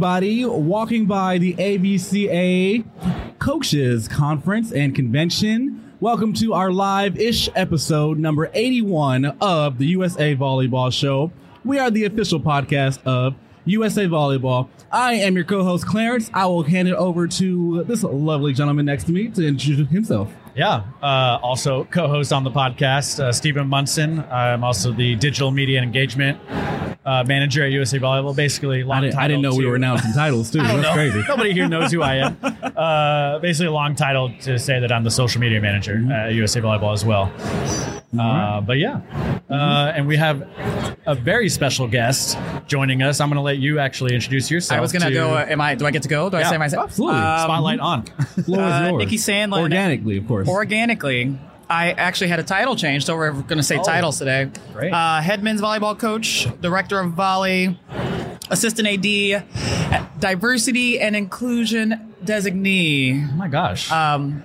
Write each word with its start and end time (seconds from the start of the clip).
everybody. 0.00 0.46
Walking 0.46 1.04
by 1.04 1.36
the 1.36 1.52
AVCA 1.56 2.86
Coaches 3.38 4.08
Conference 4.08 4.72
and 4.72 4.94
Convention. 4.94 5.92
Welcome 6.00 6.32
to 6.34 6.54
our 6.54 6.72
live 6.72 7.18
ish 7.18 7.50
episode 7.54 8.18
number 8.18 8.50
81 8.54 9.26
of 9.42 9.76
the 9.76 9.84
USA 9.88 10.34
Volleyball 10.34 10.90
Show. 10.90 11.32
We 11.66 11.78
are 11.78 11.90
the 11.90 12.06
official 12.06 12.40
podcast 12.40 13.00
of 13.04 13.34
USA 13.66 14.06
Volleyball. 14.06 14.70
I 14.90 15.16
am 15.16 15.36
your 15.36 15.44
co 15.44 15.64
host, 15.64 15.86
Clarence. 15.86 16.30
I 16.32 16.46
will 16.46 16.62
hand 16.62 16.88
it 16.88 16.94
over 16.94 17.28
to 17.28 17.84
this 17.84 18.02
lovely 18.02 18.54
gentleman 18.54 18.86
next 18.86 19.04
to 19.04 19.12
me 19.12 19.28
to 19.28 19.46
introduce 19.46 19.90
himself. 19.90 20.32
Yeah. 20.56 20.82
Uh, 21.02 21.38
also, 21.42 21.84
co 21.84 22.08
host 22.08 22.32
on 22.32 22.44
the 22.44 22.50
podcast, 22.50 23.20
uh, 23.20 23.32
Stephen 23.32 23.68
Munson. 23.68 24.20
I'm 24.30 24.64
also 24.64 24.92
the 24.92 25.14
digital 25.16 25.50
media 25.50 25.80
engagement 25.82 26.38
uh, 27.04 27.24
manager 27.26 27.64
at 27.64 27.70
USA 27.70 27.98
Volleyball. 27.98 28.34
Basically, 28.34 28.82
long 28.82 28.98
I 28.98 29.00
didn't, 29.02 29.18
I 29.18 29.28
didn't 29.28 29.42
know 29.42 29.50
title 29.50 29.58
we 29.58 29.66
were 29.66 29.76
announcing 29.76 30.12
titles, 30.12 30.50
too. 30.50 30.58
That's 30.62 30.82
know. 30.82 30.92
crazy. 30.92 31.22
Nobody 31.28 31.52
here 31.52 31.68
knows 31.68 31.92
who 31.92 32.02
I 32.02 32.16
am. 32.16 32.36
Uh, 32.80 33.38
basically, 33.40 33.66
a 33.66 33.72
long 33.72 33.94
title 33.94 34.32
to 34.40 34.58
say 34.58 34.80
that 34.80 34.90
I'm 34.90 35.04
the 35.04 35.10
social 35.10 35.38
media 35.40 35.60
manager 35.60 35.96
Mm-hmm. 35.96 36.10
at 36.12 36.32
USA 36.34 36.60
Volleyball 36.60 36.94
as 36.94 37.04
well. 37.04 37.30
Uh, 38.18 38.60
but 38.60 38.78
yeah, 38.78 39.00
uh, 39.48 39.92
and 39.94 40.06
we 40.08 40.16
have 40.16 40.42
a 41.06 41.14
very 41.14 41.48
special 41.48 41.86
guest 41.86 42.36
joining 42.66 43.02
us. 43.02 43.20
I'm 43.20 43.28
going 43.28 43.36
to 43.36 43.42
let 43.42 43.58
you 43.58 43.78
actually 43.78 44.14
introduce 44.14 44.50
yourself. 44.50 44.78
I 44.78 44.80
was 44.80 44.92
gonna 44.92 45.12
go. 45.12 45.34
Uh, 45.34 45.46
am 45.48 45.60
I? 45.60 45.76
Do 45.76 45.86
I 45.86 45.92
get 45.92 46.02
to 46.02 46.08
go? 46.08 46.28
Do 46.28 46.36
I 46.36 46.42
say 46.42 46.58
myself? 46.58 46.86
absolutely. 46.90 47.20
Um, 47.20 47.38
spotlight 47.40 47.78
on. 47.80 48.02
Floor 48.02 48.58
is 48.66 48.72
uh. 48.72 48.90
Nickie 48.94 49.12
Sanlin. 49.18 49.60
Organically, 49.60 50.16
of 50.16 50.26
course. 50.26 50.48
Organically, 50.48 51.38
I 51.68 51.92
actually 51.92 52.28
had 52.28 52.40
a 52.40 52.42
title 52.42 52.74
change, 52.74 53.04
so 53.04 53.16
we're 53.16 53.30
going 53.30 53.58
to 53.58 53.62
say 53.62 53.78
Oh, 53.78 53.82
titles 53.84 54.18
today. 54.18 54.50
great. 54.72 54.92
Uh, 54.92 55.20
head 55.20 55.42
men's 55.44 55.60
volleyball 55.60 55.96
coach, 55.96 56.48
director 56.60 56.98
of 56.98 57.12
volley, 57.12 57.78
assistant 58.50 58.88
AD, 58.88 59.44
diversity 60.18 60.98
and 61.00 61.14
inclusion 61.14 62.12
designee. 62.24 63.28
oh 63.30 63.36
my 63.36 63.46
gosh! 63.48 63.90
Um, 63.92 64.42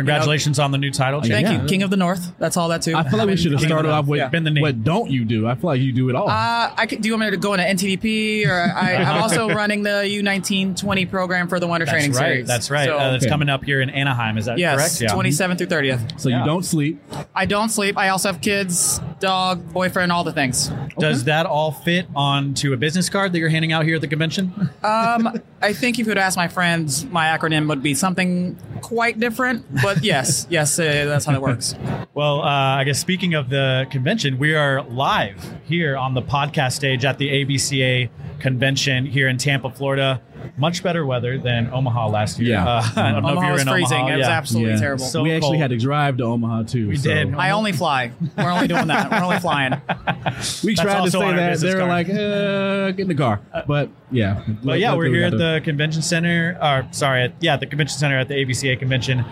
Congratulations 0.00 0.58
on 0.58 0.70
the 0.72 0.78
new 0.78 0.90
title. 0.90 1.20
thank 1.20 1.46
Yeah. 1.46 1.62
you, 1.62 1.68
King 1.68 1.82
of 1.82 1.90
the 1.90 1.96
North. 1.96 2.32
That's 2.38 2.56
all 2.56 2.68
that 2.68 2.82
too. 2.82 2.94
I 2.96 3.08
feel 3.08 3.18
like 3.18 3.28
we 3.28 3.36
should 3.36 3.52
have 3.52 3.60
started 3.60 3.90
off 3.90 4.06
with 4.06 4.18
Yeah. 4.18 4.28
Been 4.28 4.44
the 4.44 4.50
name. 4.50 4.62
what 4.62 4.82
don't 4.84 5.10
you 5.10 5.24
do? 5.24 5.46
I 5.46 5.54
feel 5.54 5.70
like 5.70 5.80
you 5.80 5.92
do 5.92 6.08
it 6.08 6.14
all. 6.16 6.28
Uh, 6.28 6.72
I 6.76 6.86
could, 6.88 7.00
do 7.02 7.08
you 7.08 7.14
want 7.14 7.24
me 7.26 7.30
to 7.30 7.36
go 7.36 7.54
into 7.54 7.64
NTDP 7.66 8.46
or 8.46 8.72
I, 8.76 8.96
I'm 8.96 9.22
also 9.22 9.48
running 9.50 9.82
the 9.82 9.90
U1920 10.06 11.08
program 11.10 11.48
for 11.48 11.60
the 11.60 11.66
Winter 11.66 11.86
That's 11.86 11.94
Training 11.96 12.12
right. 12.12 12.18
Series. 12.18 12.46
That's 12.48 12.70
right. 12.70 12.86
So, 12.86 12.96
uh, 12.98 13.12
that's 13.12 13.24
Okay. 13.24 13.30
coming 13.30 13.48
up 13.48 13.64
here 13.64 13.80
in 13.80 13.90
Anaheim. 13.90 14.38
Is 14.38 14.46
that 14.46 14.58
yes, 14.58 14.98
correct? 14.98 15.12
Yeah. 15.12 15.16
27th 15.16 15.58
through 15.58 15.66
30th. 15.68 16.20
so 16.20 16.28
yeah. 16.28 16.40
you 16.40 16.44
don't 16.46 16.64
sleep. 16.64 17.00
I 17.34 17.46
don't 17.46 17.68
sleep. 17.68 17.96
I 17.98 18.08
also 18.08 18.30
have 18.32 18.40
kids, 18.40 19.00
dog, 19.20 19.72
boyfriend, 19.72 20.10
all 20.10 20.24
the 20.24 20.32
things. 20.32 20.70
Does 20.98 21.24
that 21.24 21.46
all 21.46 21.70
fit 21.72 22.06
onto 22.16 22.72
a 22.72 22.76
business 22.76 23.08
card 23.08 23.32
that 23.32 23.38
you're 23.38 23.48
handing 23.48 23.72
out 23.72 23.84
here 23.84 23.96
at 23.96 24.00
the 24.00 24.08
convention? 24.08 24.52
Um, 24.82 25.40
I 25.60 25.74
think 25.74 25.98
if 25.98 26.06
you 26.06 26.10
would 26.10 26.18
ask 26.18 26.38
my 26.38 26.48
friends, 26.48 27.04
my 27.04 27.26
acronym 27.26 27.68
would 27.68 27.82
be 27.82 27.92
something 27.92 28.56
quite 28.80 29.20
different. 29.20 29.66
But 29.82 30.02
yes, 30.02 30.46
yes, 30.50 30.78
uh, 30.78 31.04
that's 31.06 31.26
how 31.26 31.34
it 31.34 31.42
works. 31.42 31.74
Well, 32.14 32.40
uh, 32.40 32.46
I 32.76 32.84
guess 32.84 32.98
speaking 32.98 33.34
of 33.34 33.50
the 33.50 33.86
convention, 33.90 34.38
we 34.38 34.54
are 34.54 34.82
live 34.84 35.44
here 35.64 35.98
on 35.98 36.14
the 36.14 36.22
podcast 36.22 36.72
stage 36.72 37.04
at 37.04 37.18
the 37.18 37.28
AVCA 37.28 38.08
convention 38.40 39.04
here 39.04 39.28
in 39.28 39.36
Tampa, 39.36 39.70
Florida. 39.70 40.22
Much 40.56 40.82
better 40.82 41.04
weather 41.06 41.38
than 41.38 41.72
Omaha 41.72 42.08
last 42.08 42.38
year. 42.38 42.50
Yeah. 42.50 42.66
Uh, 42.68 42.82
I 42.96 43.12
don't 43.12 43.22
know 43.22 43.28
if 43.28 43.32
Omaha 43.32 43.40
you 43.40 43.46
were 43.46 43.52
was 43.52 43.62
in 43.62 43.68
freezing. 43.68 43.96
Omaha. 43.98 44.14
It 44.14 44.18
was 44.18 44.26
Yeah. 44.26 44.36
absolutely 44.36 44.72
Yeah. 44.72 44.78
terrible. 44.80 45.04
So 45.04 45.22
we 45.22 45.32
actually 45.32 45.48
cold. 45.50 45.56
had 45.62 45.70
to 45.70 45.76
drive 45.78 46.16
to 46.18 46.24
Omaha 46.24 46.62
too. 46.64 46.88
We 46.88 46.96
so- 46.96 47.12
did. 47.14 47.34
I 47.34 47.50
only 47.50 47.72
fly. 47.72 48.12
We're 48.36 48.50
only 48.50 48.68
doing 48.68 48.86
that. 48.88 49.10
We're 49.10 49.24
only 49.24 49.38
flying. 49.48 49.72
We 49.72 49.78
That's 49.78 50.80
tried 50.80 50.84
to 50.94 50.98
also 50.98 51.20
say 51.20 51.34
that. 51.34 51.58
They 51.60 51.74
were 51.74 51.80
card. 51.80 51.88
like, 51.90 52.08
uh, 52.08 52.90
get 52.92 53.00
in 53.00 53.08
the 53.08 53.14
car. 53.14 53.40
But 53.66 53.90
yeah. 54.10 54.42
But 54.64 54.78
yeah, 54.80 54.94
we're 54.94 55.06
here 55.08 55.24
at 55.26 55.32
the 55.38 55.60
convention 55.64 56.02
center. 56.02 56.58
Or 56.60 56.86
sorry, 56.92 57.24
at, 57.24 57.34
yeah, 57.40 57.56
the 57.56 57.66
convention 57.66 57.98
center 57.98 58.18
at 58.18 58.28
the 58.28 58.34
AVCA 58.34 58.78
convention. 58.78 59.24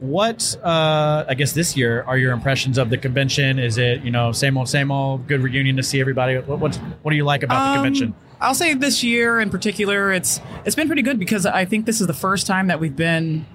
What 0.00 0.56
uh, 0.64 1.24
I 1.28 1.34
guess 1.34 1.52
this 1.52 1.76
year 1.76 2.02
are 2.08 2.18
your 2.18 2.32
impressions 2.32 2.76
of 2.76 2.90
the 2.90 2.98
convention? 2.98 3.58
Is 3.60 3.78
it 3.78 4.02
you 4.02 4.10
know 4.10 4.32
same 4.32 4.56
old 4.58 4.68
same 4.68 4.90
old 4.90 5.28
good 5.28 5.40
reunion 5.40 5.76
to 5.76 5.82
see 5.82 6.00
everybody? 6.00 6.36
What 6.38 6.58
what, 6.58 6.76
what 7.02 7.10
do 7.12 7.16
you 7.16 7.24
like 7.24 7.42
about 7.44 7.62
the 7.62 7.68
Um, 7.70 7.74
convention? 7.76 8.14
I'll 8.42 8.54
say 8.54 8.74
this 8.74 9.04
year 9.04 9.40
in 9.40 9.50
particular, 9.50 10.12
it's 10.12 10.40
it's 10.64 10.74
been 10.74 10.88
pretty 10.88 11.02
good 11.02 11.18
because 11.18 11.46
I 11.46 11.64
think 11.64 11.86
this 11.86 12.00
is 12.00 12.06
the 12.08 12.12
first 12.14 12.46
time 12.46 12.66
that 12.66 12.80
we've 12.80 12.94
been, 12.96 13.46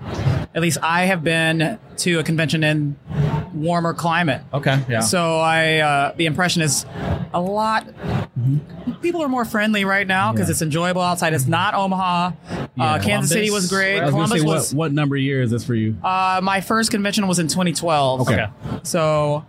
at 0.56 0.62
least 0.62 0.78
I 0.82 1.04
have 1.06 1.24
been 1.24 1.78
to 1.98 2.20
a 2.20 2.24
convention 2.24 2.64
in 2.64 2.96
warmer 3.54 3.94
climate. 3.94 4.42
Okay, 4.54 4.82
yeah. 4.88 5.02
So 5.02 5.40
I, 5.40 5.78
uh, 5.80 6.14
the 6.16 6.26
impression 6.26 6.62
is 6.62 6.86
a 7.34 7.42
lot. 7.42 7.86
People 9.02 9.22
are 9.22 9.28
more 9.30 9.46
friendly 9.46 9.84
right 9.84 10.08
now 10.08 10.32
because 10.32 10.48
Yeah. 10.48 10.52
it's 10.54 10.62
enjoyable 10.62 11.02
outside. 11.02 11.34
It's 11.34 11.48
not 11.48 11.74
Omaha. 11.74 12.32
Yeah. 12.78 12.84
Uh, 12.84 13.00
Kansas 13.02 13.32
City 13.32 13.50
was 13.52 13.70
great. 13.70 14.00
Was 14.02 14.12
Columbus 14.12 14.42
say, 14.42 14.46
was. 14.48 14.74
what, 14.74 14.78
what 14.78 14.92
number 14.94 15.18
year 15.18 15.42
is 15.42 15.52
this 15.52 15.66
for 15.66 15.76
you? 15.76 15.98
Uh, 16.04 16.40
my 16.42 16.62
first 16.62 16.92
convention 16.92 17.28
was 17.28 17.40
in 17.40 17.48
2012. 17.48 18.22
Okay. 18.22 18.34
okay. 18.34 18.80
So 18.84 19.44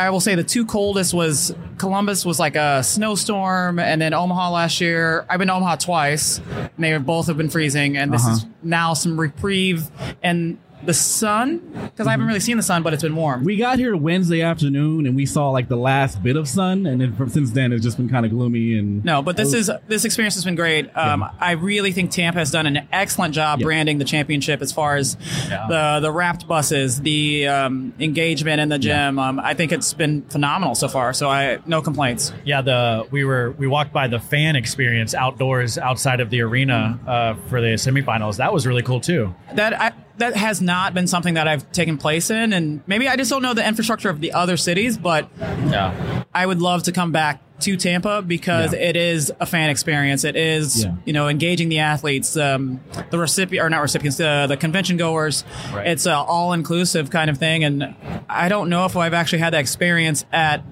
I 0.00 0.10
will 0.10 0.20
say 0.20 0.34
the 0.34 0.44
two 0.44 0.64
coldest 0.66 1.12
was 1.14 1.54
Columbus 1.78 2.24
was 2.24 2.38
like 2.38 2.56
a 2.56 2.82
snowstorm, 2.82 3.78
and 3.78 4.00
then 4.00 4.12
Omaha 4.14 4.50
last 4.50 4.80
year. 4.80 5.24
I've 5.28 5.38
been 5.38 5.48
to 5.48 5.54
Omaha 5.54 5.76
twice, 5.76 6.38
and 6.38 6.70
they 6.78 6.96
both 6.98 7.26
have 7.26 7.36
been 7.36 7.50
freezing. 7.50 7.96
And 7.96 8.12
this 8.12 8.22
is 8.26 8.40
Uh-huh. 8.40 8.48
now 8.62 8.94
some 8.94 9.18
reprieve 9.20 9.90
and 10.22 10.58
the 10.84 10.94
sun 10.94 11.58
because 11.84 12.06
I 12.06 12.12
haven't 12.12 12.26
really 12.26 12.40
seen 12.40 12.56
the 12.56 12.62
sun, 12.62 12.82
but 12.82 12.92
it's 12.94 13.02
been 13.02 13.14
warm. 13.16 13.44
we 13.44 13.56
got 13.56 13.78
here 13.78 13.94
Wednesday 13.96 14.42
afternoon 14.42 15.06
and 15.06 15.14
we 15.14 15.26
saw 15.26 15.50
like 15.50 15.68
the 15.68 15.76
last 15.76 16.22
bit 16.22 16.36
of 16.36 16.48
sun, 16.48 16.86
and 16.86 17.00
then 17.00 17.14
from, 17.14 17.28
since 17.28 17.50
then 17.50 17.72
it's 17.72 17.82
just 17.84 17.96
been 17.96 18.08
kind 18.08 18.24
of 18.24 18.32
gloomy 18.32 18.78
and 18.78 19.04
No, 19.04 19.22
but 19.22 19.36
this 19.36 19.52
is 19.52 19.70
this 19.88 20.04
experience 20.04 20.34
has 20.34 20.44
been 20.44 20.54
great. 20.54 20.94
Um, 20.96 21.24
I 21.40 21.52
really 21.52 21.92
think 21.92 22.10
Tampa 22.10 22.38
has 22.38 22.50
done 22.50 22.66
an 22.66 22.88
excellent 22.92 23.34
job 23.34 23.60
Yeah. 23.60 23.64
branding 23.64 23.98
the 23.98 24.04
championship 24.04 24.62
as 24.62 24.72
far 24.72 24.96
as 24.96 25.16
Yeah. 25.48 25.66
the 25.68 26.00
the 26.00 26.10
wrapped 26.12 26.48
buses, 26.48 27.00
the 27.00 27.46
um, 27.48 27.92
engagement 28.00 28.60
in 28.60 28.68
the 28.68 28.78
gym. 28.78 29.18
Um, 29.18 29.38
I 29.40 29.54
think 29.54 29.72
it's 29.72 29.92
been 29.94 30.22
phenomenal 30.22 30.74
so 30.74 30.88
far. 30.88 31.12
So 31.12 31.28
I 31.28 31.58
no 31.66 31.82
complaints. 31.82 32.32
Yeah, 32.44 32.62
the 32.62 33.06
we 33.10 33.24
were 33.24 33.52
we 33.58 33.66
walked 33.66 33.92
by 33.92 34.08
the 34.08 34.18
fan 34.18 34.56
experience 34.56 35.14
outdoors 35.14 35.76
outside 35.78 36.20
of 36.20 36.30
the 36.30 36.40
arena 36.40 36.98
uh, 37.06 37.34
for 37.48 37.60
the 37.60 37.74
semifinals. 37.74 38.36
That 38.38 38.52
was 38.52 38.66
really 38.66 38.82
cool 38.82 39.00
too. 39.00 39.34
That 39.54 39.78
I, 39.80 39.92
that 40.20 40.36
has 40.36 40.62
not 40.62 40.94
been 40.94 41.06
something 41.06 41.34
that 41.34 41.46
I've 41.48 41.70
taken 41.72 41.98
place 41.98 42.30
in, 42.30 42.52
and 42.52 42.80
maybe 42.86 43.08
I 43.08 43.16
just 43.16 43.30
don't 43.30 43.42
know 43.42 43.52
the 43.54 43.66
infrastructure 43.66 44.08
of 44.08 44.20
the 44.20 44.32
other 44.32 44.56
cities. 44.56 44.96
But 44.96 45.28
Yeah, 45.38 46.24
I 46.34 46.46
would 46.46 46.60
love 46.62 46.84
to 46.84 46.92
come 46.92 47.12
back 47.12 47.42
to 47.60 47.76
Tampa 47.76 48.22
because 48.22 48.72
Yeah. 48.72 48.78
it 48.78 48.96
is 48.96 49.30
a 49.38 49.44
fan 49.44 49.68
experience. 49.68 50.24
It 50.24 50.34
is 50.36 50.84
Yeah. 50.84 50.92
you 51.04 51.12
know 51.12 51.28
engaging 51.28 51.68
the 51.68 51.80
athletes, 51.80 52.36
um, 52.36 52.80
the 53.10 53.18
recipient 53.18 53.64
or 53.64 53.68
not 53.68 53.82
recipients, 53.82 54.18
uh, 54.20 54.46
the 54.46 54.56
convention 54.56 54.96
goers. 54.96 55.44
Right. 55.74 55.86
It's 55.88 56.06
a 56.06 56.14
all 56.16 56.52
inclusive 56.54 57.10
kind 57.10 57.28
of 57.28 57.36
thing, 57.38 57.64
and 57.64 57.94
I 58.30 58.48
don't 58.48 58.70
know 58.70 58.86
if 58.86 58.96
I've 58.96 59.12
actually 59.14 59.40
had 59.40 59.52
that 59.52 59.60
experience 59.60 60.24
at 60.32 60.62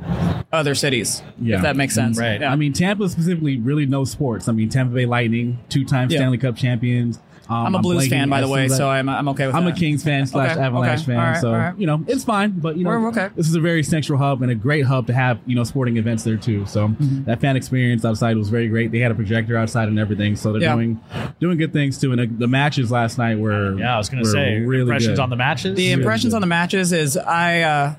other 0.50 0.74
cities. 0.74 1.22
Yeah. 1.42 1.56
If 1.56 1.62
that 1.62 1.76
makes 1.76 1.94
sense. 1.94 2.18
Right. 2.18 2.42
I 2.42 2.56
mean, 2.56 2.72
Tampa 2.72 3.06
specifically 3.10 3.58
really 3.58 3.84
knows 3.84 4.10
sports. 4.10 4.48
I 4.48 4.52
mean, 4.52 4.70
Tampa 4.70 4.94
Bay 4.94 5.04
Lightning, 5.04 5.58
two-time 5.68 6.08
Yeah. 6.10 6.18
Stanley 6.20 6.38
Cup 6.38 6.56
champions. 6.56 7.18
Um, 7.50 7.66
I'm 7.66 7.74
a 7.74 7.78
Blues 7.80 8.04
blanking 8.06 8.10
fan, 8.10 8.28
by 8.28 8.40
the 8.42 8.48
way, 8.48 8.68
soon 8.68 8.76
so 8.76 8.88
I- 8.88 8.98
I'm, 8.98 9.08
I'm 9.08 9.28
okay 9.30 9.46
with 9.46 9.54
that. 9.54 9.58
I'm 9.58 9.64
that. 9.64 9.76
a 9.76 9.78
Kings 9.78 10.04
fan 10.04 10.26
slash 10.26 10.52
Okay, 10.52 10.60
Avalanche 10.60 11.00
okay. 11.00 11.06
fan, 11.06 11.16
All 11.18 11.24
right, 11.24 11.40
so 11.40 11.48
all 11.48 11.56
right. 11.56 11.78
you 11.78 11.86
know 11.86 12.04
it's 12.06 12.24
fine. 12.24 12.50
But 12.50 12.76
you 12.76 12.84
know, 12.84 12.90
We're 12.90 13.08
okay. 13.08 13.30
this 13.36 13.48
is 13.48 13.54
a 13.54 13.60
very 13.60 13.82
central 13.82 14.18
hub 14.18 14.42
and 14.42 14.50
a 14.50 14.54
great 14.54 14.84
hub 14.84 15.06
to 15.06 15.14
have 15.14 15.38
you 15.46 15.54
know 15.56 15.64
sporting 15.64 15.96
events 15.96 16.24
there 16.24 16.36
too. 16.36 16.66
So 16.66 16.88
Mm-hmm. 16.88 17.24
that 17.24 17.40
fan 17.40 17.56
experience 17.56 18.04
outside 18.04 18.36
was 18.36 18.48
very 18.50 18.68
great. 18.68 18.92
They 18.92 18.98
had 18.98 19.10
a 19.10 19.14
projector 19.14 19.56
outside 19.56 19.88
and 19.88 19.98
everything, 19.98 20.36
so 20.36 20.52
they're 20.52 20.62
Yeah. 20.62 20.74
doing 20.74 21.00
doing 21.40 21.56
good 21.58 21.72
things 21.72 21.98
too. 21.98 22.12
And 22.12 22.20
the, 22.20 22.26
the 22.26 22.48
matches 22.48 22.90
last 22.90 23.16
night 23.18 23.38
were 23.38 23.78
yeah. 23.78 23.94
I 23.94 23.98
was 23.98 24.08
gonna 24.08 24.24
say 24.26 24.60
really 24.60 24.82
impressions 24.82 25.16
good. 25.18 25.22
on 25.22 25.30
the 25.30 25.36
matches. 25.36 25.74
The 25.76 25.92
impressions 25.92 26.32
good. 26.32 26.36
on 26.36 26.40
the 26.42 26.46
matches 26.48 26.92
is 26.92 27.16
I 27.16 27.60
uh, 27.62 27.94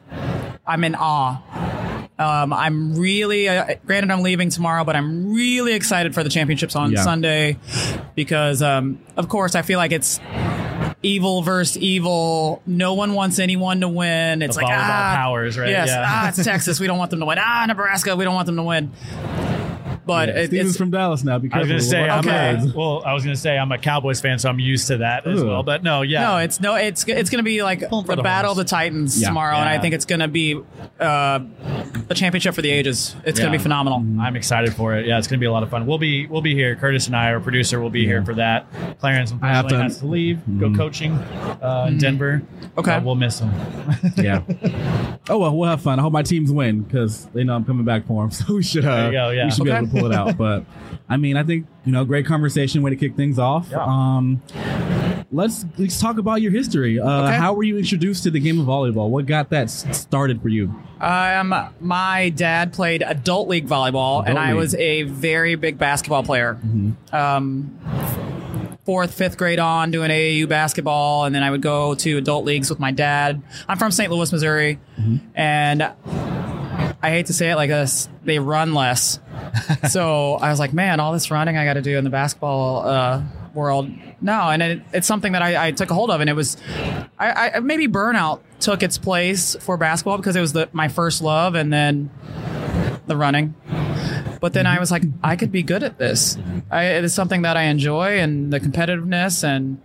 I'm 0.67 0.83
in 0.83 0.95
awe. 0.95 1.41
Um, 2.19 2.51
I'm 2.51 2.95
really, 2.95 3.47
uh, 3.47 3.75
granted, 3.85 4.11
I'm 4.11 4.21
leaving 4.21 4.49
tomorrow, 4.49 4.83
but 4.83 4.95
I'm 4.97 5.33
really 5.33 5.73
excited 5.73 6.13
for 6.13 6.21
the 6.21 6.29
championships 6.29 6.75
on 6.75 6.91
Yeah. 6.91 7.01
Sunday 7.01 7.57
because, 8.13 8.61
um, 8.61 8.99
of 9.15 9.29
course, 9.29 9.55
I 9.55 9.61
feel 9.61 9.79
like 9.79 9.93
it's 9.93 10.19
evil 11.01 11.41
versus 11.41 11.77
evil. 11.77 12.61
No 12.67 12.93
one 12.93 13.13
wants 13.13 13.39
anyone 13.39 13.79
to 13.79 13.87
win. 13.87 14.41
It's 14.41 14.57
The 14.57 14.63
like 14.63 14.73
ah, 14.77 15.13
powers, 15.15 15.57
right? 15.57 15.69
Yes, 15.69 15.87
Yeah. 15.87 16.03
ah, 16.05 16.27
it's 16.27 16.43
Texas. 16.43 16.77
We 16.81 16.87
don't 16.87 16.97
want 16.97 17.09
them 17.11 17.21
to 17.21 17.25
win. 17.25 17.37
Ah, 17.39 17.63
Nebraska. 17.65 18.17
We 18.17 18.25
don't 18.25 18.35
want 18.35 18.47
them 18.47 18.57
to 18.57 18.63
win. 18.63 18.91
But 20.09 20.29
Yeah, 20.29 20.35
it, 20.39 20.47
Stephen's 20.47 20.69
it's 20.71 20.77
from 20.77 20.89
Dallas 20.91 21.23
now. 21.23 21.37
Be 21.37 21.49
I 21.53 21.59
was 21.59 21.67
gonna 21.67 21.79
say, 21.81 22.09
I'm 22.09 22.19
Okay. 22.27 22.57
a, 22.59 22.73
well, 22.75 23.03
I 23.05 23.13
was 23.13 23.23
gonna 23.23 23.35
say 23.35 23.57
I'm 23.57 23.71
a 23.71 23.77
Cowboys 23.77 24.19
fan, 24.19 24.39
so 24.39 24.49
I'm 24.49 24.59
used 24.59 24.87
to 24.87 24.97
that 24.97 25.27
as 25.27 25.43
well. 25.43 25.61
But 25.63 25.83
no, 25.83 26.01
yeah, 26.01 26.21
No, 26.21 26.37
it's 26.37 26.59
no, 26.59 26.75
it's 26.75 27.05
it's 27.07 27.29
going 27.29 27.37
to 27.39 27.43
be 27.43 27.61
like 27.63 27.81
the 27.81 28.01
the 28.15 28.23
battle 28.23 28.51
of 28.51 28.57
the 28.57 28.63
Titans 28.63 29.21
Yeah. 29.21 29.27
tomorrow, 29.27 29.55
and 29.57 29.69
I 29.69 29.77
think 29.77 29.93
it's 29.93 30.05
going 30.05 30.21
to 30.21 30.27
be 30.27 30.59
uh, 30.99 31.39
a 32.09 32.13
championship 32.15 32.55
for 32.55 32.61
the 32.63 32.71
ages. 32.71 33.15
It's 33.23 33.39
gonna 33.39 33.51
be 33.51 33.57
phenomenal. 33.59 33.99
I'm 34.19 34.35
excited 34.35 34.73
for 34.73 34.95
it. 34.95 35.05
Yeah, 35.05 35.17
it's 35.19 35.27
going 35.27 35.37
to 35.39 35.43
be 35.43 35.45
a 35.47 35.51
lot 35.51 35.61
of 35.63 35.69
fun. 35.69 35.85
We'll 35.85 35.97
be 35.99 36.25
we'll 36.27 36.41
be 36.41 36.55
here. 36.55 36.75
Curtis 36.75 37.07
and 37.07 37.15
I, 37.15 37.31
our 37.31 37.39
producer, 37.39 37.79
will 37.79 37.89
be 37.91 38.05
here 38.05 38.25
for 38.25 38.33
that. 38.35 38.65
Clarence 38.99 39.31
I 39.41 39.49
have 39.49 39.67
to- 39.67 39.75
Mm-hmm. 39.75 39.83
has 39.83 39.99
to 39.99 40.07
leave, 40.07 40.39
go 40.59 40.73
coaching 40.73 41.13
uh, 41.13 41.85
in 41.87 41.97
Denver. 41.99 42.41
Okay. 42.77 42.93
Uh, 42.93 43.01
we'll 43.01 43.15
miss 43.15 43.39
him. 43.39 43.51
Yeah. 44.17 44.41
oh 45.29 45.37
well, 45.37 45.55
we'll 45.55 45.69
have 45.69 45.81
fun. 45.81 45.99
I 45.99 46.01
hope 46.01 46.11
my 46.13 46.23
teams 46.23 46.51
win 46.51 46.81
because 46.81 47.25
they 47.27 47.43
know 47.43 47.55
I'm 47.55 47.63
coming 47.65 47.85
back 47.85 48.07
for 48.07 48.23
them. 48.23 48.31
So 48.39 48.55
we 48.55 48.63
should. 48.63 48.85
Uh, 48.85 48.95
There 48.95 49.05
you 49.07 49.11
go, 49.11 49.29
yeah. 49.31 49.45
We 49.45 49.51
should 49.51 49.63
be 49.65 49.71
able 49.71 49.87
to 49.87 49.98
pull 49.99 50.11
it 50.11 50.15
out. 50.15 50.37
But 50.37 50.63
I 51.07 51.17
mean, 51.17 51.37
I 51.37 51.43
think 51.43 51.67
you 51.85 51.91
know, 51.91 52.05
great 52.05 52.25
conversation. 52.25 52.81
Way 52.81 52.91
to 52.91 52.95
kick 52.95 53.15
things 53.15 53.37
off. 53.39 53.67
Yeah. 53.71 53.83
Um, 53.83 54.41
let's 55.31 55.65
let's 55.77 55.99
talk 55.99 56.17
about 56.17 56.41
your 56.41 56.51
history. 56.51 56.99
Uh, 56.99 57.27
Okay. 57.27 57.35
How 57.37 57.53
were 57.53 57.63
you 57.63 57.77
introduced 57.77 58.23
to 58.23 58.31
the 58.31 58.39
game 58.39 58.59
of 58.59 58.65
volleyball? 58.65 59.09
What 59.09 59.25
got 59.25 59.49
that 59.49 59.69
started 59.69 60.41
for 60.41 60.49
you? 60.49 60.73
Um, 61.01 61.53
my 61.79 62.29
dad 62.29 62.73
played 62.73 63.01
adult 63.03 63.47
league 63.47 63.67
volleyball, 63.67 64.19
and 64.19 64.31
Adult 64.37 64.47
I 64.47 64.53
was 64.53 64.75
a 64.75 65.03
very 65.03 65.55
big 65.55 65.77
basketball 65.77 66.23
player. 66.23 66.57
Um, 67.13 67.77
fourth, 68.85 69.13
fifth 69.13 69.37
grade 69.37 69.59
on 69.59 69.91
doing 69.91 70.09
AAU 70.09 70.47
basketball, 70.49 71.25
and 71.25 71.33
then 71.35 71.43
I 71.43 71.51
would 71.51 71.61
go 71.61 71.95
to 71.95 72.17
adult 72.17 72.43
leagues 72.45 72.69
with 72.69 72.79
my 72.79 72.91
dad. 72.91 73.41
I'm 73.67 73.77
from 73.77 73.91
St. 73.91 74.11
Louis, 74.11 74.31
Missouri, 74.31 74.79
and 75.35 75.89
I 77.01 77.11
hate 77.11 77.27
to 77.27 77.33
say 77.33 77.51
it 77.51 77.55
like 77.55 77.69
this, 77.69 78.09
they 78.23 78.39
run 78.39 78.73
less. 78.73 79.19
so 79.89 80.33
I 80.33 80.49
was 80.49 80.59
like, 80.59 80.73
man, 80.73 80.99
all 80.99 81.13
this 81.13 81.31
running 81.31 81.57
I 81.57 81.65
got 81.65 81.75
to 81.75 81.81
do 81.81 81.97
in 81.97 82.03
the 82.03 82.09
basketball 82.09 82.85
uh, 82.85 83.23
world. 83.53 83.89
No, 84.21 84.49
and 84.49 84.61
it, 84.61 84.81
it's 84.93 85.07
something 85.07 85.31
that 85.31 85.41
I, 85.41 85.67
I 85.67 85.71
took 85.71 85.91
a 85.91 85.93
hold 85.93 86.11
of, 86.11 86.19
and 86.19 86.29
it 86.29 86.33
was, 86.33 86.57
I, 87.17 87.51
I 87.55 87.59
maybe 87.61 87.87
burnout 87.87 88.41
took 88.59 88.83
its 88.83 88.97
place 88.97 89.55
for 89.61 89.77
basketball 89.77 90.17
because 90.17 90.35
it 90.35 90.41
was 90.41 90.53
the, 90.53 90.69
my 90.73 90.89
first 90.89 91.21
love, 91.21 91.55
and 91.55 91.71
then 91.71 92.09
the 93.07 93.15
running. 93.15 93.55
But 94.41 94.53
then 94.53 94.67
I 94.67 94.79
was 94.79 94.91
like, 94.91 95.03
I 95.23 95.35
could 95.35 95.51
be 95.51 95.63
good 95.63 95.83
at 95.83 95.97
this. 95.97 96.37
I, 96.69 96.85
it 96.85 97.03
is 97.03 97.13
something 97.13 97.43
that 97.43 97.55
I 97.55 97.63
enjoy, 97.63 98.19
and 98.19 98.51
the 98.51 98.59
competitiveness, 98.59 99.43
and 99.43 99.81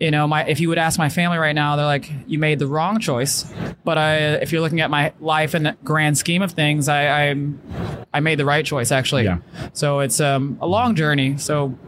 you 0.00 0.10
know, 0.10 0.26
my 0.26 0.44
if 0.46 0.58
you 0.60 0.70
would 0.70 0.78
ask 0.78 0.98
my 0.98 1.10
family 1.10 1.36
right 1.36 1.54
now, 1.54 1.76
they're 1.76 1.84
like, 1.84 2.10
you 2.26 2.38
made 2.38 2.58
the 2.58 2.66
wrong 2.66 2.98
choice. 2.98 3.52
But 3.84 3.98
I, 3.98 4.16
if 4.36 4.50
you're 4.50 4.62
looking 4.62 4.80
at 4.80 4.90
my 4.90 5.12
life 5.20 5.54
in 5.54 5.64
the 5.64 5.76
grand 5.84 6.16
scheme 6.16 6.42
of 6.42 6.52
things, 6.52 6.88
I, 6.88 7.28
I'm, 7.28 7.60
I 8.12 8.20
made 8.20 8.38
the 8.38 8.46
right 8.46 8.64
choice 8.64 8.90
actually. 8.90 9.24
Yeah. 9.24 9.38
So 9.74 10.00
it's 10.00 10.18
um, 10.20 10.58
a 10.60 10.66
long 10.66 10.94
journey. 10.94 11.36
So 11.36 11.78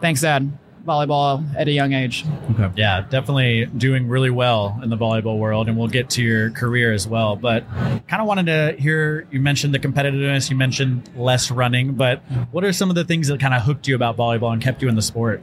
thanks, 0.00 0.22
Dad. 0.22 0.58
Volleyball 0.86 1.44
at 1.56 1.66
a 1.66 1.72
young 1.72 1.92
age. 1.92 2.24
Okay. 2.52 2.70
Yeah, 2.76 3.04
definitely 3.10 3.66
doing 3.66 4.06
really 4.06 4.30
well 4.30 4.78
in 4.84 4.88
the 4.88 4.96
volleyball 4.96 5.36
world, 5.36 5.66
and 5.66 5.76
we'll 5.76 5.88
get 5.88 6.10
to 6.10 6.22
your 6.22 6.50
career 6.52 6.92
as 6.92 7.08
well. 7.08 7.34
But 7.34 7.68
kind 8.06 8.22
of 8.22 8.28
wanted 8.28 8.46
to 8.46 8.80
hear 8.80 9.26
you 9.32 9.40
mentioned 9.40 9.74
the 9.74 9.80
competitiveness, 9.80 10.48
you 10.48 10.54
mentioned 10.54 11.10
less 11.16 11.50
running, 11.50 11.94
but 11.94 12.22
what 12.52 12.62
are 12.62 12.72
some 12.72 12.88
of 12.88 12.94
the 12.94 13.04
things 13.04 13.26
that 13.26 13.40
kind 13.40 13.52
of 13.52 13.62
hooked 13.62 13.88
you 13.88 13.96
about 13.96 14.16
volleyball 14.16 14.52
and 14.52 14.62
kept 14.62 14.80
you 14.80 14.88
in 14.88 14.94
the 14.94 15.02
sport? 15.02 15.42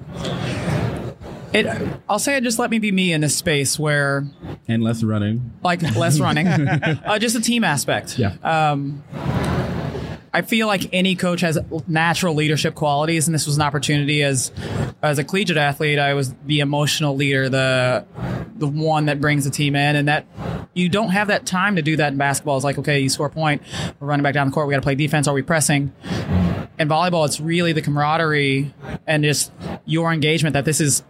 It, 1.54 1.68
I'll 2.10 2.20
say 2.20 2.36
it 2.38 2.44
just 2.44 2.58
let 2.60 2.70
me 2.72 2.80
be 2.80 2.92
me 2.92 3.14
in 3.14 3.22
this 3.22 3.36
space 3.36 3.78
where 3.78 4.26
And 4.68 4.84
less 4.84 5.04
running. 5.04 5.52
like 5.64 5.82
less 5.96 6.20
running, 6.20 6.48
uh, 6.48 7.20
just 7.20 7.36
a 7.36 7.42
team 7.42 7.64
aspect. 7.64 8.18
Yeah. 8.18 8.36
Um, 8.44 9.04
I 10.36 10.42
feel 10.42 10.66
like 10.66 10.90
any 10.92 11.16
coach 11.16 11.42
has 11.42 11.60
natural 11.88 12.34
leadership 12.34 12.74
qualities, 12.74 13.28
and 13.28 13.36
this 13.36 13.46
was 13.46 13.56
an 13.58 13.62
opportunity 13.62 14.24
as 14.24 14.52
as 15.04 15.20
a 15.20 15.24
collegiate 15.24 15.58
athlete. 15.58 16.00
I 16.00 16.16
was 16.16 16.34
the 16.48 16.60
emotional 16.60 17.16
leader, 17.16 17.50
the 17.50 18.04
the 18.56 18.68
one 18.68 19.06
that 19.06 19.22
brings 19.22 19.44
the 19.46 19.52
team 19.52 19.76
in, 19.76 19.96
and 19.96 20.08
that 20.08 20.26
you 20.74 20.90
don't 20.90 21.10
have 21.10 21.28
that 21.28 21.46
time 21.46 21.76
to 21.76 21.84
do 21.84 21.98
that 21.98 22.14
in 22.14 22.18
basketball. 22.18 22.56
It's 22.56 22.64
like 22.64 22.80
okay, 22.80 23.00
you 23.00 23.10
score 23.10 23.28
a 23.28 23.30
point, 23.30 23.62
we're 24.00 24.08
running 24.08 24.24
back 24.24 24.34
down 24.34 24.48
the 24.48 24.54
court, 24.54 24.68
we 24.68 24.72
got 24.74 24.78
to 24.78 24.82
play 24.84 24.96
defense. 24.96 25.28
Are 25.28 25.36
we 25.36 25.44
pressing? 25.44 25.94
In 26.80 26.90
volleyball, 26.90 27.26
it's 27.26 27.40
really 27.40 27.72
the 27.74 27.82
camaraderie 27.82 28.74
and 29.06 29.24
just 29.24 29.52
your 29.86 30.12
engagement 30.12 30.54
that 30.54 30.66
this 30.66 30.82
is 30.82 31.04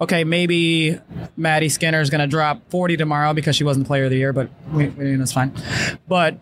okay, 0.00 0.24
maybe 0.24 0.98
Maddie 1.36 1.68
Skinner 1.68 2.00
is 2.00 2.08
going 2.08 2.22
to 2.22 2.26
drop 2.26 2.62
40 2.70 2.96
tomorrow 2.96 3.34
because 3.34 3.54
she 3.54 3.64
wasn't 3.64 3.86
player 3.86 4.04
of 4.04 4.10
the 4.10 4.16
year, 4.16 4.32
but 4.32 4.48
we, 4.72 4.88
we, 4.88 5.14
that's 5.16 5.32
fine. 5.32 5.52
But 6.08 6.38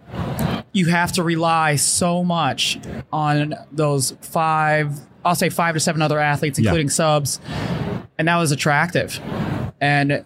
you 0.73 0.87
have 0.87 1.11
to 1.12 1.25
rely 1.25 1.75
so 1.75 2.23
much 2.23 2.79
on 3.12 3.55
those 3.73 4.17
five, 4.20 5.00
I'll 5.25 5.35
say 5.35 5.49
five 5.49 5.75
to 5.75 5.81
seven 5.81 6.02
other 6.02 6.20
athletes, 6.20 6.58
Yeah. 6.61 6.69
including 6.70 6.90
subs. 6.90 7.40
And 8.17 8.29
that 8.29 8.37
was 8.37 8.52
attractive. 8.52 9.20
And 9.81 10.25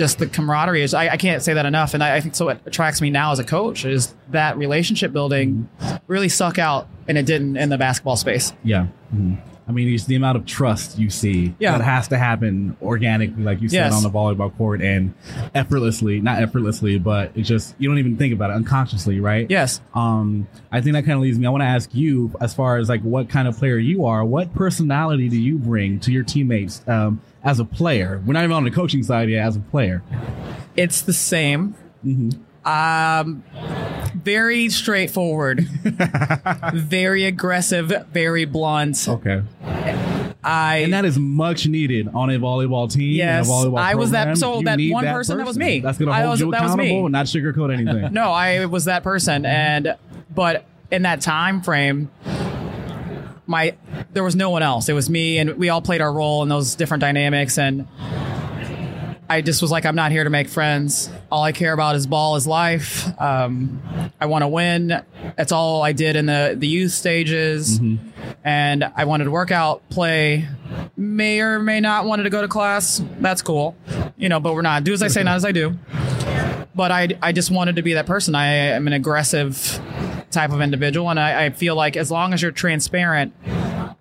just 0.00 0.18
the 0.18 0.26
camaraderie 0.26 0.82
is, 0.82 0.94
I, 0.94 1.10
I 1.10 1.16
can't 1.18 1.42
say 1.42 1.52
that 1.52 1.66
enough. 1.66 1.92
And 1.92 2.02
I, 2.02 2.16
I 2.16 2.20
think 2.22 2.34
so 2.34 2.46
what 2.46 2.58
attracts 2.66 3.02
me 3.02 3.10
now 3.10 3.32
as 3.32 3.38
a 3.38 3.44
coach 3.44 3.84
is 3.84 4.14
that 4.30 4.56
relationship 4.56 5.12
building 5.12 5.68
really 6.06 6.30
suck 6.30 6.58
out, 6.58 6.88
and 7.06 7.18
it 7.18 7.26
didn't 7.26 7.58
in 7.58 7.68
the 7.68 7.76
basketball 7.76 8.16
space. 8.16 8.54
Yeah. 8.64 8.86
Mhm. 9.14 9.36
I 9.70 9.72
mean, 9.72 9.88
it's 9.94 10.04
the 10.06 10.16
amount 10.16 10.36
of 10.36 10.46
trust 10.46 10.98
you 10.98 11.10
see 11.10 11.54
Yeah. 11.60 11.78
that 11.78 11.84
has 11.84 12.08
to 12.08 12.18
happen 12.18 12.76
organically, 12.82 13.44
like 13.44 13.62
you 13.62 13.68
said, 13.68 13.76
Yes. 13.92 13.92
on 13.94 14.02
the 14.02 14.10
volleyball 14.10 14.52
court 14.56 14.82
and 14.82 15.14
effortlessly, 15.54 16.20
not 16.20 16.42
effortlessly, 16.42 16.98
but 16.98 17.30
it's 17.36 17.48
just, 17.48 17.76
you 17.78 17.88
don't 17.88 17.98
even 17.98 18.16
think 18.16 18.34
about 18.34 18.50
it 18.50 18.54
unconsciously, 18.56 19.20
right? 19.20 19.46
Yes. 19.48 19.80
Um, 19.94 20.48
I 20.72 20.80
think 20.80 20.94
that 20.94 21.04
kind 21.04 21.12
of 21.14 21.20
leads 21.20 21.38
me. 21.38 21.46
I 21.46 21.50
want 21.50 21.62
to 21.62 21.66
ask 21.68 21.94
you, 21.94 22.32
as 22.40 22.52
far 22.52 22.78
as 22.78 22.88
like 22.88 23.02
what 23.02 23.28
kind 23.28 23.46
of 23.46 23.56
player 23.56 23.78
you 23.78 24.06
are, 24.06 24.24
what 24.24 24.52
personality 24.56 25.28
do 25.28 25.40
you 25.40 25.56
bring 25.56 26.00
to 26.00 26.10
your 26.10 26.24
teammates 26.24 26.82
um, 26.88 27.20
as 27.44 27.60
a 27.60 27.64
player? 27.64 28.20
We're 28.26 28.32
not 28.32 28.42
even 28.42 28.56
on 28.56 28.64
the 28.64 28.72
coaching 28.72 29.04
side 29.04 29.30
yet, 29.30 29.46
as 29.46 29.54
a 29.54 29.60
player. 29.60 30.02
It's 30.76 31.02
the 31.02 31.12
same. 31.12 31.76
Um, 32.64 33.42
very 34.14 34.68
straightforward, 34.68 35.60
very 36.74 37.24
aggressive, 37.24 37.92
very 38.12 38.44
blunt. 38.44 39.08
Okay. 39.08 39.42
I 40.42 40.76
And 40.78 40.92
that 40.94 41.04
is 41.04 41.18
much 41.18 41.66
needed 41.66 42.08
on 42.14 42.30
a 42.30 42.38
volleyball 42.38 42.90
team. 42.90 43.12
Yes, 43.14 43.46
a 43.46 43.50
volleyball 43.50 43.78
I 43.78 43.94
was 43.94 44.10
that- 44.12 44.24
program. 44.24 44.36
so 44.36 44.58
You 44.58 44.64
that 44.64 44.80
one 44.90 45.04
person, 45.04 45.38
that 45.38 45.46
was 45.46 45.58
me. 45.58 45.80
That's 45.80 46.00
I 46.00 46.04
hold 46.22 46.30
was- 46.30 46.40
you 46.40 46.50
that 46.50 46.62
was 46.62 46.76
me. 46.76 46.84
accountable 46.86 47.06
and 47.06 47.12
not 47.12 47.26
sugarcoat 47.26 47.72
anything. 47.74 48.12
no, 48.12 48.30
I 48.30 48.64
was 48.66 48.86
that 48.86 49.02
person, 49.02 49.44
and 49.46 49.96
but 50.34 50.64
in 50.90 51.02
that 51.02 51.20
time 51.20 51.60
frame, 51.62 52.10
my 53.46 53.74
there 54.12 54.24
was 54.24 54.34
no 54.36 54.50
one 54.50 54.62
else. 54.62 54.88
It 54.88 54.94
was 54.94 55.10
me, 55.10 55.38
and 55.38 55.56
we 55.58 55.68
all 55.68 55.82
played 55.82 56.00
our 56.00 56.12
role 56.12 56.42
in 56.42 56.48
those 56.48 56.74
different 56.74 57.00
dynamics, 57.00 57.58
and. 57.58 57.86
I 59.30 59.42
just 59.42 59.62
was 59.62 59.70
like, 59.70 59.86
I'm 59.86 59.94
not 59.94 60.10
here 60.10 60.24
to 60.24 60.28
make 60.28 60.48
friends. 60.48 61.08
All 61.30 61.44
I 61.44 61.52
care 61.52 61.72
about 61.72 61.94
is 61.94 62.04
ball 62.04 62.34
is 62.34 62.48
life. 62.48 63.08
Um, 63.20 63.80
I 64.20 64.26
want 64.26 64.42
to 64.42 64.48
win. 64.48 64.88
That's 65.36 65.52
all 65.52 65.82
I 65.82 65.92
did 65.92 66.16
in 66.16 66.26
the, 66.26 66.56
the 66.58 66.66
youth 66.66 66.90
stages. 66.90 67.80
And 68.42 68.82
I 68.82 69.04
wanted 69.04 69.24
to 69.24 69.30
work 69.30 69.52
out, 69.52 69.88
play, 69.88 70.48
may 70.96 71.40
or 71.40 71.60
may 71.60 71.78
not 71.78 72.06
wanted 72.06 72.24
to 72.24 72.30
go 72.30 72.42
to 72.42 72.48
class. 72.48 73.00
That's 73.20 73.40
cool. 73.40 73.76
You 74.16 74.28
know, 74.28 74.40
but 74.40 74.52
we're 74.52 74.62
not. 74.62 74.82
Do 74.82 74.92
as 74.92 75.00
I 75.00 75.06
say, 75.06 75.22
not 75.22 75.36
as 75.36 75.44
I 75.44 75.52
do. 75.52 75.78
But 76.74 76.90
I, 76.90 77.10
I 77.22 77.30
just 77.30 77.52
wanted 77.52 77.76
to 77.76 77.82
be 77.82 77.94
that 77.94 78.06
person. 78.06 78.34
I 78.34 78.46
am 78.46 78.88
an 78.88 78.94
aggressive 78.94 79.80
type 80.32 80.50
of 80.50 80.60
individual. 80.60 81.08
And 81.08 81.20
I, 81.20 81.44
I 81.44 81.50
feel 81.50 81.76
like 81.76 81.96
as 81.96 82.10
long 82.10 82.34
as 82.34 82.42
you're 82.42 82.50
transparent 82.50 83.32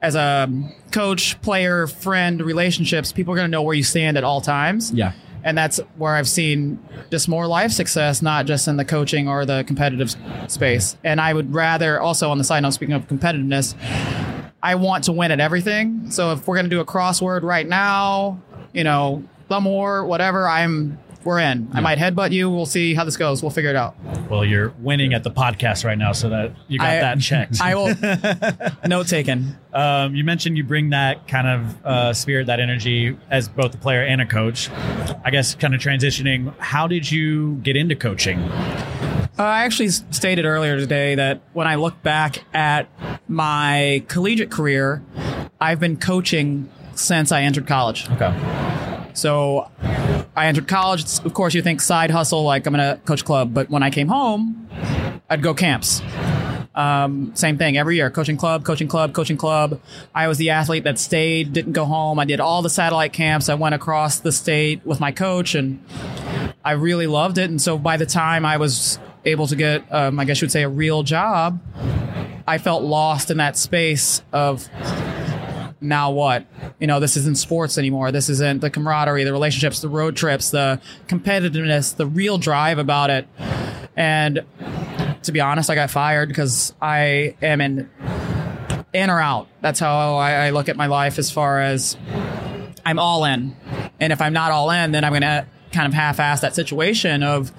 as 0.01 0.15
a 0.15 0.49
coach, 0.91 1.41
player, 1.41 1.87
friend, 1.87 2.41
relationships, 2.41 3.11
people 3.11 3.33
are 3.33 3.37
going 3.37 3.47
to 3.47 3.51
know 3.51 3.61
where 3.61 3.75
you 3.75 3.83
stand 3.83 4.17
at 4.17 4.23
all 4.23 4.41
times. 4.41 4.91
Yeah. 4.91 5.13
And 5.43 5.57
that's 5.57 5.79
where 5.95 6.15
I've 6.15 6.27
seen 6.27 6.79
just 7.11 7.29
more 7.29 7.47
life 7.47 7.71
success, 7.71 8.21
not 8.21 8.45
just 8.45 8.67
in 8.67 8.77
the 8.77 8.85
coaching 8.85 9.29
or 9.29 9.45
the 9.45 9.63
competitive 9.65 10.13
space. 10.47 10.97
And 11.03 11.21
I 11.21 11.33
would 11.33 11.53
rather, 11.53 11.99
also 11.99 12.29
on 12.29 12.37
the 12.37 12.43
side 12.43 12.61
note, 12.61 12.71
speaking 12.71 12.95
of 12.95 13.07
competitiveness, 13.07 13.75
I 14.61 14.75
want 14.75 15.05
to 15.05 15.13
win 15.13 15.31
at 15.31 15.39
everything. 15.39 16.11
So 16.11 16.33
if 16.33 16.45
we're 16.45 16.55
going 16.55 16.65
to 16.65 16.69
do 16.69 16.81
a 16.81 16.85
crossword 16.85 17.43
right 17.43 17.67
now, 17.67 18.41
you 18.73 18.83
know, 18.83 19.23
thumb 19.47 19.65
war, 19.65 20.05
whatever, 20.05 20.47
I'm, 20.47 20.99
we're 21.23 21.39
in. 21.39 21.69
I 21.73 21.81
might 21.81 21.97
headbutt 21.97 22.31
you. 22.31 22.49
We'll 22.49 22.65
see 22.65 22.93
how 22.93 23.03
this 23.03 23.17
goes. 23.17 23.41
We'll 23.41 23.49
figure 23.51 23.69
it 23.69 23.75
out. 23.75 23.95
Well, 24.29 24.45
you're 24.45 24.69
winning 24.79 25.13
at 25.13 25.23
the 25.23 25.31
podcast 25.31 25.83
right 25.83 25.97
now, 25.97 26.11
so 26.11 26.29
that 26.29 26.53
you 26.67 26.79
got 26.79 26.87
I- 26.89 26.99
that 26.99 27.19
checked. 27.19 27.61
I 27.61 27.75
will, 27.75 27.93
note 28.87 29.07
taken. 29.07 29.57
Um, 29.73 30.15
you 30.15 30.23
mentioned 30.23 30.57
you 30.57 30.63
bring 30.63 30.91
that 30.91 31.27
kind 31.27 31.47
of 31.47 31.85
uh, 31.85 32.13
spirit, 32.13 32.47
that 32.47 32.59
energy 32.59 33.17
as 33.29 33.47
both 33.49 33.73
a 33.75 33.77
player 33.77 34.03
and 34.03 34.21
a 34.21 34.25
coach. 34.25 34.69
I 35.23 35.29
guess 35.31 35.55
kind 35.55 35.75
of 35.75 35.81
transitioning, 35.81 36.57
how 36.59 36.87
did 36.87 37.11
you 37.11 37.55
get 37.55 37.75
into 37.75 37.95
coaching? 37.95 38.39
Uh, 38.39 39.43
I 39.43 39.63
actually 39.63 39.89
stated 39.89 40.45
earlier 40.45 40.77
today 40.77 41.15
that 41.15 41.41
when 41.53 41.67
I 41.67 41.75
look 41.75 42.01
back 42.03 42.43
at 42.53 42.89
my 43.27 44.03
collegiate 44.07 44.51
career, 44.51 45.01
I've 45.61 45.79
been 45.79 45.97
coaching 45.97 46.69
since 46.95 47.31
I 47.31 47.43
entered 47.43 47.65
college. 47.67 48.09
Okay. 48.09 48.33
So 49.13 49.69
I 50.39 50.45
entered 50.45 50.69
college. 50.69 51.03
Of 51.25 51.33
course, 51.33 51.53
you 51.53 51.61
think 51.61 51.81
side 51.81 52.11
hustle, 52.11 52.43
like 52.43 52.65
I'm 52.65 52.73
going 52.73 52.95
to 52.95 53.01
coach 53.03 53.25
club. 53.25 53.53
But 53.53 53.69
when 53.69 53.83
I 53.83 53.89
came 53.89 54.07
home, 54.07 54.69
I'd 55.29 55.43
go 55.43 55.53
camps. 55.53 56.01
Um, 56.73 57.33
same 57.35 57.57
thing 57.57 57.77
every 57.77 57.97
year 57.97 58.09
coaching 58.09 58.37
club, 58.37 58.63
coaching 58.63 58.87
club, 58.87 59.13
coaching 59.13 59.35
club. 59.35 59.81
I 60.15 60.29
was 60.29 60.37
the 60.37 60.51
athlete 60.51 60.85
that 60.85 60.97
stayed, 60.97 61.51
didn't 61.51 61.73
go 61.73 61.83
home. 61.83 62.19
I 62.19 62.23
did 62.23 62.39
all 62.39 62.61
the 62.61 62.69
satellite 62.69 63.11
camps. 63.11 63.49
I 63.49 63.55
went 63.55 63.75
across 63.75 64.19
the 64.19 64.31
state 64.31 64.85
with 64.85 65.01
my 65.01 65.11
coach 65.11 65.55
and 65.55 65.83
I 66.63 66.71
really 66.71 67.07
loved 67.07 67.37
it. 67.37 67.49
And 67.49 67.61
so 67.61 67.77
by 67.77 67.97
the 67.97 68.05
time 68.05 68.45
I 68.45 68.55
was 68.55 68.97
able 69.25 69.45
to 69.47 69.57
get, 69.57 69.83
um, 69.93 70.21
I 70.21 70.23
guess 70.23 70.39
you 70.39 70.45
would 70.45 70.53
say, 70.53 70.63
a 70.63 70.69
real 70.69 71.03
job, 71.03 71.59
I 72.47 72.59
felt 72.59 72.83
lost 72.83 73.29
in 73.29 73.35
that 73.37 73.57
space 73.57 74.21
of 74.31 74.69
now 75.81 76.11
what? 76.11 76.45
You 76.79 76.87
know, 76.87 76.99
this 76.99 77.15
isn't 77.17 77.37
sports 77.37 77.77
anymore. 77.77 78.11
This 78.11 78.29
isn't 78.29 78.61
the 78.61 78.69
camaraderie, 78.69 79.23
the 79.23 79.31
relationships, 79.31 79.81
the 79.81 79.89
road 79.89 80.15
trips, 80.15 80.49
the 80.49 80.81
competitiveness, 81.07 81.95
the 81.95 82.05
real 82.05 82.37
drive 82.37 82.77
about 82.77 83.09
it. 83.09 83.27
And 83.95 84.43
to 85.23 85.31
be 85.31 85.39
honest, 85.41 85.69
I 85.69 85.75
got 85.75 85.89
fired 85.89 86.29
because 86.29 86.73
I 86.81 87.35
am 87.41 87.61
in 87.61 87.89
in 88.91 89.09
or 89.09 89.19
out. 89.19 89.47
That's 89.61 89.79
how 89.79 90.17
I, 90.17 90.47
I 90.47 90.49
look 90.49 90.67
at 90.67 90.75
my 90.75 90.87
life 90.87 91.19
as 91.19 91.29
far 91.29 91.61
as 91.61 91.95
I'm 92.85 92.97
all 92.97 93.23
in. 93.25 93.55
And 93.99 94.11
if 94.11 94.21
I'm 94.21 94.33
not 94.33 94.51
all 94.51 94.71
in, 94.71 94.91
then 94.91 95.03
I'm 95.03 95.11
going 95.11 95.21
to 95.21 95.45
kind 95.71 95.87
of 95.87 95.93
half 95.93 96.19
ass 96.19 96.41
that 96.41 96.55
situation 96.55 97.21
of 97.21 97.51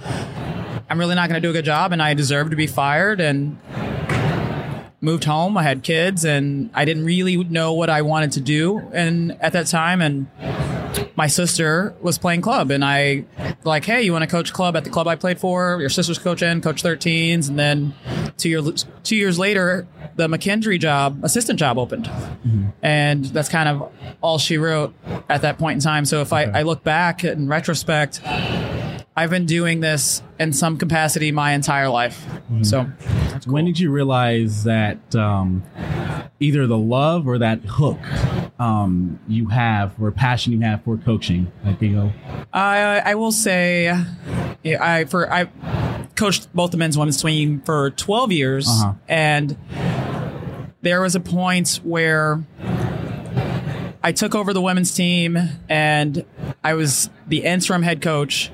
I'm 0.88 0.98
really 0.98 1.14
not 1.14 1.28
going 1.28 1.40
to 1.40 1.46
do 1.46 1.50
a 1.50 1.52
good 1.52 1.64
job 1.64 1.92
and 1.92 2.02
I 2.02 2.14
deserve 2.14 2.50
to 2.50 2.56
be 2.56 2.66
fired 2.66 3.20
and 3.20 3.58
moved 5.00 5.24
home. 5.24 5.56
I 5.56 5.62
had 5.62 5.82
kids 5.82 6.24
and 6.24 6.70
I 6.74 6.84
didn't 6.84 7.04
really 7.04 7.36
know 7.44 7.72
what 7.72 7.90
I 7.90 8.02
wanted 8.02 8.32
to 8.32 8.40
do 8.40 8.78
and 8.92 9.36
at 9.40 9.52
that 9.52 9.66
time 9.66 10.02
and 10.02 10.26
my 11.16 11.26
sister 11.26 11.94
was 12.00 12.18
playing 12.18 12.40
club 12.40 12.70
and 12.70 12.84
I 12.84 13.24
like, 13.64 13.84
hey, 13.84 14.02
you 14.02 14.12
want 14.12 14.22
to 14.22 14.30
coach 14.30 14.52
club 14.52 14.76
at 14.76 14.84
the 14.84 14.90
club 14.90 15.06
I 15.06 15.16
played 15.16 15.38
for? 15.38 15.78
Your 15.80 15.88
sister's 15.88 16.18
coaching, 16.18 16.60
coach 16.60 16.82
13s, 16.82 17.48
and 17.48 17.58
then 17.58 17.94
two 18.36 18.48
years 18.48 18.86
two 19.02 19.16
years 19.16 19.38
later, 19.38 19.86
the 20.16 20.28
McKendree 20.28 20.80
job, 20.80 21.22
assistant 21.22 21.58
job 21.58 21.78
opened, 21.78 22.06
mm-hmm. 22.06 22.68
and 22.82 23.26
that's 23.26 23.48
kind 23.48 23.68
of 23.68 23.92
all 24.20 24.38
she 24.38 24.58
wrote 24.58 24.94
at 25.28 25.42
that 25.42 25.58
point 25.58 25.76
in 25.76 25.80
time. 25.80 26.04
So 26.04 26.20
if 26.20 26.32
I, 26.32 26.44
I 26.44 26.62
look 26.62 26.82
back 26.82 27.24
in 27.24 27.48
retrospect, 27.48 28.20
I've 29.16 29.30
been 29.30 29.46
doing 29.46 29.80
this 29.80 30.22
in 30.38 30.52
some 30.52 30.76
capacity 30.78 31.32
my 31.32 31.52
entire 31.52 31.88
life. 31.88 32.24
So 32.62 32.84
When 33.46 33.64
did 33.64 33.78
you 33.78 33.90
realize 33.90 34.64
that 34.64 35.14
um, 35.14 35.62
either 36.38 36.66
the 36.66 36.78
love 36.78 37.26
or 37.28 37.38
that 37.38 37.60
hook 37.66 37.98
um, 38.60 39.18
you 39.28 39.48
have 39.48 40.00
or 40.00 40.10
passion 40.10 40.52
you 40.52 40.60
have 40.60 40.82
for 40.84 40.96
coaching? 40.96 41.50
Like 41.64 41.82
you 41.82 41.90
know, 41.90 42.12
I 42.52 43.00
I 43.04 43.14
will 43.16 43.32
say, 43.32 43.88
I 44.64 45.04
for 45.04 45.30
I 45.32 45.50
coached 46.14 46.52
both 46.54 46.70
the 46.70 46.76
men's 46.76 46.96
and 46.96 47.00
women's 47.00 47.20
team 47.22 47.60
for 47.64 47.90
12 47.90 48.32
years, 48.32 48.68
Uh-huh. 48.68 48.92
and 49.08 49.56
there 50.82 51.00
was 51.02 51.14
a 51.14 51.20
point 51.20 51.80
where 51.82 52.42
I 54.02 54.12
took 54.12 54.34
over 54.34 54.52
the 54.54 54.62
women's 54.62 54.94
team, 54.94 55.36
and 55.68 56.24
I 56.62 56.74
was 56.74 57.10
the 57.26 57.44
interim 57.44 57.82
head 57.82 58.02
coach, 58.02 58.50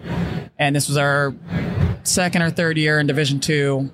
and 0.58 0.74
this 0.74 0.88
was 0.88 0.96
our 0.96 1.34
second 2.02 2.42
or 2.42 2.50
third 2.50 2.76
year 2.78 2.98
in 3.00 3.06
Division 3.06 3.40
Two, 3.40 3.90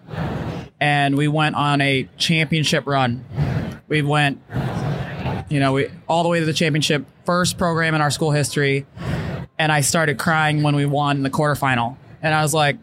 and 0.81 1.17
we 1.17 1.29
went 1.29 1.57
on 1.57 1.81
a 1.81 2.09
championship 2.17 2.87
run. 2.87 3.25
We 3.89 4.03
went 4.03 4.41
you 5.53 5.61
know, 5.61 5.75
we 5.75 5.89
all 6.09 6.23
the 6.23 6.31
way 6.31 6.41
to 6.41 6.47
the 6.47 6.55
championship, 6.55 7.05
first 7.27 7.59
program 7.59 7.95
in 7.95 8.01
our 8.01 8.11
school 8.11 8.31
history, 8.31 8.87
and 9.59 9.71
I 9.71 9.83
started 9.83 10.19
crying 10.19 10.63
when 10.63 10.75
we 10.75 10.87
won 10.87 11.23
the 11.23 11.31
quarterfinal, 11.31 11.97
and 12.23 12.35
I 12.35 12.43
was 12.43 12.55
like, 12.55 12.79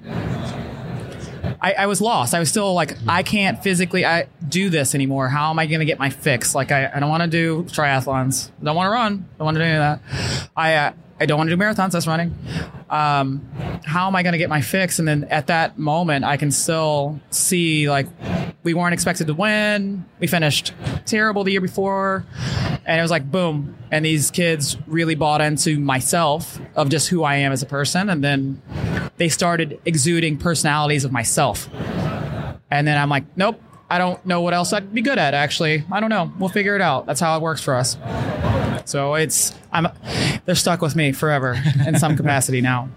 I, 1.62 1.74
I 1.74 1.86
was 1.88 2.00
lost. 2.00 2.36
I 2.36 2.40
was 2.40 2.50
still 2.50 2.74
like, 2.74 2.96
I 3.08 3.24
can't 3.24 3.62
physically 3.62 4.06
I 4.06 4.28
do 4.48 4.70
this 4.70 4.94
anymore. 4.94 5.28
How 5.30 5.50
am 5.50 5.58
I 5.58 5.66
going 5.66 5.80
to 5.80 5.86
get 5.86 5.98
my 5.98 6.10
fix? 6.10 6.56
Like, 6.56 6.72
I, 6.72 6.92
I 6.94 7.00
don't 7.00 7.10
want 7.10 7.24
to 7.24 7.30
do 7.30 7.64
triathlons. 7.64 8.52
Don't 8.64 8.76
want 8.76 8.88
to 8.88 8.92
run. 8.92 9.28
Don't 9.38 9.46
want 9.46 9.56
to 9.56 9.60
do 9.60 9.66
any 9.66 9.76
of 9.76 10.00
that. 10.00 10.50
I 10.56 10.76
uh, 10.76 10.94
I 11.20 11.26
don't 11.26 11.38
want 11.38 11.50
to 11.50 11.56
do 11.56 11.62
marathons. 11.62 11.92
That's 11.92 12.08
running. 12.08 12.34
Um, 12.90 13.46
how 13.86 14.08
am 14.08 14.16
I 14.16 14.24
going 14.24 14.32
to 14.34 14.38
get 14.38 14.50
my 14.50 14.62
fix? 14.62 15.00
And 15.00 15.08
then 15.08 15.26
at 15.26 15.48
that 15.48 15.78
moment, 15.78 16.26
I 16.26 16.38
can 16.38 16.52
still 16.52 17.20
see 17.30 17.90
like 17.90 18.08
we 18.64 18.74
weren't 18.74 18.94
expected 18.94 19.28
to 19.28 19.34
win. 19.34 20.06
We 20.20 20.28
finished 20.28 20.74
terrible 21.06 21.44
the 21.44 21.52
year 21.52 21.62
before, 21.62 22.26
and 22.86 23.00
it 23.00 23.02
was 23.02 23.12
like 23.12 23.30
boom. 23.30 23.76
And 23.92 24.06
these 24.06 24.32
kids 24.32 24.78
really 24.88 25.16
bought 25.16 25.42
into 25.42 25.80
myself 25.80 26.60
of 26.76 26.90
just 26.90 27.10
who 27.10 27.24
I 27.24 27.36
am 27.36 27.52
as 27.52 27.62
a 27.62 27.66
person, 27.66 28.10
and 28.10 28.24
then 28.24 28.62
they 29.18 29.30
started 29.30 29.80
exuding 29.86 30.38
personalities 30.38 31.04
of 31.06 31.12
myself. 31.12 31.70
And 32.72 32.88
then 32.88 32.98
I'm 32.98 33.10
like, 33.10 33.26
nope, 33.36 33.62
I 33.90 33.98
don't 33.98 34.24
know 34.26 34.42
what 34.42 34.54
else 34.54 34.72
I'd 34.72 34.94
be 34.94 35.02
good 35.02 35.18
at. 35.18 35.34
Actually, 35.34 35.84
I 35.92 36.00
don't 36.00 36.10
know. 36.10 36.32
We'll 36.40 36.50
figure 36.50 36.76
it 36.76 36.82
out. 36.82 37.06
That's 37.08 37.20
how 37.20 37.36
it 37.36 37.42
works 37.42 37.62
for 37.62 37.76
us. 37.76 37.98
So 38.90 39.14
it's 39.16 39.54
I'm 39.72 39.88
they're 40.46 40.56
stuck 40.56 40.82
with 40.82 40.96
me 40.96 41.12
forever 41.12 41.56
in 41.86 41.98
some 42.00 42.18
capacity 42.22 42.60
now. 42.62 42.90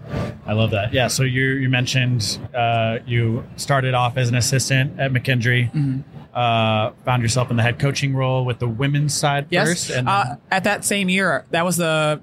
I 0.45 0.53
love 0.53 0.71
that. 0.71 0.91
Yeah. 0.91 1.07
So 1.07 1.23
you 1.23 1.43
you 1.63 1.69
mentioned 1.69 2.39
uh, 2.55 2.97
you 3.05 3.43
started 3.57 3.93
off 3.93 4.17
as 4.17 4.27
an 4.29 4.35
assistant 4.35 4.99
at 4.99 5.11
McKendree, 5.11 5.71
Mm-hmm. 5.71 6.01
uh, 6.33 6.91
found 7.05 7.21
yourself 7.21 7.51
in 7.51 7.57
the 7.57 7.63
head 7.63 7.77
coaching 7.79 8.15
role 8.15 8.43
with 8.43 8.57
the 8.59 8.67
women's 8.67 9.13
side 9.13 9.45
Yes. 9.51 9.67
first, 9.67 9.89
and 9.91 10.09
uh, 10.09 10.35
at 10.51 10.63
that 10.65 10.83
same 10.83 11.09
year, 11.09 11.45
that 11.51 11.63
was 11.63 11.77
the 11.77 12.21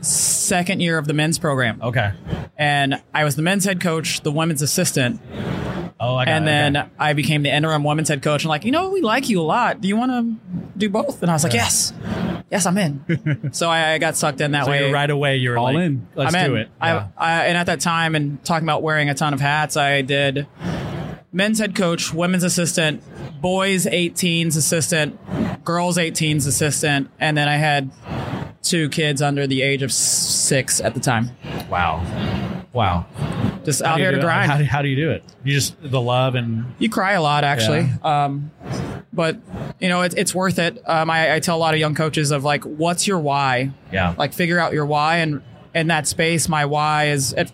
second 0.00 0.80
year 0.80 0.98
of 0.98 1.06
the 1.06 1.14
men's 1.14 1.38
program, 1.38 1.80
okay. 1.82 2.12
and 2.56 3.00
I 3.14 3.24
was 3.24 3.36
the 3.36 3.42
men's 3.42 3.64
head 3.64 3.80
coach, 3.80 4.20
the 4.22 4.32
women's 4.32 4.62
assistant, 4.62 5.20
Oh, 6.00 6.14
I 6.16 6.24
got 6.26 6.30
and 6.32 6.44
it. 6.44 6.46
then 6.46 6.76
Okay. 6.76 6.88
I 6.98 7.12
became 7.12 7.42
the 7.42 7.52
interim 7.54 7.82
women's 7.82 8.08
head 8.08 8.22
coach. 8.22 8.44
And 8.44 8.48
like, 8.48 8.64
you 8.64 8.70
know, 8.70 8.90
we 8.90 9.00
like 9.00 9.28
you 9.28 9.40
a 9.40 9.42
lot. 9.42 9.80
Do 9.80 9.88
you 9.88 9.96
want 9.96 10.12
to 10.12 10.68
do 10.78 10.88
both? 10.88 11.22
And 11.22 11.30
I 11.30 11.34
was 11.34 11.42
like, 11.42 11.52
yes, 11.54 11.92
yes, 12.50 12.66
I'm 12.66 12.78
in. 12.78 13.50
so 13.52 13.68
I, 13.68 13.92
I 13.92 13.98
got 13.98 14.16
sucked 14.16 14.40
in 14.40 14.52
that 14.52 14.64
so 14.64 14.70
way. 14.70 14.92
right 14.92 15.10
away. 15.10 15.36
You 15.36 15.50
were 15.50 15.58
All 15.58 15.64
like, 15.64 15.76
in. 15.76 16.08
Let's 16.14 16.34
I'm 16.34 16.50
in. 16.52 16.56
it. 16.56 16.68
I, 16.80 16.92
Yeah. 16.92 17.08
I, 17.16 17.46
and 17.46 17.58
at 17.58 17.66
that 17.66 17.80
time, 17.80 18.14
and 18.14 18.42
talking 18.44 18.66
about 18.66 18.82
wearing 18.82 19.08
a 19.10 19.14
ton 19.14 19.34
of 19.34 19.40
hats, 19.40 19.76
I 19.76 20.02
did 20.02 20.46
men's 21.32 21.58
head 21.58 21.74
coach, 21.74 22.12
women's 22.12 22.44
assistant, 22.44 23.02
boys 23.40 23.86
18s 23.86 24.56
assistant, 24.56 25.64
girls 25.64 25.96
18s 25.96 26.46
assistant, 26.46 27.10
and 27.20 27.36
then 27.36 27.48
I 27.48 27.56
had 27.56 27.90
two 28.62 28.88
kids 28.88 29.22
under 29.22 29.46
the 29.46 29.62
age 29.62 29.82
of 29.82 29.92
six 29.92 30.80
at 30.80 30.94
the 30.94 31.00
time. 31.00 31.30
wow. 31.70 32.64
Wow. 32.72 33.06
Just 33.64 33.82
How 33.82 33.92
out 33.92 33.98
here 33.98 34.12
to 34.12 34.20
grind. 34.20 34.50
How 34.50 34.58
do, 34.58 34.64
how 34.64 34.82
do 34.82 34.88
you 34.88 34.96
do 34.96 35.10
it? 35.10 35.24
You 35.42 35.54
just 35.54 35.74
the 35.82 36.00
love 36.00 36.34
and 36.34 36.74
You 36.78 36.90
cry 36.90 37.12
a 37.12 37.22
lot, 37.22 37.42
actually. 37.42 37.88
Um, 38.02 38.50
but 39.12 39.38
you 39.80 39.88
know, 39.88 40.02
it's 40.02 40.14
it's 40.14 40.34
worth 40.34 40.58
it. 40.58 40.82
Um, 40.88 41.10
I, 41.10 41.36
I 41.36 41.40
tell 41.40 41.56
a 41.56 41.58
lot 41.58 41.74
of 41.74 41.80
young 41.80 41.94
coaches 41.94 42.30
of 42.30 42.44
like, 42.44 42.64
what's 42.64 43.06
your 43.06 43.18
why? 43.18 43.70
yeah. 43.92 44.14
Like, 44.16 44.32
figure 44.32 44.58
out 44.58 44.72
your 44.72 44.86
why, 44.86 45.18
and 45.18 45.42
in 45.74 45.88
that 45.88 46.06
space, 46.06 46.48
my 46.48 46.64
why 46.64 47.08
is 47.08 47.32
it, 47.32 47.50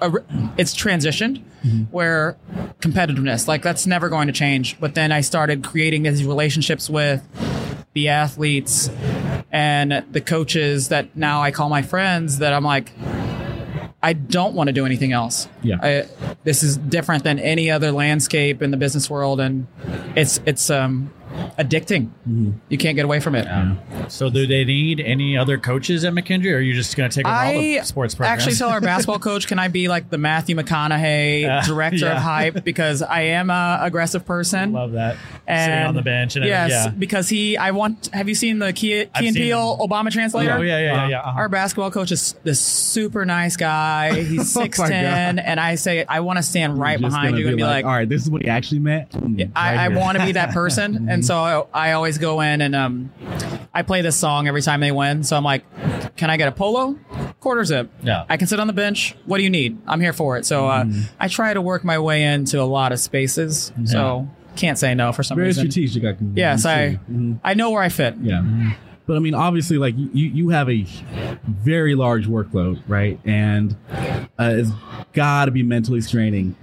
it's 0.57 0.75
transitioned. 0.75 1.43
Where 1.91 2.37
competitiveness, 2.81 3.49
like 3.49 3.63
that's 3.63 3.87
never 3.87 4.11
going 4.11 4.27
to 4.27 4.35
change. 4.35 4.79
But 4.79 4.95
then 4.95 5.13
I 5.13 5.23
started 5.23 5.65
creating 5.65 6.03
these 6.03 6.23
relationships 6.23 6.91
with 6.91 7.27
the 7.95 8.09
athletes 8.11 8.91
and 9.51 10.05
the 10.13 10.21
coaches 10.21 10.89
that 10.89 11.17
now 11.17 11.41
I 11.41 11.53
call 11.53 11.71
my 11.71 11.81
friends. 11.81 12.41
That 12.41 12.53
I'm 12.53 12.65
like, 12.65 12.93
I 14.03 14.13
don't 14.13 14.55
want 14.55 14.69
to 14.69 14.75
do 14.75 14.85
anything 14.85 15.13
else. 15.13 15.49
Yeah. 15.63 15.77
I, 15.83 16.07
this 16.43 16.63
is 16.63 16.77
different 16.77 17.25
than 17.25 17.39
any 17.39 17.71
other 17.71 17.91
landscape 17.93 18.61
in 18.61 18.71
the 18.71 18.77
business 18.77 19.09
world, 19.09 19.41
and 19.41 19.67
it's 20.15 20.41
it's 20.45 20.69
um, 20.69 21.11
addicting. 21.59 22.11
You 22.69 22.79
can't 22.79 22.97
get 22.97 23.05
away 23.05 23.21
from 23.21 23.35
it. 23.35 23.47
So 24.11 24.31
do 24.31 24.47
they 24.47 24.65
need 24.65 25.01
any 25.01 25.37
other 25.37 25.59
coaches 25.59 26.05
at 26.05 26.13
McKendree, 26.13 26.53
or 26.53 26.57
are 26.57 26.61
you 26.61 26.75
just 26.75 26.97
going 26.97 27.09
to 27.11 27.15
take 27.15 27.27
over 27.27 27.35
all 27.35 27.53
the 27.53 27.81
sports 27.83 28.15
programs? 28.15 28.31
I 28.31 28.43
Actually 28.43 28.57
tell 28.57 28.69
our 28.71 28.81
basketball 28.83 29.19
coach, 29.19 29.47
"Can 29.47 29.59
I 29.59 29.69
be 29.69 29.89
like 29.89 30.11
the 30.11 30.19
Matthew 30.19 30.57
McConaughey 30.57 31.49
Uh, 31.49 31.63
director 31.67 32.07
yeah. 32.07 32.17
of 32.17 32.23
hype 32.23 32.65
because 32.65 33.03
I 33.03 33.23
am 33.23 33.51
a 33.51 33.79
aggressive 33.83 34.25
person." 34.27 34.73
love 34.73 34.93
that. 34.93 35.17
and 35.47 35.71
Sitting 35.73 35.87
on 35.87 35.95
the 35.95 36.03
bench 36.03 36.37
and 36.37 36.45
yes, 36.45 36.73
everything. 36.73 36.99
because 37.01 37.29
he. 37.29 37.57
I 37.57 37.71
want. 37.71 38.09
Have 38.13 38.29
you 38.29 38.35
seen 38.35 38.59
the 38.59 38.73
Key, 38.73 39.07
Key 39.07 39.27
and 39.29 39.37
Peele. 39.37 39.79
Obama 39.81 40.11
translator? 40.11 40.53
Oh 40.53 40.61
yeah, 40.61 40.79
yeah, 40.79 40.93
yeah. 40.95 41.09
yeah. 41.09 41.21
Uh-huh. 41.21 41.39
Our 41.41 41.49
basketball 41.49 41.91
coach 41.91 42.13
is 42.13 42.35
this 42.45 42.61
super 42.61 43.25
nice 43.25 43.57
guy. 43.57 44.23
He's 44.23 44.41
Oh 44.57 44.63
six 44.63 44.79
ten, 44.79 45.39
and 45.39 45.59
I 45.61 45.75
say 45.77 46.05
I 46.09 46.21
want 46.21 46.37
to 46.39 46.43
stand 46.43 46.79
right 46.79 47.01
behind 47.01 47.39
you 47.39 47.49
and 47.49 47.57
be 47.57 47.63
like, 47.65 47.85
all 47.85 47.91
right, 47.93 48.09
this 48.09 48.23
is 48.23 48.31
what 48.31 48.43
he 48.43 48.49
actually 48.49 48.81
meant. 48.81 49.11
Mm, 49.11 49.51
I, 49.57 49.71
right 49.77 49.81
I 49.85 49.89
want 49.89 50.19
to 50.19 50.25
be 50.27 50.33
that 50.33 50.51
person, 50.55 51.09
and 51.09 51.25
so 51.25 51.34
I, 51.43 51.89
I 51.89 51.93
always 51.93 52.19
go 52.19 52.41
in 52.41 52.61
and 52.61 52.75
um, 52.75 53.13
I 53.73 53.83
play 53.83 54.03
this 54.03 54.17
song 54.17 54.47
every 54.49 54.63
time 54.63 54.81
they 54.81 54.93
win. 54.93 55.25
So 55.25 55.37
I'm 55.37 55.45
like, 55.45 55.65
can 56.17 56.31
I 56.31 56.37
get 56.37 56.49
a 56.49 56.53
polo, 56.53 56.99
quarter 57.41 57.65
zip? 57.65 57.91
Yeah. 58.03 58.25
I 58.29 58.37
can 58.37 58.47
sit 58.47 58.61
on 58.61 58.67
the 58.67 58.73
bench. 58.73 59.17
What 59.27 59.39
do 59.39 59.45
you 59.45 59.51
need? 59.51 59.79
I'm 59.87 60.01
here 60.01 60.13
for 60.13 60.37
it. 60.37 60.47
So 60.47 60.67
uh, 60.69 60.85
I 61.19 61.29
try 61.29 61.55
to 61.55 61.61
work 61.61 61.85
my 61.85 61.99
way 61.99 62.23
into 62.25 62.61
a 62.61 62.65
lot 62.65 62.93
of 62.93 63.01
spaces. 63.01 63.73
So 63.85 64.29
can't 64.57 64.79
say 64.79 64.95
no 64.95 65.13
for 65.13 65.23
some 65.23 65.37
very 65.37 65.49
reason. 65.49 65.71
strategic. 65.71 66.05
I 66.05 66.17
Yes, 66.35 66.65
I 66.65 67.01
Mhm. 67.11 67.41
I 67.43 67.55
know 67.55 67.71
where 67.71 67.83
I 67.83 67.89
fit. 67.89 68.15
Yeah. 68.23 68.73
But 69.07 69.17
I 69.17 69.19
mean, 69.19 69.35
obviously, 69.35 69.77
like 69.77 69.95
you, 69.99 70.09
you 70.13 70.49
have 70.51 70.71
a 70.71 70.87
very 71.47 71.95
large 71.95 72.27
workload, 72.27 72.81
right? 72.89 73.19
And 73.25 73.77
uh, 74.39 74.55
it's 74.55 74.71
got 75.13 75.45
to 75.47 75.51
be 75.51 75.63
mentally 75.63 76.01
straining. 76.01 76.57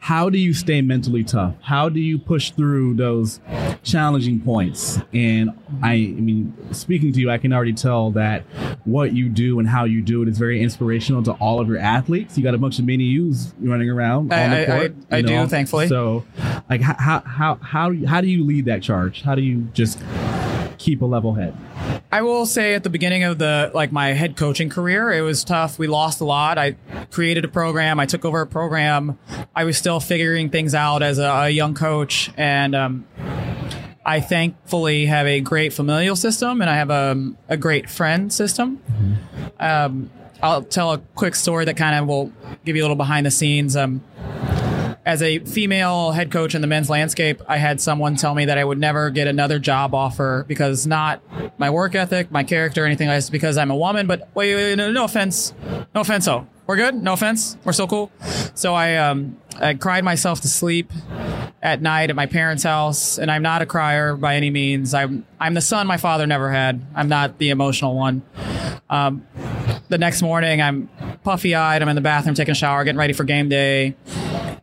How 0.00 0.28
do 0.30 0.38
you 0.38 0.52
stay 0.52 0.82
mentally 0.82 1.24
tough? 1.24 1.54
How 1.62 1.88
do 1.88 1.98
you 1.98 2.18
push 2.18 2.50
through 2.50 2.94
those 2.94 3.40
challenging 3.86 4.40
points. 4.40 4.98
And 5.14 5.50
I, 5.82 5.92
I 5.92 6.20
mean, 6.20 6.52
speaking 6.72 7.12
to 7.12 7.20
you, 7.20 7.30
I 7.30 7.38
can 7.38 7.52
already 7.52 7.72
tell 7.72 8.10
that 8.12 8.42
what 8.84 9.12
you 9.14 9.28
do 9.28 9.60
and 9.60 9.68
how 9.68 9.84
you 9.84 10.02
do 10.02 10.22
it 10.22 10.28
is 10.28 10.36
very 10.38 10.60
inspirational 10.60 11.22
to 11.22 11.32
all 11.34 11.60
of 11.60 11.68
your 11.68 11.78
athletes. 11.78 12.36
You 12.36 12.42
got 12.42 12.54
a 12.54 12.58
bunch 12.58 12.78
of 12.78 12.84
mini 12.84 13.04
U's 13.04 13.54
running 13.60 13.88
around 13.88 14.32
I- 14.32 14.44
on 14.44 14.50
the 14.50 14.66
court. 14.66 14.94
I- 15.10 15.14
I 15.14 15.18
you 15.20 15.26
do, 15.26 15.46
thankfully. 15.46 15.88
So, 15.88 16.24
like, 16.68 16.80
how 16.80 16.96
how 16.98 17.20
how 17.20 17.54
how, 17.62 17.92
how 18.06 18.20
do 18.20 18.26
you 18.26 18.44
lead 18.44 18.64
that 18.64 18.82
charge? 18.82 19.22
How 19.22 19.34
do 19.36 19.42
you 19.42 19.68
just 19.72 20.02
keep 20.78 21.00
a 21.00 21.06
level 21.06 21.34
head? 21.34 21.56
I 22.10 22.22
will 22.22 22.46
say 22.46 22.74
at 22.74 22.82
the 22.82 22.90
beginning 22.90 23.24
of 23.24 23.38
the 23.38 23.70
like 23.74 23.92
my 23.92 24.08
head 24.08 24.36
coaching 24.36 24.68
career, 24.68 25.12
it 25.12 25.20
was 25.22 25.44
tough. 25.44 25.78
We 25.78 25.86
lost 25.86 26.20
a 26.20 26.24
lot. 26.24 26.58
I 26.58 26.76
created 27.10 27.44
a 27.44 27.48
program. 27.48 28.00
I 28.00 28.06
took 28.06 28.24
over 28.24 28.40
a 28.40 28.46
program. 28.46 29.18
I 29.54 29.64
was 29.64 29.78
still 29.78 30.00
figuring 30.00 30.50
things 30.50 30.74
out 30.74 31.02
as 31.02 31.18
a, 31.18 31.28
a 31.28 31.50
young 31.50 31.74
coach, 31.74 32.30
and 32.36 32.74
um, 32.74 33.06
I 34.06 34.20
thankfully 34.20 35.06
have 35.06 35.26
a 35.26 35.40
great 35.40 35.72
familial 35.72 36.14
system, 36.14 36.60
and 36.60 36.70
I 36.70 36.76
have 36.76 36.90
a, 36.90 37.32
a 37.48 37.56
great 37.56 37.90
friend 37.90 38.32
system. 38.32 38.80
Um, 39.58 40.10
I'll 40.40 40.62
tell 40.62 40.92
a 40.92 40.98
quick 41.16 41.34
story 41.34 41.64
that 41.64 41.76
kind 41.76 41.98
of 41.98 42.06
will 42.06 42.32
give 42.64 42.76
you 42.76 42.82
a 42.82 42.84
little 42.84 42.96
behind 42.96 43.26
the 43.26 43.32
scenes. 43.32 43.74
Um, 43.74 44.04
as 45.04 45.22
a 45.22 45.40
female 45.40 46.12
head 46.12 46.30
coach 46.30 46.54
in 46.54 46.60
the 46.60 46.68
men's 46.68 46.88
landscape, 46.88 47.42
I 47.48 47.56
had 47.56 47.80
someone 47.80 48.14
tell 48.14 48.34
me 48.36 48.44
that 48.44 48.58
I 48.58 48.64
would 48.64 48.78
never 48.78 49.10
get 49.10 49.26
another 49.26 49.58
job 49.58 49.92
offer 49.92 50.44
because 50.46 50.86
not 50.86 51.20
my 51.58 51.70
work 51.70 51.96
ethic, 51.96 52.30
my 52.30 52.44
character, 52.44 52.86
anything 52.86 53.08
like 53.08 53.18
this, 53.18 53.30
because 53.30 53.56
I'm 53.58 53.72
a 53.72 53.76
woman. 53.76 54.06
But 54.06 54.28
wait, 54.34 54.54
wait, 54.54 54.64
wait 54.70 54.76
no, 54.76 54.92
no 54.92 55.04
offense, 55.04 55.52
no 55.94 56.02
offense. 56.02 56.24
So 56.24 56.46
we're 56.68 56.76
good. 56.76 56.94
No 56.94 57.12
offense. 57.12 57.56
We're 57.64 57.72
so 57.72 57.88
cool. 57.88 58.12
So 58.54 58.74
I, 58.74 58.96
um, 58.96 59.36
I 59.60 59.74
cried 59.74 60.04
myself 60.04 60.40
to 60.42 60.48
sleep 60.48 60.92
at 61.62 61.82
night 61.82 62.10
at 62.10 62.16
my 62.16 62.26
parents' 62.26 62.62
house, 62.62 63.18
and 63.18 63.30
I'm 63.30 63.42
not 63.42 63.62
a 63.62 63.66
crier 63.66 64.16
by 64.16 64.36
any 64.36 64.50
means. 64.50 64.94
I'm, 64.94 65.26
I'm 65.40 65.54
the 65.54 65.60
son 65.60 65.86
my 65.86 65.96
father 65.96 66.26
never 66.26 66.50
had. 66.50 66.84
I'm 66.94 67.08
not 67.08 67.38
the 67.38 67.50
emotional 67.50 67.96
one. 67.96 68.22
Um, 68.88 69.26
the 69.88 69.98
next 69.98 70.22
morning, 70.22 70.60
I'm 70.60 70.88
puffy 71.24 71.54
eyed. 71.54 71.82
I'm 71.82 71.88
in 71.88 71.94
the 71.94 72.00
bathroom 72.00 72.34
taking 72.34 72.52
a 72.52 72.54
shower, 72.54 72.84
getting 72.84 72.98
ready 72.98 73.12
for 73.12 73.24
game 73.24 73.48
day. 73.48 73.96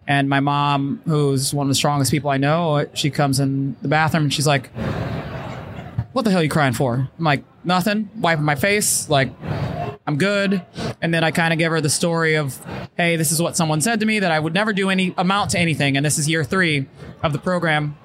And 0.08 0.28
my 0.30 0.40
mom, 0.40 1.02
who's 1.06 1.54
one 1.54 1.68
of 1.68 1.70
the 1.70 1.76
strongest 1.76 2.12
people 2.12 2.30
I 2.30 2.38
know, 2.38 2.86
she 2.94 3.10
comes 3.10 3.40
in 3.40 3.76
the 3.82 3.88
bathroom 3.88 4.24
and 4.24 4.34
she's 4.34 4.48
like, 4.48 4.70
What 6.12 6.26
the 6.26 6.32
hell 6.32 6.42
are 6.42 6.44
you 6.44 6.50
crying 6.50 6.74
for? 6.74 7.10
I'm 7.18 7.24
like, 7.24 7.44
Nothing. 7.64 8.10
Wiping 8.18 8.44
my 8.44 8.56
face. 8.56 9.10
Like, 9.10 9.32
I'm 10.06 10.18
good. 10.18 10.62
And 11.02 11.14
then 11.14 11.24
I 11.24 11.32
kind 11.32 11.54
of 11.54 11.60
give 11.60 11.72
her 11.72 11.82
the 11.82 11.90
story 11.90 12.36
of, 12.36 12.60
Hey, 12.98 13.16
this 13.16 13.32
is 13.32 13.42
what 13.42 13.56
someone 13.56 13.82
said 13.82 14.00
to 14.02 14.06
me 14.06 14.20
that 14.20 14.32
I 14.32 14.40
would 14.40 14.54
never 14.54 14.74
do 14.74 14.90
any 14.90 15.14
amount 15.18 15.52
to 15.52 15.60
anything. 15.60 15.98
And 15.98 16.06
this 16.06 16.18
is 16.18 16.30
year 16.30 16.44
three 16.44 16.88
of 17.22 17.34
the 17.34 17.40
program. 17.40 17.98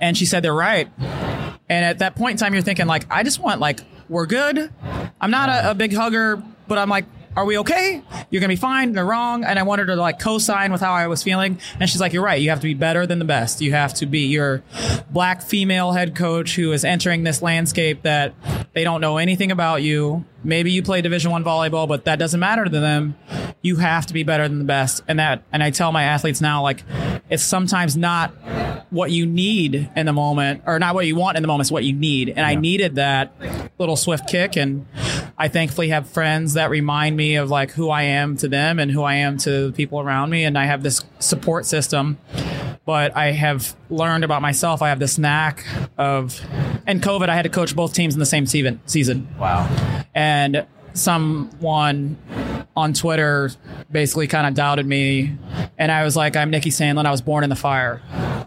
And 0.00 0.16
she 0.16 0.26
said, 0.26 0.42
They're 0.42 0.54
right. 0.54 0.88
And 1.68 1.84
at 1.84 1.98
that 1.98 2.14
point 2.14 2.32
in 2.32 2.36
time, 2.36 2.52
you're 2.52 2.62
thinking, 2.62 2.86
like, 2.86 3.06
I 3.10 3.22
just 3.22 3.40
want, 3.40 3.58
like, 3.58 3.80
we're 4.08 4.26
good. 4.26 4.70
I'm 5.20 5.30
not 5.30 5.48
a, 5.48 5.70
a 5.70 5.74
big 5.74 5.94
hugger, 5.94 6.42
but 6.68 6.78
I'm 6.78 6.90
like, 6.90 7.06
are 7.36 7.44
we 7.44 7.58
okay? 7.58 8.02
You're 8.30 8.40
gonna 8.40 8.52
be 8.52 8.56
fine. 8.56 8.92
They're 8.92 9.04
wrong. 9.04 9.44
And 9.44 9.58
I 9.58 9.64
wanted 9.64 9.86
to 9.86 9.96
like 9.96 10.18
co-sign 10.18 10.70
with 10.70 10.80
how 10.80 10.92
I 10.92 11.08
was 11.08 11.22
feeling. 11.22 11.58
And 11.80 11.90
she's 11.90 12.00
like, 12.00 12.12
you're 12.12 12.22
right. 12.22 12.40
You 12.40 12.50
have 12.50 12.60
to 12.60 12.66
be 12.66 12.74
better 12.74 13.06
than 13.06 13.18
the 13.18 13.24
best. 13.24 13.60
You 13.60 13.72
have 13.72 13.94
to 13.94 14.06
be 14.06 14.26
your 14.26 14.62
black 15.10 15.42
female 15.42 15.92
head 15.92 16.14
coach 16.14 16.54
who 16.54 16.70
is 16.72 16.84
entering 16.84 17.24
this 17.24 17.42
landscape 17.42 18.02
that 18.02 18.34
they 18.74 18.84
don't 18.84 19.00
know 19.00 19.18
anything 19.18 19.50
about 19.50 19.82
you. 19.82 20.24
Maybe 20.42 20.72
you 20.72 20.82
play 20.82 21.00
Division 21.00 21.30
One 21.30 21.44
volleyball, 21.44 21.88
but 21.88 22.04
that 22.04 22.18
doesn't 22.18 22.40
matter 22.40 22.64
to 22.64 22.70
them. 22.70 23.16
You 23.62 23.76
have 23.76 24.06
to 24.06 24.14
be 24.14 24.24
better 24.24 24.46
than 24.48 24.58
the 24.58 24.64
best. 24.64 25.02
And 25.08 25.18
that, 25.18 25.42
and 25.52 25.62
I 25.62 25.70
tell 25.70 25.92
my 25.92 26.02
athletes 26.02 26.40
now, 26.40 26.62
like, 26.62 26.82
it's 27.30 27.42
sometimes 27.42 27.96
not 27.96 28.30
what 28.90 29.10
you 29.10 29.26
need 29.26 29.90
in 29.96 30.06
the 30.06 30.12
moment, 30.12 30.62
or 30.66 30.78
not 30.78 30.94
what 30.94 31.06
you 31.06 31.16
want 31.16 31.36
in 31.36 31.42
the 31.42 31.46
moment, 31.46 31.66
it's 31.66 31.72
what 31.72 31.84
you 31.84 31.92
need. 31.92 32.28
And 32.28 32.40
I 32.40 32.54
needed 32.54 32.96
that 32.96 33.32
little 33.78 33.96
swift 33.96 34.28
kick. 34.28 34.56
And 34.56 34.86
I 35.38 35.48
thankfully 35.48 35.88
have 35.88 36.08
friends 36.08 36.54
that 36.54 36.68
remind 36.68 37.16
me 37.16 37.36
of 37.36 37.50
like 37.50 37.70
who 37.72 37.90
I 37.90 38.02
am 38.02 38.36
to 38.38 38.48
them 38.48 38.78
and 38.78 38.90
who 38.90 39.02
I 39.02 39.14
am 39.14 39.38
to 39.38 39.66
the 39.68 39.72
people 39.72 40.00
around 40.00 40.30
me. 40.30 40.44
And 40.44 40.58
I 40.58 40.66
have 40.66 40.82
this 40.82 41.02
support 41.20 41.64
system. 41.64 42.18
But 42.86 43.16
I 43.16 43.30
have 43.32 43.74
learned 43.88 44.24
about 44.24 44.42
myself. 44.42 44.82
I 44.82 44.90
have 44.90 44.98
this 44.98 45.16
knack 45.16 45.64
of, 45.96 46.38
and 46.86 47.02
COVID, 47.02 47.28
I 47.30 47.34
had 47.34 47.42
to 47.42 47.48
coach 47.48 47.74
both 47.74 47.94
teams 47.94 48.12
in 48.14 48.20
the 48.20 48.26
same 48.26 48.44
season. 48.46 48.80
Season, 48.84 49.26
Wow. 49.38 49.66
and 50.14 50.66
someone 50.92 52.16
on 52.76 52.92
Twitter 52.92 53.50
basically 53.90 54.26
kind 54.26 54.46
of 54.46 54.54
doubted 54.54 54.86
me, 54.86 55.36
and 55.78 55.90
I 55.90 56.04
was 56.04 56.14
like, 56.16 56.36
"I'm 56.36 56.50
Nickie 56.52 56.72
Sanlin. 56.72 57.06
I 57.06 57.10
was 57.10 57.22
born 57.22 57.42
in 57.44 57.50
the 57.50 57.56
fire." 57.56 58.02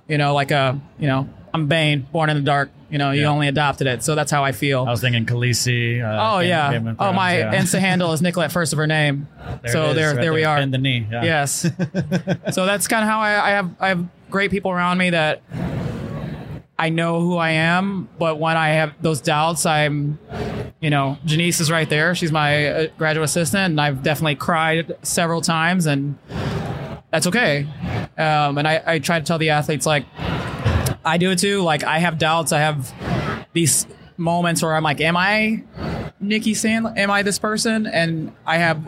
You 0.07 0.17
know, 0.17 0.33
like 0.33 0.51
a, 0.51 0.79
you 0.99 1.07
know, 1.07 1.27
I'm 1.53 1.67
Bane, 1.67 2.07
born 2.11 2.29
in 2.29 2.37
the 2.37 2.43
dark. 2.43 2.69
You 2.89 2.97
know, 2.97 3.11
you 3.11 3.25
only 3.25 3.47
adopted 3.49 3.87
it, 3.87 4.01
so 4.03 4.15
that's 4.15 4.31
how 4.31 4.45
I 4.45 4.53
feel. 4.53 4.85
I 4.87 4.91
was 4.91 5.01
thinking 5.01 5.25
Khaleesi. 5.25 6.01
Uh, 6.01 6.35
oh 6.35 6.39
yeah. 6.39 6.71
Game 6.71 6.95
oh 6.99 7.11
my 7.11 7.39
yeah. 7.39 7.55
Insta 7.55 7.79
handle 7.79 8.13
is 8.13 8.21
Nicolette 8.21 8.51
first 8.51 8.71
of 8.71 8.77
her 8.77 8.87
name. 8.87 9.27
There 9.63 9.71
so 9.73 9.93
there, 9.93 10.13
right 10.13 10.21
there 10.21 10.31
we 10.31 10.45
are. 10.45 10.57
Bend 10.57 10.73
the 10.73 10.77
knee. 10.77 11.05
Yeah. 11.11 11.23
Yes. 11.23 11.61
so 12.51 12.65
that's 12.65 12.87
kind 12.87 13.03
of 13.03 13.09
how 13.09 13.19
I, 13.19 13.47
I 13.47 13.49
have 13.49 13.71
I 13.81 13.87
have 13.89 14.05
great 14.29 14.51
people 14.51 14.71
around 14.71 14.97
me 14.97 15.09
that 15.11 15.41
I 16.79 16.89
know 16.89 17.21
who 17.21 17.37
I 17.37 17.51
am, 17.51 18.09
but 18.19 18.39
when 18.39 18.55
I 18.55 18.69
have 18.69 18.93
those 19.01 19.19
doubts, 19.19 19.65
I'm, 19.65 20.19
you 20.79 20.89
know, 20.89 21.17
Janice 21.25 21.59
is 21.59 21.71
right 21.71 21.89
there. 21.89 22.13
She's 22.13 22.31
my 22.31 22.67
uh, 22.67 22.87
graduate 22.97 23.25
assistant, 23.25 23.71
and 23.71 23.81
I've 23.81 24.03
definitely 24.03 24.35
cried 24.35 24.95
several 25.01 25.41
times, 25.41 25.87
and 25.87 26.17
that's 27.11 27.25
okay. 27.27 27.67
Um, 28.17 28.57
and 28.57 28.67
I, 28.67 28.83
I 28.85 28.99
try 28.99 29.19
to 29.19 29.25
tell 29.25 29.37
the 29.37 29.49
athletes 29.49 29.85
like 29.85 30.05
I 31.03 31.17
do 31.17 31.31
it 31.31 31.39
too. 31.39 31.61
Like 31.61 31.83
I 31.83 31.99
have 31.99 32.17
doubts. 32.17 32.51
I 32.51 32.59
have 32.59 32.93
these 33.53 33.87
moments 34.17 34.61
where 34.61 34.75
I'm 34.75 34.83
like, 34.83 35.01
am 35.01 35.15
I 35.15 35.63
Nickie 36.21 36.51
Sanlin? 36.51 36.97
Am 36.97 37.09
I 37.09 37.23
this 37.23 37.39
person? 37.39 37.87
And 37.87 38.33
I 38.45 38.57
have 38.57 38.83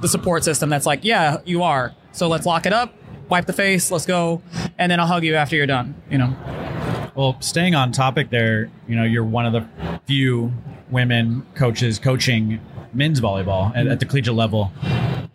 the 0.00 0.08
support 0.08 0.44
system 0.44 0.70
that's 0.70 0.86
like, 0.86 1.00
yeah, 1.02 1.38
you 1.44 1.62
are. 1.62 1.94
So 2.12 2.28
let's 2.28 2.46
lock 2.46 2.66
it 2.66 2.72
up, 2.72 2.94
wipe 3.28 3.46
the 3.46 3.52
face, 3.52 3.90
let's 3.90 4.06
go, 4.06 4.42
and 4.78 4.90
then 4.90 5.00
I'll 5.00 5.06
hug 5.06 5.24
you 5.24 5.34
after 5.34 5.56
you're 5.56 5.66
done. 5.66 5.94
You 6.10 6.18
know. 6.18 6.83
Well, 7.14 7.36
staying 7.40 7.74
on 7.74 7.92
topic 7.92 8.30
there, 8.30 8.70
you 8.88 8.96
know, 8.96 9.04
you're 9.04 9.24
one 9.24 9.46
of 9.46 9.52
the 9.52 10.00
few 10.06 10.52
women 10.90 11.46
coaches 11.54 11.98
coaching 11.98 12.60
men's 12.92 13.20
volleyball 13.20 13.74
at, 13.76 13.86
at 13.86 14.00
the 14.00 14.06
collegiate 14.06 14.34
level. 14.34 14.72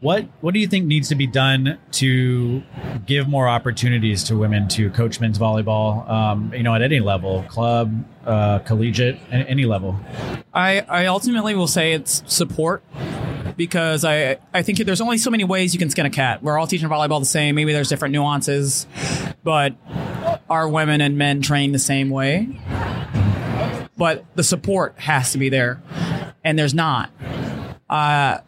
What 0.02 0.28
what 0.40 0.54
do 0.54 0.62
you 0.62 0.68
think 0.68 0.86
needs 0.86 1.10
to 1.10 1.16
be 1.16 1.28
done 1.28 1.78
to 1.94 2.64
give 3.06 3.28
more 3.28 3.50
opportunities 3.50 4.24
to 4.26 4.38
women 4.38 4.68
to 4.70 4.90
coach 4.92 5.20
men's 5.20 5.38
volleyball? 5.38 6.10
Um, 6.10 6.54
you 6.54 6.64
know, 6.64 6.74
at 6.74 6.82
any 6.82 7.02
level, 7.02 7.44
club, 7.50 8.06
uh, 8.26 8.60
collegiate, 8.60 9.18
a- 9.30 9.36
any 9.36 9.66
level. 9.66 10.00
I, 10.54 10.82
I 10.82 11.06
ultimately 11.08 11.54
will 11.54 11.68
say 11.68 11.92
it's 11.94 12.24
support 12.34 12.82
because 13.58 14.06
I 14.06 14.38
I 14.54 14.62
think 14.62 14.78
there's 14.80 15.02
only 15.02 15.18
so 15.18 15.30
many 15.32 15.44
ways 15.44 15.74
you 15.74 15.80
can 15.80 15.90
skin 15.90 16.06
a 16.06 16.10
cat. 16.10 16.42
We're 16.42 16.58
all 16.58 16.68
teaching 16.68 16.88
volleyball 16.88 17.20
the 17.20 17.26
same. 17.26 17.56
Maybe 17.56 17.74
there's 17.74 17.90
different 17.90 18.14
nuances, 18.14 18.88
but 19.44 19.76
are 20.50 20.68
women 20.68 21.02
and 21.02 21.18
men 21.18 21.42
trained 21.42 21.76
the 21.76 21.80
same 21.80 22.10
way? 22.10 22.48
But 23.98 24.26
the 24.36 24.44
support 24.44 24.96
has 24.98 25.32
to 25.34 25.38
be 25.38 25.50
there, 25.50 25.82
and 26.44 26.58
there's 26.58 26.74
not. 26.74 27.12
Uh, 27.90 28.40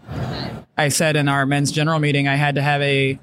I 0.77 0.89
said 0.89 1.15
in 1.15 1.27
our 1.27 1.45
men's 1.45 1.71
general 1.71 1.99
meeting, 1.99 2.27
I 2.27 2.35
had 2.35 2.55
to 2.55 2.61
have 2.61 2.81
a 2.81 3.19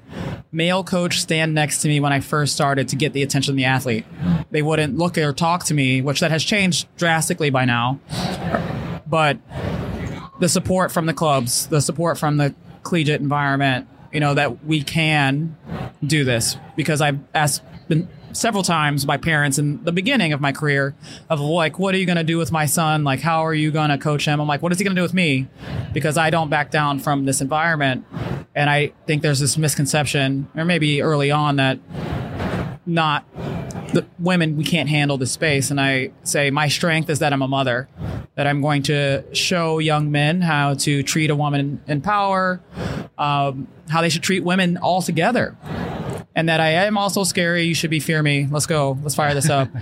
male 0.51 0.83
coach 0.83 1.19
stand 1.19 1.53
next 1.53 1.81
to 1.81 1.87
me 1.87 1.99
when 1.99 2.13
I 2.13 2.19
first 2.19 2.53
started 2.53 2.89
to 2.89 2.95
get 2.95 3.13
the 3.13 3.23
attention 3.23 3.53
of 3.53 3.57
the 3.57 3.65
athlete. 3.65 4.05
They 4.51 4.61
wouldn't 4.61 4.97
look 4.97 5.17
or 5.17 5.33
talk 5.33 5.65
to 5.65 5.73
me, 5.73 6.01
which 6.01 6.19
that 6.19 6.31
has 6.31 6.43
changed 6.43 6.87
drastically 6.97 7.49
by 7.49 7.65
now 7.65 7.99
but 9.09 9.39
the 10.39 10.47
support 10.47 10.91
from 10.91 11.05
the 11.07 11.13
clubs, 11.13 11.67
the 11.67 11.81
support 11.81 12.17
from 12.17 12.37
the 12.37 12.53
collegiate 12.83 13.21
environment, 13.21 13.87
you 14.13 14.19
know, 14.19 14.33
that 14.35 14.63
we 14.63 14.83
can 14.83 15.57
do 16.05 16.23
this 16.23 16.55
because 16.75 17.01
I've 17.01 17.19
asked 17.33 17.63
been 17.87 18.07
several 18.33 18.63
times 18.63 19.05
my 19.05 19.17
parents 19.17 19.57
in 19.57 19.83
the 19.83 19.91
beginning 19.91 20.33
of 20.33 20.41
my 20.41 20.51
career 20.51 20.95
of 21.29 21.39
like, 21.39 21.79
what 21.79 21.95
are 21.95 21.97
you 21.97 22.05
going 22.05 22.17
to 22.17 22.23
do 22.23 22.37
with 22.37 22.51
my 22.51 22.65
son? 22.65 23.03
Like, 23.03 23.21
how 23.21 23.45
are 23.45 23.53
you 23.53 23.71
going 23.71 23.89
to 23.89 23.97
coach 23.97 24.25
him? 24.25 24.39
I'm 24.39 24.47
like, 24.47 24.61
what 24.61 24.71
is 24.71 24.77
he 24.77 24.83
going 24.83 24.95
to 24.95 24.99
do 24.99 25.03
with 25.03 25.13
me? 25.13 25.47
Because 25.93 26.17
I 26.17 26.29
don't 26.29 26.49
back 26.49 26.71
down 26.71 26.99
from 26.99 27.25
this 27.25 27.41
environment. 27.41 28.05
And 28.55 28.69
I 28.69 28.93
think 29.07 29.21
there's 29.21 29.39
this 29.39 29.57
misconception, 29.57 30.49
or 30.55 30.65
maybe 30.65 31.01
early 31.01 31.31
on, 31.31 31.57
that 31.57 31.79
not 32.85 33.25
the 33.93 34.05
women 34.19 34.55
we 34.55 34.63
can't 34.63 34.89
handle 34.89 35.17
the 35.17 35.25
space 35.25 35.71
and 35.71 35.81
i 35.81 36.11
say 36.23 36.51
my 36.51 36.67
strength 36.67 37.09
is 37.09 37.19
that 37.19 37.33
i'm 37.33 37.41
a 37.41 37.47
mother 37.47 37.87
that 38.35 38.45
i'm 38.45 38.61
going 38.61 38.83
to 38.83 39.23
show 39.33 39.79
young 39.79 40.11
men 40.11 40.41
how 40.41 40.73
to 40.73 41.01
treat 41.03 41.29
a 41.29 41.35
woman 41.35 41.81
in 41.87 42.01
power 42.01 42.61
um, 43.17 43.67
how 43.89 44.01
they 44.01 44.09
should 44.09 44.23
treat 44.23 44.43
women 44.43 44.77
altogether 44.77 45.57
and 46.39 46.47
that 46.47 46.61
i 46.61 46.69
am 46.69 46.97
also 46.97 47.25
scary. 47.25 47.63
You 47.63 47.75
should 47.75 47.89
be 47.89 47.99
fear 47.99 48.23
me. 48.23 48.47
Let's 48.49 48.65
go. 48.65 48.97
Let's 49.03 49.13
fire 49.13 49.33
this 49.33 49.49
up. 49.49 49.69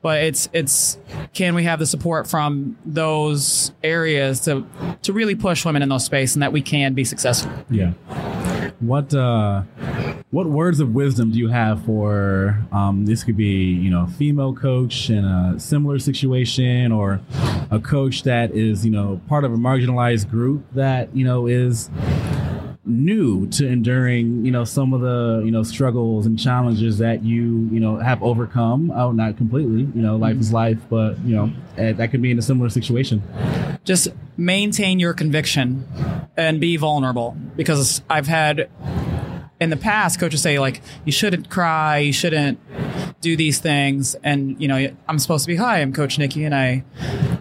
But 0.00 0.22
it's 0.22 0.48
it's 0.52 0.96
can 1.34 1.56
we 1.56 1.64
have 1.64 1.80
the 1.80 1.86
support 1.86 2.28
from 2.28 2.78
those 2.86 3.72
areas 3.82 4.40
to 4.42 4.64
to 5.02 5.12
really 5.12 5.34
push 5.34 5.64
women 5.64 5.82
in 5.82 5.88
those 5.88 6.04
space 6.04 6.34
and 6.34 6.42
that 6.42 6.52
we 6.52 6.62
can 6.62 6.94
be 6.94 7.04
successful? 7.04 7.52
Yeah. 7.68 7.90
What 8.78 9.12
uh 9.12 9.62
what 10.30 10.46
words 10.46 10.78
of 10.78 10.94
wisdom 10.94 11.32
do 11.32 11.38
you 11.38 11.48
have 11.48 11.84
for 11.84 12.62
um, 12.70 13.06
this 13.06 13.24
could 13.24 13.36
be 13.36 13.72
you 13.72 13.90
know 13.90 14.04
a 14.04 14.06
female 14.06 14.54
coach 14.54 15.10
in 15.10 15.24
a 15.24 15.58
similar 15.58 15.98
situation 15.98 16.92
or 16.92 17.20
a 17.72 17.80
coach 17.80 18.22
that 18.22 18.52
is 18.52 18.84
you 18.84 18.92
know 18.92 19.20
part 19.28 19.44
of 19.44 19.52
a 19.52 19.56
marginalized 19.56 20.30
group 20.30 20.64
that 20.74 21.14
you 21.14 21.24
know 21.24 21.48
is 21.48 21.90
new 22.88 23.46
to 23.48 23.66
enduring 23.66 24.44
you 24.44 24.50
know 24.50 24.64
some 24.64 24.92
of 24.92 25.00
the 25.00 25.42
you 25.44 25.50
know 25.50 25.62
struggles 25.62 26.26
and 26.26 26.38
challenges 26.38 26.98
that 26.98 27.22
you 27.22 27.68
you 27.70 27.80
know 27.80 27.98
have 27.98 28.22
overcome. 28.22 28.90
Oh 28.90 29.12
not 29.12 29.36
completely 29.36 29.80
you 29.80 30.02
know 30.02 30.16
life 30.16 30.36
is 30.36 30.52
life 30.52 30.78
but 30.88 31.18
you 31.20 31.36
know 31.36 31.52
eh, 31.76 31.92
that 31.92 32.10
could 32.10 32.22
be 32.22 32.30
in 32.30 32.38
a 32.38 32.42
similar 32.42 32.68
situation. 32.70 33.22
Just 33.84 34.08
maintain 34.36 34.98
your 34.98 35.14
conviction 35.14 35.86
and 36.36 36.60
be 36.60 36.76
vulnerable 36.76 37.36
because 37.56 38.02
I've 38.08 38.26
had 38.26 38.68
in 39.60 39.70
the 39.70 39.76
past 39.76 40.20
coaches 40.20 40.42
say 40.42 40.58
like 40.58 40.80
you 41.04 41.12
shouldn't 41.12 41.50
cry 41.50 41.98
you 41.98 42.12
shouldn't 42.12 42.60
do 43.20 43.36
these 43.36 43.58
things. 43.58 44.14
And 44.22 44.60
you 44.60 44.68
know 44.68 44.94
i'm 45.08 45.18
supposed 45.18 45.44
to 45.44 45.48
be 45.48 45.56
high. 45.56 45.80
i'm 45.80 45.92
coach 45.92 46.18
nickie 46.18 46.44
and 46.44 46.54
i 46.54 46.84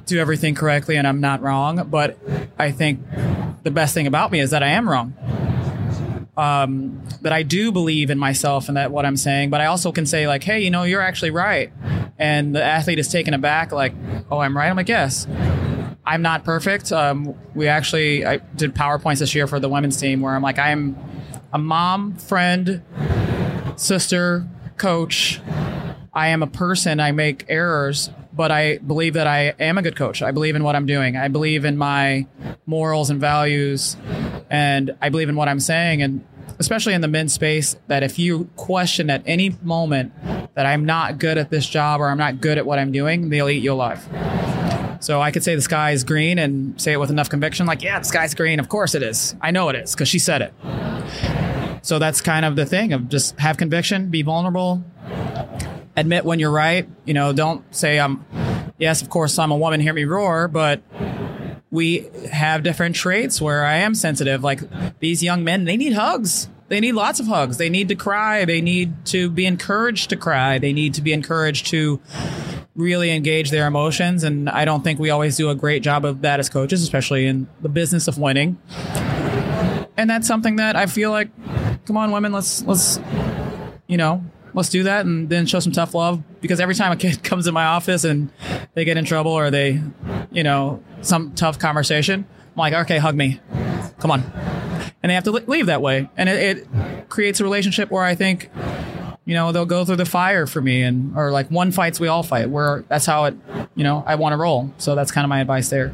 do 0.06 0.20
everything 0.20 0.56
correctly 0.56 0.96
and 0.96 1.06
i'm 1.06 1.20
not 1.20 1.42
wrong 1.42 1.88
but 1.90 2.18
i 2.58 2.72
think 2.72 3.02
the 3.64 3.72
best 3.72 3.94
thing 3.94 4.08
about 4.08 4.32
me 4.32 4.40
is 4.40 4.52
that 4.52 4.64
i 4.64 4.70
am 4.70 4.90
wrong 4.90 5.14
um, 6.38 7.04
that 7.22 7.34
i 7.34 7.44
do 7.44 7.72
believe 7.72 8.10
in 8.10 8.18
myself 8.18 8.68
and 8.68 8.78
that 8.78 8.92
what 8.92 9.06
i'm 9.06 9.18
saying 9.18 9.50
but 9.50 9.60
i 9.60 9.66
also 9.66 9.92
can 9.92 10.06
say 10.06 10.28
like 10.28 10.44
hey 10.44 10.60
you 10.60 10.70
know 10.70 10.84
you're 10.84 11.02
actually 11.02 11.32
right 11.32 11.74
and 12.18 12.56
the 12.56 12.64
athlete 12.64 13.00
is 13.00 13.08
taken 13.08 13.34
aback 13.34 13.72
like 13.72 13.94
oh 14.32 14.40
i'm 14.40 14.56
right 14.56 14.70
i'm 14.70 14.76
like 14.78 14.90
yes 14.90 15.28
I'm 16.08 16.22
not 16.22 16.46
perfect. 16.46 16.94
Um, 16.94 17.36
we 17.54 17.68
actually 17.68 18.26
I 18.26 18.38
did 18.38 18.74
PowerPoints 18.74 19.20
this 19.20 19.36
year 19.36 19.46
for 19.46 19.60
the 19.60 19.68
women's 19.68 19.98
team 19.98 20.22
where 20.22 20.34
I'm 20.34 20.42
like, 20.42 20.58
I'm 20.58 20.96
a 21.52 21.58
mom, 21.58 22.16
friend, 22.16 22.82
sister, 23.76 24.48
coach. 24.78 25.42
I 26.14 26.30
am 26.30 26.42
a 26.42 26.48
person. 26.48 27.02
I 27.02 27.12
make 27.12 27.46
errors, 27.50 28.10
but 28.38 28.52
I 28.52 28.78
believe 28.78 29.16
that 29.16 29.28
I 29.28 29.56
am 29.60 29.78
a 29.78 29.82
good 29.82 29.96
coach. 29.96 30.22
I 30.22 30.32
believe 30.32 30.56
in 30.56 30.64
what 30.64 30.76
I'm 30.76 30.86
doing. 30.86 31.18
I 31.18 31.28
believe 31.28 31.66
in 31.66 31.78
my 31.78 32.28
morals 32.66 33.10
and 33.10 33.20
values, 33.20 33.98
and 34.50 34.96
I 35.02 35.10
believe 35.10 35.28
in 35.28 35.36
what 35.36 35.50
I'm 35.50 35.60
saying. 35.60 36.04
And 36.04 36.26
especially 36.60 36.94
in 36.94 37.02
the 37.02 37.08
men's 37.08 37.34
space, 37.34 37.76
that 37.88 38.04
if 38.04 38.18
you 38.20 38.50
question 38.56 39.10
at 39.10 39.24
any 39.26 39.56
moment 39.64 40.14
that 40.54 40.66
I'm 40.66 40.86
not 40.86 41.18
good 41.18 41.38
at 41.38 41.50
this 41.50 41.68
job 41.68 42.00
or 42.00 42.08
I'm 42.10 42.18
not 42.18 42.40
good 42.40 42.58
at 42.58 42.66
what 42.66 42.80
I'm 42.80 42.92
doing, 42.92 43.30
they'll 43.30 43.50
eat 43.50 43.64
you 43.64 43.74
alive. 43.74 44.08
So 45.00 45.22
I 45.22 45.32
could 45.32 45.44
say 45.44 45.56
the 45.56 45.62
sky 45.62 45.92
is 45.92 46.04
green 46.04 46.40
and 46.40 46.80
say 46.80 46.94
it 46.94 47.00
with 47.00 47.10
enough 47.10 47.30
conviction, 47.30 47.66
like, 47.66 47.84
yeah, 47.84 48.00
the 48.00 48.06
sky's 48.06 48.34
green. 48.34 48.60
Of 48.60 48.70
course 48.70 48.96
it 48.96 49.04
is. 49.04 49.36
I 49.42 49.52
know 49.52 49.70
it 49.70 49.76
is 49.76 49.94
because 49.94 50.08
she 50.08 50.20
said 50.20 50.42
it. 50.42 50.54
So 51.84 52.00
that's 52.00 52.22
kind 52.22 52.46
of 52.46 52.56
the 52.56 52.66
thing 52.66 52.94
of 52.94 53.08
just 53.08 53.40
have 53.40 53.58
conviction, 53.58 54.10
be 54.10 54.22
vulnerable, 54.22 54.84
admit 55.98 56.24
when 56.24 56.40
you're 56.40 56.52
right. 56.52 56.88
You 57.06 57.14
know, 57.14 57.34
don't 57.34 57.64
say 57.76 58.00
I'm, 58.00 58.24
yes, 58.78 59.02
of 59.02 59.10
course 59.10 59.38
I'm 59.38 59.52
a 59.52 59.58
woman, 59.58 59.82
hear 59.82 59.94
me 59.94 60.06
roar, 60.06 60.48
but 60.48 60.82
we 61.70 62.10
have 62.32 62.64
different 62.64 62.96
traits 62.96 63.42
where 63.42 63.66
I 63.66 63.78
am 63.78 63.96
sensitive. 63.96 64.44
Like 64.44 64.62
these 65.00 65.22
young 65.22 65.44
men, 65.44 65.66
they 65.66 65.76
need 65.76 65.94
hugs. 65.94 66.50
They 66.70 66.80
need 66.80 66.94
lots 66.94 67.20
of 67.20 67.28
hugs. 67.28 67.58
They 67.58 67.70
need 67.70 67.88
to 67.90 67.96
cry. 67.96 68.46
They 68.46 68.62
need 68.62 69.06
to 69.08 69.30
be 69.30 69.46
encouraged 69.46 70.10
to 70.12 70.18
cry. 70.18 70.60
They 70.60 70.74
need 70.74 70.94
to 70.96 71.02
be 71.02 71.14
encouraged 71.14 71.68
to 71.68 72.00
really 72.76 73.12
engage 73.12 73.52
their 73.52 73.68
emotions. 73.68 74.24
And 74.24 74.50
I 74.50 74.66
don't 74.66 74.84
think 74.84 75.00
we 75.00 75.10
always 75.10 75.38
do 75.38 75.50
a 75.50 75.56
great 75.56 75.82
job 75.82 76.06
of 76.06 76.22
that 76.22 76.40
as 76.40 76.50
coaches, 76.50 76.84
especially 76.84 77.26
in 77.26 77.48
the 77.62 77.70
business 77.70 78.08
of 78.08 78.18
winning. 78.18 78.58
And 79.98 80.10
that's 80.10 80.28
something 80.28 80.58
that 80.58 80.76
I 80.76 80.86
feel 80.86 81.10
like, 81.10 81.30
come 81.86 81.98
on, 81.98 82.12
women, 82.12 82.32
let's 82.32 82.62
let's 82.64 83.00
you 83.88 83.98
know 83.98 84.24
let's 84.58 84.70
do 84.70 84.84
that 84.84 85.06
and 85.06 85.30
then 85.30 85.46
show 85.46 85.60
some 85.60 85.72
tough 85.72 85.94
love. 85.94 86.22
Because 86.42 86.60
every 86.60 86.76
time 86.76 86.92
a 86.92 86.98
kid 86.98 87.24
comes 87.24 87.48
in 87.48 87.54
my 87.54 87.66
office 87.66 88.04
and 88.04 88.30
they 88.74 88.84
get 88.84 88.98
in 88.98 89.06
trouble 89.06 89.32
or 89.32 89.50
they 89.50 89.82
you 90.32 90.44
know 90.44 90.84
some 91.02 91.34
tough 91.34 91.58
conversation 91.60 92.26
i'm 92.52 92.58
like 92.58 92.74
okay 92.74 92.98
hug 92.98 93.16
me. 93.16 93.40
Come 94.00 94.12
on. 94.12 94.22
And 95.02 95.10
they 95.10 95.14
have 95.14 95.24
to 95.26 95.32
leave 95.32 95.68
that 95.68 95.82
way. 95.82 96.10
And 96.18 96.28
it, 96.28 96.58
it 96.58 97.10
creates 97.10 97.40
a 97.40 97.44
relationship 97.44 97.90
where 97.92 98.04
i 98.04 98.16
think 98.16 98.50
you 99.26 99.34
know 99.34 99.52
they'll 99.52 99.66
go 99.66 99.86
through 99.86 99.96
the 99.98 100.06
fire 100.06 100.48
for 100.48 100.62
me 100.62 100.82
and 100.82 101.16
or 101.16 101.32
like 101.32 101.50
one 101.52 101.72
fights 101.72 102.00
we 102.00 102.08
all 102.08 102.24
fight 102.24 102.50
where 102.50 102.84
that's 102.88 103.06
how 103.06 103.26
it 103.26 103.36
you 103.76 103.84
know 103.84 104.04
i 104.08 104.16
want 104.16 104.34
to 104.34 104.38
roll. 104.38 104.74
So 104.80 104.96
that's 104.96 105.12
kind 105.12 105.24
of 105.24 105.30
my 105.30 105.40
advice 105.40 105.70
there. 105.70 105.94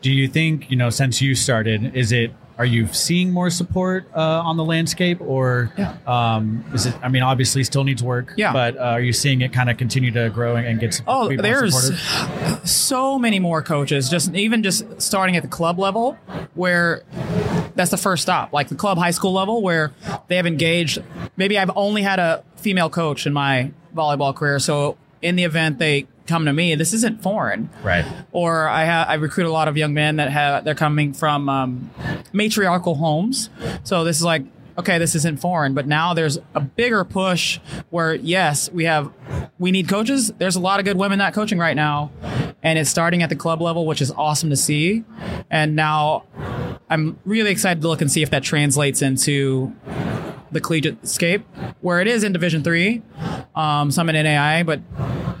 Do 0.00 0.12
you 0.12 0.28
think 0.28 0.70
you 0.70 0.76
know 0.76 0.90
since 0.90 1.20
you 1.20 1.34
started 1.34 1.96
is 1.96 2.12
it 2.12 2.32
are 2.58 2.64
you 2.64 2.86
seeing 2.88 3.32
more 3.32 3.50
support 3.50 4.06
uh, 4.14 4.20
on 4.20 4.56
the 4.56 4.64
landscape 4.64 5.20
or 5.20 5.72
Yeah. 5.76 5.96
um, 6.06 6.64
is 6.72 6.86
it 6.86 6.94
i 7.02 7.08
mean 7.08 7.22
obviously 7.22 7.64
still 7.64 7.84
needs 7.84 8.02
work 8.02 8.32
Yeah. 8.36 8.52
but 8.52 8.76
uh, 8.76 8.80
are 8.80 9.00
you 9.00 9.12
seeing 9.12 9.40
it 9.40 9.52
kind 9.52 9.68
of 9.70 9.76
continue 9.76 10.10
to 10.12 10.30
grow 10.30 10.56
and 10.56 10.78
get 10.78 10.94
some 10.94 11.04
Oh, 11.08 11.34
there's 11.36 11.74
so 12.64 13.18
many 13.18 13.38
more 13.38 13.62
coaches. 13.62 14.08
Just 14.08 14.34
even 14.34 14.62
just 14.62 15.00
starting 15.00 15.36
at 15.36 15.42
the 15.42 15.48
club 15.48 15.78
level, 15.78 16.16
where 16.54 17.02
that's 17.74 17.90
the 17.90 17.96
first 17.96 18.22
stop. 18.22 18.52
Like 18.52 18.68
the 18.68 18.74
club 18.74 18.98
high 18.98 19.10
school 19.10 19.32
level, 19.32 19.62
where 19.62 19.92
they 20.28 20.36
have 20.36 20.46
engaged. 20.46 21.02
Maybe 21.36 21.58
I've 21.58 21.70
only 21.76 22.02
had 22.02 22.18
a 22.18 22.42
female 22.56 22.88
coach 22.90 23.26
in 23.26 23.32
my 23.32 23.72
volleyball 23.94 24.34
career, 24.34 24.58
so 24.58 24.96
in 25.22 25.36
the 25.36 25.44
event 25.44 25.78
they 25.78 26.06
come 26.26 26.44
to 26.46 26.52
me, 26.52 26.74
this 26.74 26.92
isn't 26.92 27.22
foreign. 27.22 27.70
right 27.82 28.04
Or 28.32 28.68
I 28.68 28.86
ha- 28.86 29.06
I 29.08 29.14
recruit 29.14 29.46
a 29.46 29.52
lot 29.52 29.68
of 29.68 29.76
young 29.76 29.94
men 29.94 30.16
that 30.16 30.30
have 30.30 30.64
they're 30.64 30.74
coming 30.74 31.12
from 31.12 31.48
um, 31.48 31.90
matriarchal 32.32 32.94
homes, 32.96 33.50
so 33.84 34.04
this 34.04 34.16
is 34.16 34.24
like. 34.24 34.44
Okay, 34.76 34.98
this 34.98 35.14
isn't 35.14 35.38
foreign, 35.38 35.72
but 35.72 35.86
now 35.86 36.14
there's 36.14 36.36
a 36.52 36.60
bigger 36.60 37.04
push 37.04 37.60
where 37.90 38.12
yes, 38.12 38.68
we 38.72 38.86
have 38.86 39.12
we 39.56 39.70
need 39.70 39.88
coaches. 39.88 40.32
There's 40.36 40.56
a 40.56 40.60
lot 40.60 40.80
of 40.80 40.84
good 40.84 40.96
women 40.96 41.18
not 41.18 41.32
coaching 41.32 41.60
right 41.60 41.76
now, 41.76 42.10
and 42.60 42.76
it's 42.76 42.90
starting 42.90 43.22
at 43.22 43.28
the 43.28 43.36
club 43.36 43.62
level, 43.62 43.86
which 43.86 44.02
is 44.02 44.10
awesome 44.10 44.50
to 44.50 44.56
see. 44.56 45.04
And 45.48 45.76
now 45.76 46.24
I'm 46.90 47.20
really 47.24 47.52
excited 47.52 47.82
to 47.82 47.88
look 47.88 48.00
and 48.00 48.10
see 48.10 48.22
if 48.22 48.30
that 48.30 48.42
translates 48.42 49.00
into 49.00 49.72
the 50.50 50.60
collegiate 50.60 51.06
scape, 51.06 51.46
where 51.80 52.00
it 52.00 52.08
is 52.08 52.24
in 52.24 52.32
Division 52.32 52.64
Three, 52.64 53.00
um, 53.54 53.92
some 53.92 54.08
in 54.08 54.16
NAI, 54.24 54.64
but 54.64 54.80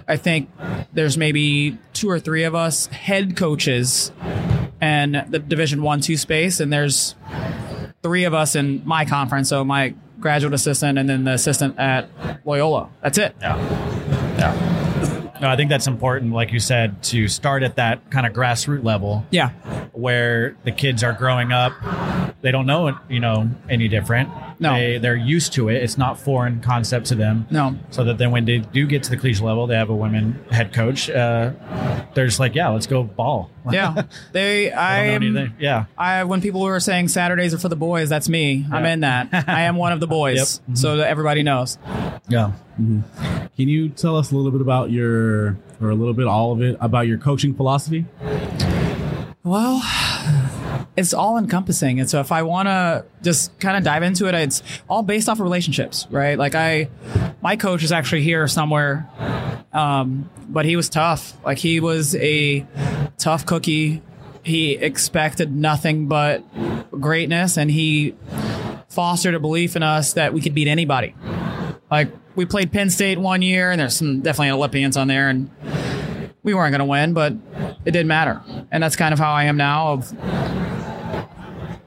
I 0.06 0.16
think 0.16 0.50
there's 0.92 1.16
maybe 1.16 1.78
two 1.92 2.10
or 2.10 2.18
three 2.20 2.44
of 2.44 2.54
us 2.54 2.86
head 2.86 3.36
coaches 3.36 4.12
and 4.80 5.24
the 5.30 5.38
Division 5.38 5.82
One 5.82 6.00
Two 6.00 6.16
space, 6.16 6.60
and 6.60 6.72
there's 6.72 7.14
three 8.02 8.24
of 8.24 8.34
us 8.34 8.54
in 8.54 8.82
my 8.84 9.04
conference. 9.04 9.48
So 9.48 9.64
my 9.64 9.94
graduate 10.20 10.52
assistant 10.54 10.98
and 10.98 11.08
then 11.08 11.24
the 11.24 11.32
assistant 11.32 11.78
at 11.78 12.08
Loyola. 12.44 12.90
That's 13.02 13.18
it. 13.18 13.34
Yeah. 13.40 13.56
Yeah. 14.38 14.70
No 15.40 15.48
i 15.50 15.56
think 15.56 15.68
that's 15.68 15.86
important 15.88 16.32
like 16.32 16.52
you 16.52 16.60
said 16.60 17.02
to 17.02 17.28
start 17.28 17.62
at 17.64 17.76
that 17.76 18.08
kind 18.10 18.24
of 18.26 18.32
grassroots 18.32 18.84
level 18.84 19.26
Yeah. 19.30 19.50
where 19.92 20.56
the 20.64 20.70
kids 20.72 21.02
are 21.02 21.12
growing 21.12 21.52
up 21.52 21.72
they 22.40 22.50
don't 22.52 22.66
know 22.66 22.86
it 22.88 22.94
you 23.10 23.20
know 23.20 23.50
any 23.68 23.88
different 23.88 24.30
No. 24.58 24.74
they, 24.74 24.98
they're 24.98 25.16
used 25.16 25.52
to 25.54 25.68
it 25.68 25.82
it's 25.82 25.98
not 25.98 26.18
foreign 26.18 26.60
concept 26.60 27.06
to 27.06 27.14
them 27.14 27.46
No. 27.50 27.76
so 27.90 28.04
that 28.04 28.18
then 28.18 28.30
when 28.30 28.44
they 28.44 28.58
do 28.58 28.86
get 28.86 29.02
to 29.04 29.10
the 29.10 29.16
collegiate 29.16 29.44
level 29.44 29.66
they 29.66 29.74
have 29.76 29.90
a 29.90 29.94
women 29.94 30.38
head 30.50 30.72
coach 30.72 31.08
uh, 31.10 31.52
they're 32.14 32.26
just 32.26 32.40
like 32.40 32.54
yeah 32.54 32.68
let's 32.68 32.86
go 32.86 33.02
ball 33.02 33.50
Yeah. 33.72 34.02
They. 34.32 34.70
I 34.72 35.16
yeah 35.58 35.86
I 35.96 36.24
when 36.24 36.40
people 36.42 36.60
were 36.60 36.80
saying 36.80 37.08
Saturdays 37.08 37.54
are 37.54 37.58
for 37.58 37.70
the 37.70 37.76
boys, 37.76 38.10
that's 38.10 38.28
me. 38.28 38.66
I'm 38.70 38.84
in 38.84 39.00
that. 39.00 39.28
I 39.48 39.62
am 39.62 39.76
one 39.76 39.92
of 39.94 40.00
the 40.00 40.06
boys. 40.06 40.36
Yep. 40.36 40.46
Mm-hmm. 40.46 40.74
So 40.74 40.98
that 40.98 41.08
everybody 41.08 41.42
knows. 41.42 41.78
yeah 42.28 42.52
can 42.76 43.68
you 43.68 43.88
tell 43.88 44.16
us 44.16 44.32
a 44.32 44.36
little 44.36 44.50
bit 44.50 44.60
about 44.60 44.90
your 44.90 45.56
or 45.80 45.90
a 45.90 45.94
little 45.94 46.12
bit 46.14 46.26
all 46.26 46.52
of 46.52 46.60
it 46.60 46.76
about 46.80 47.06
your 47.06 47.18
coaching 47.18 47.54
philosophy 47.54 48.04
Well, 49.44 49.80
it's 50.96 51.12
all 51.12 51.38
encompassing. 51.38 52.00
And 52.00 52.08
so 52.08 52.20
if 52.20 52.32
I 52.32 52.42
want 52.42 52.68
to 52.68 53.04
just 53.22 53.58
kind 53.58 53.76
of 53.76 53.84
dive 53.84 54.02
into 54.02 54.26
it, 54.26 54.34
it's 54.34 54.62
all 54.88 55.02
based 55.02 55.28
off 55.28 55.38
of 55.38 55.42
relationships, 55.42 56.06
right? 56.10 56.38
Like 56.38 56.54
I, 56.54 56.88
my 57.42 57.56
coach 57.56 57.82
is 57.82 57.92
actually 57.92 58.22
here 58.22 58.46
somewhere. 58.48 59.08
Um, 59.72 60.30
but 60.48 60.64
he 60.64 60.76
was 60.76 60.88
tough. 60.88 61.36
Like 61.44 61.58
he 61.58 61.80
was 61.80 62.14
a 62.16 62.66
tough 63.18 63.44
cookie. 63.46 64.02
He 64.42 64.72
expected 64.72 65.54
nothing 65.54 66.06
but 66.06 66.44
greatness 67.00 67.56
and 67.56 67.70
he 67.70 68.14
fostered 68.88 69.34
a 69.34 69.40
belief 69.40 69.74
in 69.74 69.82
us 69.82 70.12
that 70.12 70.32
we 70.32 70.40
could 70.40 70.54
beat 70.54 70.68
anybody. 70.68 71.14
Like 71.90 72.12
we 72.36 72.44
played 72.44 72.72
Penn 72.72 72.90
State 72.90 73.18
one 73.18 73.42
year 73.42 73.70
and 73.70 73.80
there's 73.80 73.96
some 73.96 74.20
definitely 74.20 74.50
Olympians 74.50 74.96
on 74.96 75.08
there 75.08 75.28
and 75.28 75.50
we 76.42 76.54
weren't 76.54 76.72
going 76.72 76.80
to 76.80 76.84
win, 76.84 77.14
but 77.14 77.34
it 77.84 77.90
didn't 77.90 78.08
matter. 78.08 78.42
And 78.70 78.82
that's 78.82 78.96
kind 78.96 79.12
of 79.12 79.18
how 79.18 79.32
I 79.32 79.44
am 79.44 79.56
now 79.56 79.92
of 79.92 80.10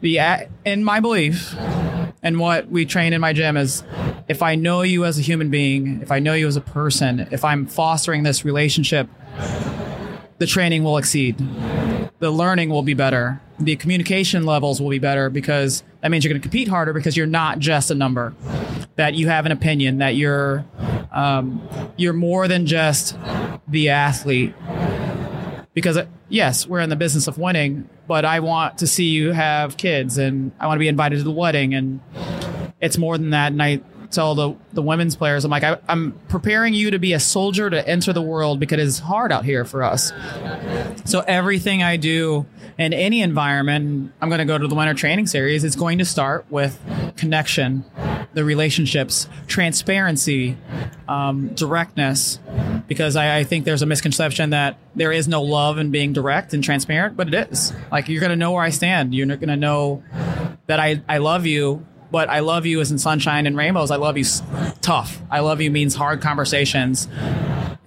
the 0.01 0.47
in 0.65 0.83
my 0.83 0.99
belief 0.99 1.55
and 2.23 2.39
what 2.39 2.69
we 2.69 2.85
train 2.85 3.13
in 3.13 3.21
my 3.21 3.33
gym 3.33 3.57
is 3.57 3.83
if 4.27 4.41
I 4.41 4.55
know 4.55 4.81
you 4.81 5.05
as 5.05 5.17
a 5.17 5.21
human 5.21 5.49
being, 5.49 6.01
if 6.01 6.11
I 6.11 6.19
know 6.19 6.33
you 6.33 6.47
as 6.47 6.55
a 6.55 6.61
person, 6.61 7.27
if 7.31 7.45
I'm 7.45 7.65
fostering 7.65 8.23
this 8.23 8.43
relationship, 8.43 9.07
the 10.37 10.45
training 10.45 10.83
will 10.83 10.97
exceed. 10.97 11.37
the 12.19 12.31
learning 12.31 12.69
will 12.69 12.81
be 12.81 12.93
better. 12.93 13.39
The 13.59 13.75
communication 13.75 14.45
levels 14.45 14.81
will 14.81 14.89
be 14.89 14.99
better 14.99 15.29
because 15.29 15.83
that 16.01 16.09
means 16.09 16.23
you're 16.23 16.31
going 16.31 16.41
to 16.41 16.47
compete 16.47 16.67
harder 16.67 16.93
because 16.93 17.15
you're 17.15 17.27
not 17.27 17.59
just 17.59 17.91
a 17.91 17.95
number. 17.95 18.33
That 18.95 19.13
you 19.13 19.27
have 19.27 19.45
an 19.45 19.51
opinion. 19.51 19.99
That 19.99 20.15
you're 20.15 20.65
um, 21.11 21.67
you're 21.97 22.13
more 22.13 22.47
than 22.47 22.65
just 22.65 23.17
the 23.67 23.89
athlete. 23.89 24.53
Because 25.77 25.95
uh, 25.95 26.07
yes, 26.27 26.65
we're 26.65 26.79
in 26.79 26.89
the 26.89 26.95
business 26.95 27.27
of 27.27 27.37
winning, 27.37 27.87
but 28.07 28.25
I 28.25 28.39
want 28.39 28.79
to 28.79 28.87
see 28.87 29.09
you 29.09 29.31
have 29.31 29.77
kids, 29.77 30.17
and 30.17 30.51
I 30.59 30.65
want 30.65 30.77
to 30.77 30.79
be 30.79 30.87
invited 30.87 31.17
to 31.19 31.23
the 31.23 31.29
wedding, 31.29 31.75
and 31.75 31.99
it's 32.81 32.97
more 32.97 33.15
than 33.15 33.29
that. 33.29 33.51
And 33.51 33.61
I 33.61 33.81
tell 34.09 34.33
the, 34.33 34.55
the 34.73 34.81
women's 34.81 35.15
players, 35.15 35.45
I'm 35.45 35.51
like, 35.51 35.61
I, 35.61 35.77
I'm 35.87 36.13
preparing 36.29 36.73
you 36.73 36.89
to 36.89 36.97
be 36.97 37.13
a 37.13 37.19
soldier 37.19 37.69
to 37.69 37.87
enter 37.87 38.11
the 38.11 38.23
world 38.23 38.59
because 38.59 38.79
it's 38.79 38.97
hard 38.97 39.31
out 39.31 39.45
here 39.45 39.65
for 39.65 39.83
us. 39.83 40.11
So 41.05 41.19
everything 41.19 41.83
I 41.83 41.97
do 41.97 42.47
in 42.77 42.93
any 42.93 43.21
environment, 43.21 44.11
I'm 44.21 44.29
going 44.29 44.39
to 44.39 44.45
go 44.45 44.57
to 44.57 44.67
the 44.67 44.75
winter 44.75 44.93
training 44.93 45.27
series. 45.27 45.63
It's 45.63 45.75
going 45.75 45.97
to 45.97 46.05
start 46.05 46.45
with 46.49 46.79
connection, 47.17 47.83
the 48.33 48.43
relationships, 48.43 49.27
transparency, 49.47 50.57
um, 51.07 51.49
directness, 51.49 52.39
because 52.87 53.15
I, 53.15 53.39
I 53.39 53.43
think 53.43 53.65
there's 53.65 53.81
a 53.81 53.87
misconception 53.87 54.51
that 54.51 54.77
there 54.95 55.11
is 55.11 55.27
no 55.27 55.41
love 55.41 55.79
in 55.79 55.91
being 55.91 56.13
direct 56.13 56.53
and 56.53 56.63
transparent, 56.63 57.17
but 57.17 57.33
it 57.33 57.51
is. 57.51 57.73
Like 57.91 58.09
you're 58.09 58.21
going 58.21 58.29
to 58.29 58.35
know 58.35 58.51
where 58.51 58.63
I 58.63 58.69
stand. 58.69 59.15
You're 59.15 59.27
going 59.27 59.49
to 59.49 59.57
know 59.57 60.03
that 60.67 60.79
I, 60.79 61.01
I 61.09 61.17
love 61.17 61.45
you 61.45 61.85
but 62.09 62.29
I 62.29 62.39
love 62.39 62.65
you 62.65 62.79
isn't 62.79 62.99
sunshine 62.99 63.47
and 63.47 63.57
rainbows. 63.57 63.91
I 63.91 63.97
love 63.97 64.17
you 64.17 64.23
tough. 64.81 65.21
I 65.29 65.41
love 65.41 65.59
you 65.59 65.69
means 65.69 65.93
hard 65.93 66.21
conversations. 66.21 67.07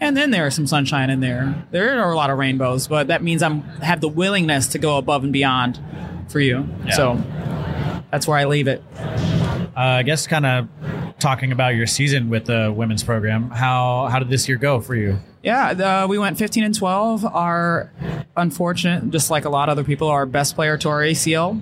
And 0.00 0.16
then 0.16 0.30
there 0.30 0.46
is 0.46 0.54
some 0.54 0.66
sunshine 0.66 1.10
in 1.10 1.20
there. 1.20 1.66
There 1.70 2.00
are 2.00 2.10
a 2.10 2.16
lot 2.16 2.30
of 2.30 2.38
rainbows, 2.38 2.88
but 2.88 3.08
that 3.08 3.22
means 3.22 3.42
I'm 3.42 3.60
have 3.80 4.00
the 4.00 4.08
willingness 4.08 4.68
to 4.68 4.78
go 4.78 4.96
above 4.96 5.24
and 5.24 5.32
beyond 5.32 5.78
for 6.28 6.40
you. 6.40 6.66
So 6.94 7.22
that's 8.10 8.26
where 8.26 8.38
I 8.38 8.46
leave 8.46 8.66
it. 8.66 8.82
Uh, 8.96 9.72
I 9.76 10.02
guess 10.02 10.26
kind 10.26 10.46
of 10.46 10.68
talking 11.18 11.52
about 11.52 11.74
your 11.74 11.86
season 11.86 12.30
with 12.30 12.46
the 12.46 12.72
women's 12.74 13.04
program. 13.04 13.50
How 13.50 14.08
how 14.10 14.18
did 14.18 14.30
this 14.30 14.48
year 14.48 14.56
go 14.56 14.80
for 14.80 14.94
you? 14.94 15.18
Yeah, 15.42 15.72
the, 15.72 16.06
we 16.08 16.18
went 16.18 16.36
15 16.36 16.64
and 16.64 16.74
12. 16.74 17.24
Our 17.24 17.90
unfortunate, 18.36 19.10
just 19.10 19.30
like 19.30 19.46
a 19.46 19.48
lot 19.48 19.68
of 19.68 19.72
other 19.72 19.84
people, 19.84 20.08
our 20.08 20.26
best 20.26 20.54
player 20.54 20.76
tore 20.76 21.00
ACL 21.00 21.60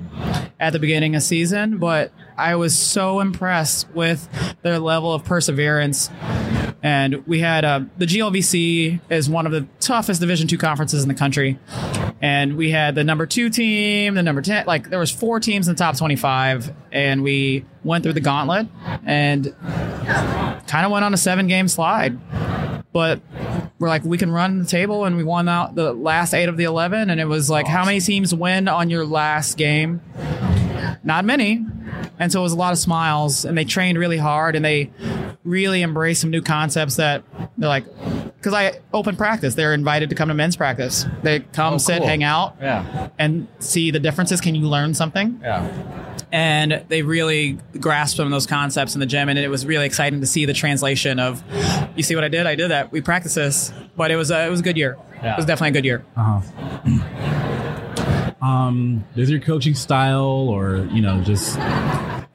at 0.58 0.72
the 0.72 0.80
beginning 0.80 1.14
of 1.14 1.22
season, 1.22 1.78
but 1.78 2.12
I 2.36 2.56
was 2.56 2.76
so 2.76 3.20
impressed 3.20 3.88
with 3.90 4.28
their 4.62 4.80
level 4.80 5.12
of 5.12 5.24
perseverance. 5.24 6.10
And 6.82 7.26
we 7.26 7.40
had 7.40 7.64
uh, 7.64 7.80
the 7.96 8.06
GLVC 8.06 9.00
is 9.10 9.28
one 9.28 9.46
of 9.46 9.52
the 9.52 9.66
toughest 9.80 10.20
Division 10.20 10.46
two 10.46 10.58
conferences 10.58 11.02
in 11.02 11.08
the 11.08 11.14
country, 11.14 11.58
and 12.20 12.56
we 12.56 12.70
had 12.70 12.94
the 12.94 13.02
number 13.02 13.26
two 13.26 13.50
team, 13.50 14.14
the 14.14 14.22
number 14.22 14.42
ten. 14.42 14.64
Like 14.64 14.88
there 14.88 15.00
was 15.00 15.10
four 15.10 15.40
teams 15.40 15.66
in 15.66 15.74
the 15.74 15.78
top 15.78 15.96
twenty-five, 15.96 16.72
and 16.92 17.24
we 17.24 17.64
went 17.82 18.04
through 18.04 18.12
the 18.12 18.20
gauntlet 18.20 18.68
and 19.04 19.54
kind 20.68 20.86
of 20.86 20.92
went 20.92 21.04
on 21.04 21.12
a 21.12 21.16
seven-game 21.16 21.66
slide. 21.66 22.16
But 22.92 23.20
we're 23.78 23.88
like 23.88 24.04
we 24.04 24.18
can 24.18 24.30
run 24.30 24.58
the 24.58 24.64
table 24.64 25.04
and 25.04 25.16
we 25.16 25.24
won 25.24 25.48
out 25.48 25.74
the 25.74 25.92
last 25.92 26.34
eight 26.34 26.48
of 26.48 26.56
the 26.56 26.64
11 26.64 27.10
and 27.10 27.20
it 27.20 27.26
was 27.26 27.48
like 27.48 27.66
how 27.66 27.84
many 27.84 28.00
teams 28.00 28.34
win 28.34 28.66
on 28.66 28.90
your 28.90 29.04
last 29.04 29.56
game? 29.56 30.00
Not 31.04 31.24
many. 31.24 31.64
And 32.18 32.32
so 32.32 32.40
it 32.40 32.42
was 32.42 32.52
a 32.52 32.56
lot 32.56 32.72
of 32.72 32.78
smiles 32.78 33.44
and 33.44 33.56
they 33.56 33.64
trained 33.64 33.98
really 33.98 34.18
hard 34.18 34.56
and 34.56 34.64
they 34.64 34.90
really 35.48 35.82
embrace 35.82 36.20
some 36.20 36.30
new 36.30 36.42
concepts 36.42 36.96
that 36.96 37.22
they're 37.56 37.68
like 37.68 37.84
because 38.36 38.52
i 38.54 38.78
open 38.92 39.16
practice 39.16 39.54
they're 39.54 39.74
invited 39.74 40.10
to 40.10 40.14
come 40.14 40.28
to 40.28 40.34
men's 40.34 40.56
practice. 40.56 41.06
They 41.22 41.40
come 41.40 41.78
sit 41.78 41.98
cool. 41.98 42.06
hang 42.06 42.22
out 42.22 42.56
Yeah, 42.60 43.08
and 43.18 43.48
see 43.58 43.90
the 43.90 43.98
differences. 44.00 44.40
Can 44.40 44.54
you 44.54 44.68
learn 44.68 44.94
something? 44.94 45.40
Yeah. 45.42 45.66
and 46.30 46.84
they 46.88 47.02
really 47.02 47.58
grasped 47.80 48.16
some 48.18 48.26
of 48.26 48.30
those 48.32 48.46
concepts 48.46 48.94
in 48.94 49.00
the 49.00 49.06
gym 49.06 49.28
and 49.28 49.38
it 49.38 49.48
was 49.48 49.64
really 49.66 49.86
exciting 49.86 50.20
to 50.20 50.26
see 50.26 50.44
the 50.44 50.52
translation 50.52 51.18
of 51.18 51.42
you 51.96 52.02
see 52.02 52.14
what 52.14 52.24
i 52.24 52.28
did? 52.28 52.46
I 52.46 52.54
did 52.54 52.70
that. 52.70 52.92
We 52.92 53.00
practice 53.00 53.34
this. 53.34 53.72
But 53.96 54.10
it 54.12 54.16
was 54.16 54.30
a, 54.30 54.46
it 54.46 54.50
was 54.50 54.60
a 54.60 54.62
good 54.62 54.76
year. 54.76 54.96
Yeah. 55.22 55.32
it 55.32 55.36
was 55.38 55.46
definitely 55.46 55.70
a 55.78 55.82
good 55.82 55.84
year. 55.84 56.04
Um, 58.40 59.04
does 59.16 59.28
your 59.30 59.40
coaching 59.40 59.74
style, 59.74 60.22
or 60.48 60.88
you 60.92 61.00
know, 61.02 61.20
just 61.22 61.58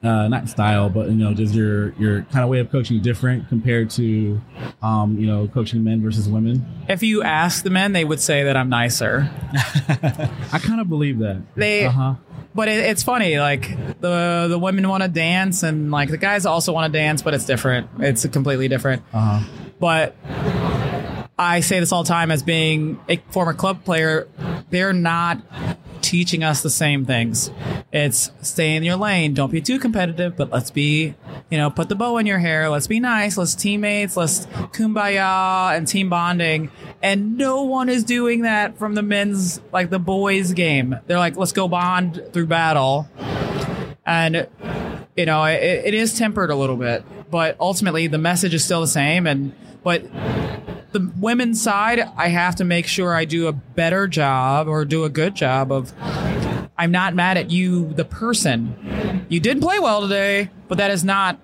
uh, 0.04 0.28
not 0.28 0.48
style, 0.48 0.88
but 0.90 1.08
you 1.08 1.14
know, 1.14 1.32
does 1.34 1.54
your 1.56 1.92
your 1.94 2.22
kind 2.24 2.44
of 2.44 2.50
way 2.50 2.58
of 2.60 2.70
coaching 2.70 3.00
different 3.00 3.48
compared 3.48 3.90
to, 3.90 4.40
um, 4.82 5.18
you 5.18 5.26
know, 5.26 5.48
coaching 5.48 5.82
men 5.82 6.02
versus 6.02 6.28
women? 6.28 6.64
if 6.88 7.02
you 7.02 7.22
ask 7.22 7.64
the 7.64 7.70
men 7.70 7.92
they 7.92 8.04
would 8.04 8.20
say 8.20 8.44
that 8.44 8.58
i'm 8.58 8.68
nicer 8.68 9.30
I 10.52 10.58
kind 10.62 10.80
of 10.82 10.88
believe 10.90 11.18
that. 11.20 11.40
they 11.54 11.86
Uh 11.86 11.90
huh. 11.90 12.14
but 12.54 12.68
it, 12.68 12.78
it's 12.90 13.02
funny 13.02 13.38
like 13.38 13.70
the 14.02 14.46
the 14.50 14.58
women 14.58 14.86
want 14.86 15.02
to 15.02 15.08
dance 15.08 15.62
and 15.62 15.90
like 15.90 16.10
the 16.10 16.18
guys 16.18 16.44
also 16.44 16.72
want 16.74 16.92
to 16.92 16.98
dance 16.98 17.22
but 17.22 17.32
it's 17.32 17.46
different 17.46 17.88
it's 18.00 18.26
completely 18.28 18.68
different 18.68 19.02
Uh 19.14 19.38
huh. 19.40 19.48
but 19.80 20.14
I 21.38 21.60
say 21.60 21.80
this 21.80 21.90
all 21.90 22.02
the 22.04 22.08
time 22.08 22.30
as 22.30 22.42
being 22.44 23.00
a 23.08 23.16
former 23.30 23.54
club 23.54 23.84
player, 23.84 24.28
they're 24.70 24.92
not 24.92 25.38
teaching 26.04 26.44
us 26.44 26.62
the 26.62 26.70
same 26.70 27.06
things. 27.06 27.50
It's 27.90 28.30
stay 28.42 28.76
in 28.76 28.82
your 28.82 28.96
lane, 28.96 29.32
don't 29.32 29.50
be 29.50 29.62
too 29.62 29.78
competitive, 29.78 30.36
but 30.36 30.50
let's 30.50 30.70
be, 30.70 31.14
you 31.50 31.56
know, 31.56 31.70
put 31.70 31.88
the 31.88 31.94
bow 31.94 32.18
in 32.18 32.26
your 32.26 32.38
hair, 32.38 32.68
let's 32.68 32.86
be 32.86 33.00
nice, 33.00 33.38
let's 33.38 33.54
teammates, 33.54 34.16
let's 34.16 34.46
kumbaya 34.46 35.74
and 35.74 35.88
team 35.88 36.10
bonding. 36.10 36.70
And 37.02 37.38
no 37.38 37.62
one 37.62 37.88
is 37.88 38.04
doing 38.04 38.42
that 38.42 38.76
from 38.78 38.94
the 38.94 39.02
men's, 39.02 39.60
like 39.72 39.88
the 39.88 39.98
boys' 39.98 40.52
game. 40.52 40.94
They're 41.06 41.18
like, 41.18 41.36
let's 41.36 41.52
go 41.52 41.68
bond 41.68 42.22
through 42.32 42.46
battle. 42.46 43.08
And 44.04 44.46
you 45.16 45.24
know, 45.24 45.44
it, 45.44 45.86
it 45.86 45.94
is 45.94 46.18
tempered 46.18 46.50
a 46.50 46.56
little 46.56 46.76
bit, 46.76 47.02
but 47.30 47.56
ultimately 47.58 48.08
the 48.08 48.18
message 48.18 48.52
is 48.52 48.62
still 48.62 48.82
the 48.82 48.86
same. 48.86 49.26
And 49.26 49.54
but 49.82 50.04
the 50.94 51.12
women's 51.18 51.60
side, 51.60 52.00
I 52.16 52.28
have 52.28 52.56
to 52.56 52.64
make 52.64 52.86
sure 52.86 53.14
I 53.14 53.26
do 53.26 53.48
a 53.48 53.52
better 53.52 54.08
job 54.08 54.68
or 54.68 54.86
do 54.86 55.04
a 55.04 55.10
good 55.10 55.34
job 55.34 55.70
of. 55.70 55.92
I'm 56.76 56.90
not 56.90 57.14
mad 57.14 57.36
at 57.36 57.50
you, 57.50 57.92
the 57.92 58.04
person. 58.04 59.26
You 59.28 59.38
did 59.38 59.60
play 59.60 59.78
well 59.78 60.00
today, 60.00 60.50
but 60.66 60.78
that 60.78 60.90
is 60.90 61.04
not. 61.04 61.38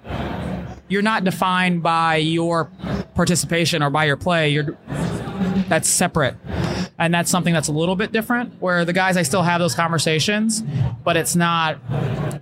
You're 0.89 1.03
not 1.03 1.23
defined 1.25 1.83
by 1.83 2.17
your 2.17 2.65
participation 3.15 3.83
or 3.83 3.91
by 3.91 4.07
your 4.07 4.17
play. 4.17 4.51
You're 4.51 4.77
that's 5.69 5.89
separate. 5.89 6.35
And 6.99 7.13
that's 7.13 7.31
something 7.31 7.53
that's 7.53 7.69
a 7.69 7.73
little 7.73 7.97
bit 7.97 8.13
different. 8.13 8.61
Where 8.61 8.85
the 8.85 8.93
guys, 8.93 9.17
I 9.17 9.23
still 9.23 9.43
have 9.43 9.61
those 9.61 9.75
conversations, 9.75 10.63
but 11.05 11.17
it's 11.17 11.37
not. 11.37 11.79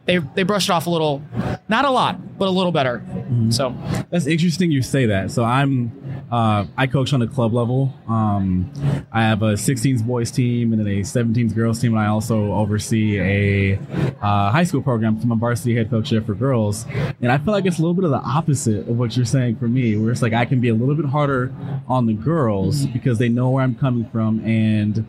They 0.07 0.18
they 0.18 0.42
brush 0.42 0.68
it 0.68 0.72
off 0.72 0.87
a 0.87 0.90
little, 0.90 1.22
not 1.68 1.85
a 1.85 1.90
lot, 1.90 2.38
but 2.38 2.48
a 2.48 2.51
little 2.51 2.72
better. 2.72 3.03
So 3.51 3.74
That's 4.11 4.27
interesting 4.27 4.70
you 4.70 4.83
say 4.83 5.07
that. 5.07 5.31
So 5.31 5.44
I'm 5.44 5.92
uh, 6.31 6.66
I 6.77 6.87
coach 6.87 7.12
on 7.12 7.20
the 7.20 7.27
club 7.27 7.55
level. 7.55 7.94
Um, 8.07 8.70
I 9.12 9.22
have 9.22 9.42
a 9.42 9.55
16s 9.55 10.05
boys 10.07 10.31
team 10.31 10.72
and 10.72 10.81
then 10.81 10.87
a 10.87 11.01
17s 11.01 11.55
girls 11.55 11.81
team, 11.81 11.94
and 11.94 12.01
I 12.03 12.09
also 12.09 12.53
oversee 12.53 13.18
a 13.18 13.79
uh, 14.20 14.51
high 14.51 14.64
school 14.64 14.83
program. 14.83 15.18
I'm 15.22 15.33
a 15.33 15.37
varsity 15.37 15.74
head 15.74 15.88
coach 15.88 16.11
there 16.11 16.20
for 16.20 16.35
girls, 16.35 16.85
and 17.22 17.33
I 17.33 17.38
feel 17.38 17.53
like 17.53 17.64
it's 17.64 17.79
a 17.79 17.83
little 17.83 17.94
bit 17.94 18.05
of 18.05 18.11
the 18.11 18.18
opposite 18.18 18.88
of 18.88 18.98
what 18.98 19.16
you're 19.16 19.24
saying 19.24 19.57
for 19.57 19.68
me, 19.68 19.96
where 19.96 20.11
it's 20.11 20.22
like 20.22 20.35
I 20.35 20.44
can 20.44 20.61
be 20.61 20.68
a 20.68 20.74
little 20.74 20.94
bit 20.94 21.07
harder 21.07 21.53
on 21.87 22.07
the 22.07 22.14
girls 22.14 22.87
because 22.87 23.18
they 23.18 23.29
know 23.29 23.51
where 23.51 23.64
I'm 23.64 23.74
coming 23.74 24.09
from 24.11 24.28
and 24.45 25.07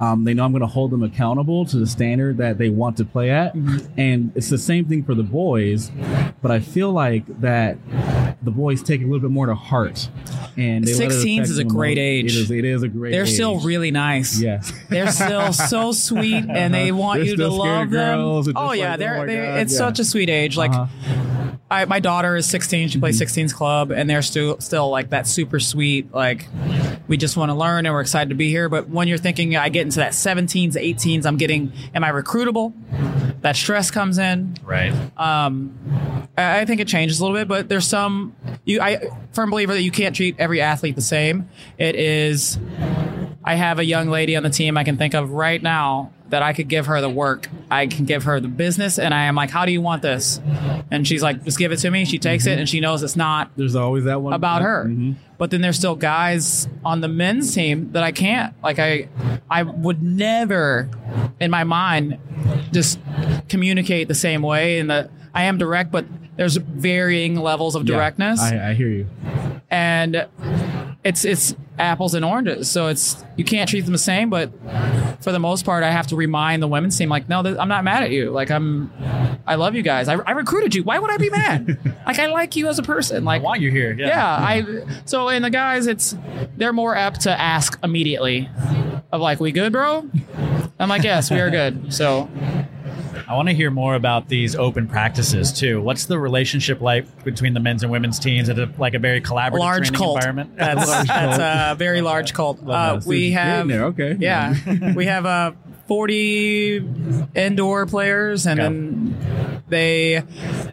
um, 0.00 0.24
they 0.24 0.34
know 0.34 0.44
I'm 0.44 0.52
going 0.52 0.60
to 0.60 0.66
hold 0.66 0.90
them 0.90 1.02
accountable 1.02 1.64
to 1.66 1.76
the 1.78 1.86
standard 1.86 2.36
that 2.38 2.58
they 2.58 2.68
want 2.68 2.96
to 2.98 3.04
play 3.04 3.30
at, 3.30 3.54
and 3.54 4.32
it's 4.34 4.48
the 4.50 4.58
same 4.58 4.84
thing 4.86 5.02
for 5.04 5.14
the 5.14 5.22
boys. 5.22 5.90
But 6.42 6.50
I 6.50 6.60
feel 6.60 6.92
like 6.92 7.24
that 7.40 7.78
the 8.42 8.50
boys 8.52 8.82
take 8.82 9.00
a 9.00 9.04
little 9.04 9.20
bit 9.20 9.30
more 9.30 9.46
to 9.46 9.54
heart. 9.54 10.08
And 10.56 10.84
they 10.84 10.94
let 10.94 11.10
it 11.10 11.14
16s 11.14 11.42
is 11.42 11.58
a 11.58 11.64
great 11.64 11.96
more. 11.98 12.04
age. 12.04 12.36
It 12.36 12.40
is. 12.42 12.50
It 12.50 12.64
is 12.64 12.82
a 12.82 12.88
great. 12.88 13.10
they're 13.12 13.22
age. 13.24 13.34
still 13.34 13.60
really 13.60 13.90
nice. 13.90 14.40
Yes. 14.40 14.72
They're 14.88 15.10
still 15.10 15.52
so 15.70 15.92
sweet, 15.92 16.44
and 16.48 16.72
they 16.74 16.92
want 16.92 17.20
They're 17.20 17.30
you 17.30 17.36
to 17.36 17.48
love 17.48 17.90
them. 17.90 18.18
Oh 18.20 18.42
just 18.42 18.56
yeah, 18.78 18.90
like, 18.90 18.98
they're, 18.98 19.18
oh 19.22 19.26
they, 19.26 19.36
God, 19.36 19.58
it's 19.60 19.72
yeah. 19.72 19.78
such 19.78 19.98
a 19.98 20.04
sweet 20.04 20.28
age. 20.30 20.56
Like, 20.56 20.72
Uh-huh. 20.72 21.14
I, 21.70 21.84
my 21.84 22.00
daughter 22.00 22.34
is 22.36 22.46
16. 22.46 22.88
She 22.88 22.98
plays 22.98 23.20
Mm-hmm. 23.20 23.40
16s 23.40 23.54
club, 23.54 23.90
and 23.90 24.08
they're 24.08 24.22
still 24.22 24.58
still 24.60 24.88
like 24.90 25.10
that 25.10 25.26
super 25.26 25.60
sweet. 25.60 26.12
Like, 26.14 26.46
we 27.08 27.16
just 27.18 27.36
want 27.36 27.50
to 27.50 27.54
learn, 27.54 27.84
and 27.84 27.94
we're 27.94 28.00
excited 28.00 28.30
to 28.30 28.34
be 28.34 28.50
here. 28.58 28.68
But 28.68 28.88
when 28.88 29.08
you're 29.08 29.18
thinking, 29.18 29.56
I 29.56 29.68
get 29.68 29.82
into 29.82 30.00
that 30.00 30.12
17s, 30.12 30.74
18s, 30.74 31.24
I'm 31.24 31.36
getting, 31.36 31.72
am 31.94 32.04
I 32.04 32.10
recruitable? 32.10 32.72
That 33.42 33.56
stress 33.56 33.90
comes 33.90 34.18
in. 34.18 34.56
Right. 34.64 34.92
Um, 35.16 35.78
I 36.36 36.60
I 36.60 36.64
think 36.64 36.80
it 36.80 36.88
changes 36.88 37.20
a 37.20 37.24
little 37.24 37.36
bit, 37.38 37.46
but 37.46 37.68
there's 37.68 37.86
some. 37.86 38.34
You, 38.64 38.80
I 38.80 39.08
firm 39.32 39.50
believer 39.50 39.74
that 39.74 39.82
you 39.82 39.92
can't 39.92 40.14
treat 40.14 40.34
every 40.38 40.60
athlete 40.60 40.96
the 40.96 41.02
same. 41.02 41.48
It 41.78 41.94
is. 41.94 42.58
I 43.44 43.54
have 43.54 43.78
a 43.78 43.84
young 43.84 44.08
lady 44.08 44.36
on 44.36 44.42
the 44.42 44.50
team 44.50 44.76
I 44.76 44.84
can 44.84 44.96
think 44.96 45.14
of 45.14 45.30
right 45.30 45.62
now 45.62 46.12
that 46.28 46.42
I 46.42 46.52
could 46.52 46.68
give 46.68 46.86
her 46.86 47.00
the 47.00 47.08
work. 47.08 47.48
I 47.70 47.86
can 47.86 48.04
give 48.04 48.24
her 48.24 48.38
the 48.40 48.48
business, 48.48 48.98
and 48.98 49.14
I 49.14 49.24
am 49.24 49.34
like, 49.34 49.50
"How 49.50 49.64
do 49.64 49.72
you 49.72 49.80
want 49.80 50.02
this?" 50.02 50.40
And 50.90 51.06
she's 51.08 51.22
like, 51.22 51.44
"Just 51.44 51.58
give 51.58 51.72
it 51.72 51.78
to 51.78 51.90
me." 51.90 52.04
She 52.04 52.18
takes 52.18 52.46
it, 52.46 52.58
and 52.58 52.68
she 52.68 52.80
knows 52.80 53.02
it's 53.02 53.16
not 53.16 53.50
There's 53.56 53.74
always 53.76 54.04
that 54.04 54.20
one 54.20 54.34
about 54.34 54.60
her. 54.62 54.84
Mhm. 54.86 55.14
But 55.38 55.50
then 55.50 55.60
there's 55.62 55.76
still 55.78 55.94
guys 55.94 56.68
on 56.84 57.00
the 57.00 57.08
men's 57.08 57.54
team 57.54 57.90
that 57.92 58.02
I 58.02 58.12
can't. 58.12 58.52
Like 58.62 58.78
I 58.78 59.08
I 59.48 59.62
would 59.62 60.02
never 60.02 60.88
in 61.40 61.50
my 61.50 61.64
mind 61.64 62.18
just 62.72 62.98
communicate 63.48 64.08
the 64.08 64.14
same 64.14 64.42
way 64.42 64.78
and 64.80 64.90
the 64.90 65.08
I 65.34 65.44
am 65.44 65.56
direct 65.56 65.90
but 65.92 66.04
there's 66.36 66.56
varying 66.56 67.36
levels 67.36 67.74
of 67.74 67.88
Yeah, 67.88 67.94
directness 67.96 68.40
I, 68.42 68.70
I 68.70 68.74
hear 68.74 68.88
you. 68.88 69.06
and 69.70 70.26
it's 71.08 71.24
it's 71.24 71.56
apples 71.78 72.14
and 72.14 72.24
oranges. 72.24 72.70
So 72.70 72.88
it's 72.88 73.24
you 73.36 73.44
can't 73.44 73.68
treat 73.68 73.80
them 73.82 73.92
the 73.92 73.98
same, 73.98 74.28
but 74.30 74.52
for 75.20 75.32
the 75.32 75.38
most 75.38 75.64
part 75.64 75.82
I 75.82 75.90
have 75.90 76.06
to 76.08 76.16
remind 76.16 76.62
the 76.62 76.68
women's 76.68 76.96
team 76.96 77.08
like 77.08 77.28
no, 77.28 77.42
th- 77.42 77.56
I'm 77.58 77.68
not 77.68 77.82
mad 77.82 78.02
at 78.02 78.10
you. 78.10 78.30
Like 78.30 78.50
I'm 78.50 78.92
I 79.46 79.54
love 79.54 79.74
you 79.74 79.82
guys. 79.82 80.08
I, 80.08 80.14
I 80.14 80.32
recruited 80.32 80.74
you. 80.74 80.82
Why 80.82 80.98
would 80.98 81.10
I 81.10 81.16
be 81.16 81.30
mad? 81.30 81.78
like 82.06 82.18
I 82.18 82.26
like 82.26 82.56
you 82.56 82.68
as 82.68 82.78
a 82.78 82.82
person. 82.82 83.24
Like 83.24 83.42
why 83.42 83.50
want 83.50 83.60
you 83.62 83.70
here. 83.70 83.92
Yeah. 83.92 84.08
yeah, 84.08 84.26
I 84.26 85.00
so 85.06 85.28
in 85.30 85.42
the 85.42 85.50
guys 85.50 85.86
it's 85.86 86.14
they're 86.56 86.72
more 86.72 86.94
apt 86.94 87.22
to 87.22 87.30
ask 87.30 87.78
immediately 87.82 88.48
of 89.10 89.20
like, 89.20 89.40
we 89.40 89.52
good, 89.52 89.72
bro? 89.72 90.08
I'm 90.78 90.88
like, 90.88 91.02
yes, 91.02 91.30
we 91.30 91.40
are 91.40 91.50
good. 91.50 91.92
So 91.92 92.28
I 93.28 93.34
want 93.34 93.48
to 93.48 93.54
hear 93.54 93.70
more 93.70 93.94
about 93.94 94.28
these 94.28 94.56
open 94.56 94.88
practices 94.88 95.52
too. 95.52 95.82
What's 95.82 96.06
the 96.06 96.18
relationship 96.18 96.80
like 96.80 97.24
between 97.24 97.52
the 97.52 97.60
men's 97.60 97.82
and 97.82 97.92
women's 97.92 98.18
teams? 98.18 98.48
Is 98.48 98.56
it 98.58 98.78
like 98.78 98.94
a 98.94 98.98
very 98.98 99.20
collaborative 99.20 99.58
large 99.58 99.92
cult. 99.92 100.16
environment? 100.16 100.56
That's 100.56 100.86
that's 101.06 101.38
a 101.38 101.76
very 101.78 102.00
large 102.00 102.32
cult. 102.32 102.66
Uh, 102.66 103.00
we 103.04 103.32
have 103.32 103.68
there, 103.68 103.84
okay. 103.86 104.16
Yeah, 104.18 104.54
we 104.94 105.04
have 105.04 105.26
uh, 105.26 105.52
40 105.88 106.88
indoor 107.34 107.84
players, 107.86 108.46
and 108.46 108.58
Okay. 108.60 108.68
then 108.68 109.57
they 109.68 110.22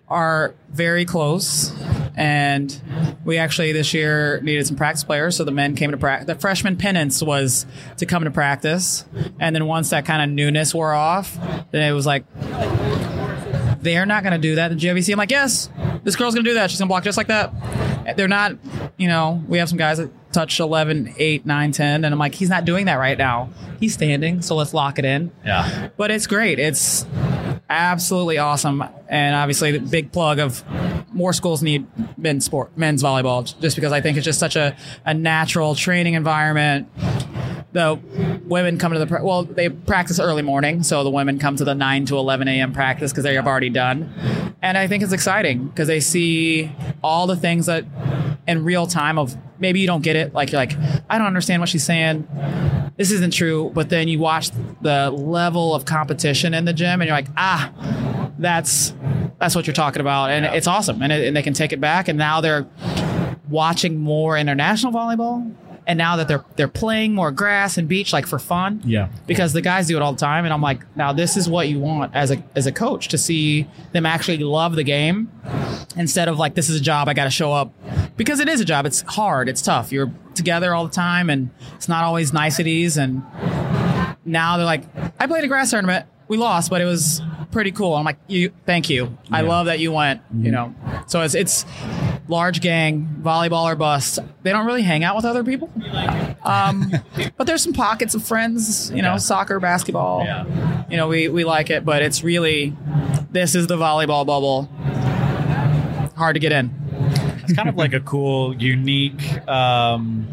are 0.08 0.54
very 0.70 1.06
close. 1.06 1.74
And 2.18 2.82
we 3.26 3.38
actually 3.38 3.74
this 3.74 3.94
year 3.94 4.40
needed 4.42 4.66
some 4.66 4.78
practice 4.78 5.04
players, 5.04 5.36
so 5.36 5.44
the 5.44 5.52
men 5.52 5.76
came 5.76 5.92
to 5.92 5.98
practice. 5.98 6.28
The 6.28 6.40
freshman 6.40 6.78
penance 6.78 7.22
was 7.22 7.66
to 7.98 8.06
come 8.06 8.24
to 8.24 8.32
practice, 8.32 9.04
and 9.40 9.54
then 9.54 9.66
once 9.66 9.90
that 9.90 10.06
kind 10.06 10.22
of 10.22 10.34
newness 10.34 10.74
wore 10.74 10.94
off, 10.94 11.38
then 11.72 11.82
it 11.82 11.92
was 11.92 12.06
like 12.06 12.24
they're 13.82 14.06
not 14.06 14.24
going 14.24 14.34
to 14.34 14.40
do 14.40 14.56
that 14.56 14.72
in 14.72 14.78
GWC. 14.80 15.12
I'm 15.12 15.18
like, 15.18 15.30
yes, 15.32 15.70
this 16.04 16.16
girl's 16.16 16.34
going 16.34 16.46
to 16.46 16.50
do 16.50 16.56
that. 16.56 16.72
She's 16.72 16.80
going 16.80 16.88
to 16.88 16.92
block 16.92 17.04
just 17.04 17.18
like 17.18 17.28
that. 17.28 17.54
They're 18.16 18.28
not, 18.28 18.54
you 18.98 19.08
know, 19.08 19.44
we 19.48 19.58
have 19.58 19.68
some 19.68 19.78
guys 19.78 19.98
that 19.98 20.10
touch 20.32 20.60
11, 20.60 21.16
8, 21.18 21.46
9, 21.46 21.72
10, 21.72 22.06
and 22.06 22.14
I'm 22.14 22.20
like, 22.20 22.36
he's 22.36 22.50
not 22.50 22.64
doing 22.66 22.86
that 22.86 22.96
right 22.96 23.18
now. 23.18 23.50
He's 23.80 23.94
standing, 23.94 24.42
so 24.42 24.56
let's 24.56 24.74
lock 24.74 25.00
it 25.00 25.06
in. 25.06 25.32
yeah. 25.44 25.90
But 25.98 26.12
it's 26.12 26.28
great. 26.28 26.60
It's 26.60 27.06
absolutely 27.70 28.38
awesome. 28.38 28.84
And 29.08 29.36
obviously, 29.36 29.72
the 29.72 29.80
big 29.80 30.12
plug 30.12 30.40
of 30.40 30.64
more 31.14 31.34
schools 31.34 31.62
need 31.64 31.86
men's 32.18 32.46
sport, 32.46 32.78
men's 32.78 33.02
volleyball, 33.02 33.60
just 33.62 33.76
because 33.76 33.92
I 33.92 34.02
think 34.02 34.18
it's 34.18 34.26
just 34.26 34.40
such 34.40 34.56
a, 34.56 34.76
a 35.06 35.14
natural 35.14 35.76
training 35.76 36.14
environment. 36.14 36.90
The 37.72 38.00
women 38.46 38.78
come 38.78 38.94
to 38.94 39.04
the 39.04 39.20
well, 39.22 39.44
they 39.44 39.70
practice 39.70 40.20
early 40.20 40.42
morning, 40.42 40.84
so 40.84 41.04
the 41.04 41.10
women 41.10 41.40
come 41.40 41.56
to 41.58 41.66
the 41.66 41.76
9 41.76 42.06
to 42.06 42.18
11 42.18 42.48
a.m. 42.48 42.74
practice 42.74 43.12
because 43.12 43.24
they 43.24 43.36
have 43.36 43.48
already 43.48 43.70
done. 43.70 44.14
And 44.62 44.78
I 44.78 44.88
think 44.88 45.04
it's 45.04 45.14
exciting 45.14 45.68
because 45.68 45.88
they 45.88 46.00
see 46.00 46.72
all 47.04 47.28
the 47.28 47.36
things 47.36 47.66
that 47.66 47.86
in 48.48 48.64
real 48.64 48.88
time 48.88 49.18
of 49.18 49.36
maybe 49.60 49.80
you 49.80 49.88
don't 49.88 50.04
get 50.04 50.16
it, 50.16 50.34
like 50.34 50.52
you're 50.52 50.62
like, 50.62 50.74
I 51.10 51.18
don't 51.18 51.28
understand 51.28 51.62
what 51.62 51.70
she's 51.70 51.84
saying 51.84 52.28
this 52.98 53.12
isn't 53.12 53.32
true. 53.32 53.72
But 53.74 53.90
then 53.90 54.08
you 54.08 54.20
watch 54.20 54.52
the 54.82 55.10
level 55.12 55.74
of 55.76 55.86
competition 55.86 56.54
in 56.54 56.66
the 56.66 56.74
gym, 56.74 57.02
and 57.02 57.08
you're 57.08 57.18
like, 57.18 57.28
ah, 57.38 57.72
that's 58.38 58.94
that's 59.40 59.56
what 59.56 59.68
you're 59.68 59.74
talking 59.74 60.02
about, 60.02 60.32
and 60.32 60.46
it's 60.46 60.68
awesome. 60.68 61.02
And, 61.02 61.12
it, 61.12 61.28
and 61.28 61.36
they 61.36 61.42
can 61.42 61.54
take 61.54 61.74
it 61.74 61.82
back, 61.82 62.08
and 62.08 62.18
now 62.18 62.42
they're 62.42 62.66
watching 63.50 63.98
more 64.00 64.38
international 64.38 64.94
volleyball, 64.94 65.54
and 65.88 65.98
now 65.98 66.16
that 66.16 66.28
they're 66.28 66.44
they're 66.56 66.68
playing 66.68 67.14
more 67.14 67.32
grass 67.32 67.78
and 67.78 67.88
beach, 67.88 68.14
like 68.14 68.26
for 68.26 68.40
fun. 68.40 68.82
Yeah. 68.84 69.10
Because 69.28 69.54
the 69.54 69.62
guys 69.62 69.88
do 69.88 69.96
it 69.96 70.02
all 70.02 70.14
the 70.14 70.20
time, 70.20 70.46
and 70.46 70.54
I'm 70.54 70.62
like, 70.62 70.82
now 70.96 71.14
this 71.14 71.38
is 71.38 71.50
what 71.50 71.68
you 71.68 71.80
want 71.80 72.16
as 72.16 72.32
a 72.32 72.44
as 72.56 72.66
a 72.68 72.72
coach 72.72 73.10
to 73.10 73.18
see 73.18 73.68
them 73.92 74.06
actually 74.06 74.38
love 74.38 74.76
the 74.76 74.84
game 74.84 75.32
instead 75.96 76.28
of 76.28 76.38
like 76.38 76.56
this 76.56 76.70
is 76.70 76.80
a 76.80 76.84
job 76.84 77.08
I 77.08 77.14
got 77.14 77.26
to 77.26 77.30
show 77.30 77.54
up 77.54 77.74
because 78.18 78.40
it 78.40 78.48
is 78.48 78.60
a 78.62 78.66
job. 78.66 78.86
It's 78.86 79.02
hard. 79.02 79.50
It's 79.50 79.62
tough. 79.62 79.92
You're 79.92 80.12
together 80.34 80.74
all 80.74 80.86
the 80.86 80.94
time, 80.94 81.30
and 81.30 81.50
it's 81.76 81.88
not 81.88 82.04
always 82.04 82.34
niceties. 82.34 82.98
And 82.98 83.24
now 84.26 84.58
they're 84.58 84.66
like, 84.66 84.84
I 85.20 85.28
played 85.28 85.44
a 85.44 85.48
grass 85.48 85.72
tournament. 85.72 86.06
We 86.28 86.38
lost, 86.38 86.70
but 86.70 86.82
it 86.82 86.86
was 86.86 87.22
pretty 87.56 87.72
cool. 87.72 87.96
I'm 87.96 88.04
like, 88.04 88.18
you, 88.28 88.52
thank 88.66 88.90
you. 88.90 89.18
I 89.32 89.40
love 89.40 89.68
that 89.68 89.80
you 89.80 89.94
went. 89.94 90.20
You 90.38 90.52
know, 90.52 90.76
so 91.08 91.22
it's 91.22 91.34
it's 91.36 91.66
large 92.28 92.60
gang 92.60 93.22
volleyball 93.22 93.64
or 93.64 93.78
bust. 93.78 94.20
They 94.44 94.52
don't 94.52 94.66
really 94.66 94.82
hang 94.82 95.06
out 95.06 95.16
with 95.16 95.24
other 95.24 95.42
people. 95.42 95.72
Um, 96.44 96.92
but 97.38 97.48
there's 97.48 97.64
some 97.64 97.72
pockets 97.72 98.14
of 98.14 98.28
friends. 98.28 98.92
You 98.92 99.02
know, 99.02 99.12
Yeah. 99.12 99.18
soccer, 99.18 99.62
basketball. 99.62 100.26
Yeah. 100.26 100.84
You 100.90 100.98
know, 100.98 101.08
we 101.08 101.30
we 101.30 101.46
like 101.46 101.70
it, 101.70 101.86
but 101.86 102.02
it's 102.02 102.26
really 102.26 102.76
this 103.32 103.56
is 103.56 103.68
the 103.68 103.78
volleyball 103.78 104.26
bubble. 104.26 104.64
Hard 106.18 106.36
to 106.36 106.40
get 106.42 106.52
in. 106.52 106.72
It's 107.46 107.54
kind 107.54 107.70
of 107.70 107.76
like 107.76 107.94
a 107.94 108.00
cool, 108.00 108.56
unique, 108.56 109.24
um, 109.48 110.28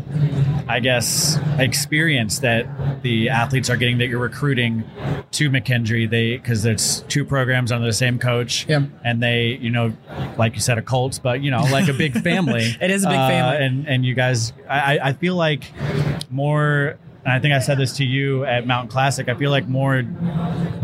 I 0.69 0.81
guess, 0.81 1.39
experience 1.59 2.41
that 2.41 2.67
the 3.03 3.29
athletes 3.31 3.69
are 3.71 3.77
getting 3.77 3.99
that 3.99 4.09
you're 4.09 4.19
recruiting 4.21 4.85
to 5.33 5.51
McKendree. 5.51 6.09
They 6.11 6.37
because 6.37 6.65
it's 6.65 7.01
two 7.09 7.25
programs 7.25 7.73
under 7.73 7.87
the 7.87 7.93
same 7.93 8.19
coach, 8.19 8.67
Yeah. 8.69 8.85
and 9.05 9.23
they, 9.23 9.59
you 9.61 9.71
know, 9.71 9.93
like 10.39 10.55
you 10.55 10.61
said, 10.61 10.79
a 10.79 10.83
cult, 10.83 11.21
but 11.23 11.43
you 11.43 11.51
know, 11.51 11.63
like 11.65 11.89
a 11.89 11.93
big 11.95 12.13
family. 12.23 12.77
It 12.81 12.91
is 12.91 13.05
a 13.05 13.09
big 13.09 13.19
Uh, 13.19 13.29
family. 13.29 13.65
and 13.67 13.89
and 13.89 14.05
you 14.07 14.15
guys, 14.15 14.53
I 14.69 14.99
I- 14.99 15.09
I 15.09 15.13
feel 15.15 15.37
like 15.37 15.65
more. 16.31 16.97
And 17.25 17.33
I 17.33 17.39
think 17.39 17.55
I 17.55 17.61
said 17.61 17.79
this 17.79 17.99
to 17.99 18.05
you 18.05 18.45
at 18.45 18.67
Mountain 18.67 18.91
Classic. 18.91 19.29
I 19.29 19.35
feel 19.35 19.53
like 19.53 19.69
more 19.69 20.03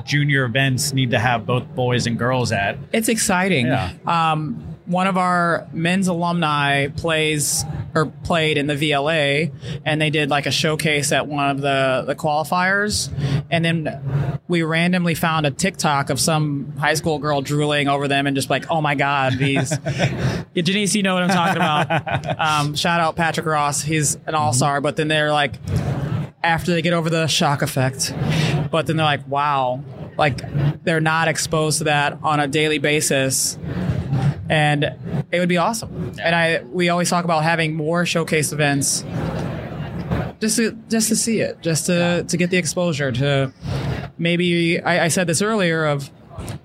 junior 0.05 0.45
events 0.45 0.93
need 0.93 1.11
to 1.11 1.19
have 1.19 1.45
both 1.47 1.64
boys 1.75 2.07
and 2.07 2.17
girls 2.17 2.53
at. 2.53 2.79
It's 2.93 3.09
exciting. 3.09 3.67
Yeah. 3.67 3.91
Um, 4.07 4.67
one 4.88 5.07
of 5.07 5.16
our 5.18 5.68
men's 5.72 6.09
alumni 6.09 6.88
plays 6.88 7.64
or 7.94 8.07
played 8.24 8.57
in 8.59 8.66
the 8.66 8.74
VLA, 8.74 9.53
and 9.85 10.01
they 10.01 10.11
did 10.11 10.31
like 10.31 10.46
a 10.46 10.51
showcase 10.51 11.12
at 11.12 11.27
one 11.27 11.51
of 11.51 11.61
the 11.61 12.05
the 12.07 12.14
qualifiers, 12.14 13.11
and 13.51 13.64
then 13.64 14.38
we 14.48 14.62
randomly 14.62 15.14
found 15.14 15.46
a 15.46 15.51
TikTok 15.51 16.09
of 16.11 16.18
some 16.18 16.72
high 16.79 16.94
school 16.94 17.18
girl 17.18 17.42
drooling 17.42 17.87
over 17.87 18.09
them 18.09 18.27
and 18.27 18.35
just 18.35 18.48
like, 18.48 18.64
oh 18.70 18.81
my 18.81 18.94
god, 18.94 19.35
these. 19.35 19.70
yeah, 19.85 20.62
Janice, 20.62 20.94
you 20.94 21.03
know 21.03 21.14
what 21.14 21.22
I'm 21.22 21.29
talking 21.29 21.57
about. 21.57 22.40
Um, 22.40 22.74
shout 22.74 23.01
out 23.01 23.14
Patrick 23.14 23.46
Ross, 23.46 23.83
he's 23.83 24.16
an 24.27 24.35
all 24.35 24.53
star, 24.55 24.81
but 24.81 24.96
then 24.96 25.09
they're 25.09 25.33
like 25.33 25.55
after 26.42 26.72
they 26.72 26.83
get 26.83 26.94
over 26.94 27.11
the 27.11 27.27
shock 27.27 27.61
effect. 27.61 28.14
But 28.70 28.87
then 28.87 28.96
they're 28.96 29.05
like, 29.07 29.27
wow, 29.29 29.83
like 30.16 30.40
they're 30.85 31.01
not 31.01 31.29
exposed 31.29 31.79
to 31.79 31.85
that 31.85 32.18
on 32.22 32.40
a 32.40 32.48
daily 32.48 32.79
basis. 32.79 33.59
And 34.49 34.85
it 35.31 35.41
would 35.41 35.49
be 35.49 35.59
awesome. 35.59 36.15
And 36.23 36.35
I 36.35 36.63
we 36.63 36.89
always 36.89 37.11
talk 37.11 37.25
about 37.25 37.43
having 37.43 37.75
more 37.75 38.07
showcase 38.07 38.53
events 38.53 39.05
just 40.41 40.57
to 40.57 40.73
just 40.89 41.09
to 41.09 41.17
see 41.17 41.41
it, 41.41 41.61
just 41.61 41.87
to 41.87 42.25
to 42.25 42.37
get 42.37 42.51
the 42.51 42.57
exposure 42.57 43.13
to 43.13 43.53
maybe 44.19 44.81
I, 44.81 45.07
I 45.07 45.09
said 45.09 45.27
this 45.27 45.43
earlier 45.43 45.85
of 45.85 46.11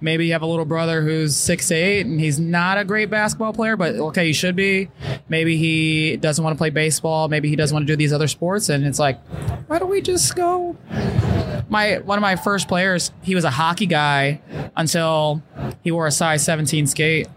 maybe 0.02 0.28
you 0.28 0.34
have 0.34 0.42
a 0.42 0.46
little 0.46 0.66
brother 0.66 1.02
who's 1.02 1.36
six 1.36 1.72
eight 1.72 2.06
and 2.06 2.20
he's 2.20 2.40
not 2.40 2.78
a 2.78 2.86
great 2.86 3.10
basketball 3.10 3.54
player, 3.54 3.76
but 3.76 3.96
okay, 3.96 4.28
he 4.28 4.34
should 4.34 4.56
be. 4.56 4.90
Maybe 5.30 5.58
he 5.58 6.18
doesn't 6.18 6.44
want 6.44 6.56
to 6.56 6.58
play 6.58 6.70
baseball. 6.70 7.28
Maybe 7.28 7.50
he 7.50 7.56
doesn't 7.56 7.74
want 7.74 7.88
to 7.88 7.92
do 7.92 7.98
these 7.98 8.14
other 8.14 8.28
sports, 8.28 8.70
and 8.70 8.86
it's 8.86 9.00
like, 9.00 9.20
why 9.68 9.80
don't 9.80 9.90
we 9.90 10.02
just 10.02 10.36
go? 10.36 10.78
My 11.70 11.98
one 12.00 12.18
of 12.18 12.22
my 12.22 12.36
first 12.36 12.68
players, 12.68 13.12
he 13.24 13.34
was 13.36 13.46
a 13.46 13.50
hockey 13.50 13.88
guy 13.88 14.42
until 14.76 15.42
he 15.84 15.92
wore 15.92 16.06
a 16.08 16.12
size 16.12 16.44
17 16.44 16.88
skate, 16.88 17.28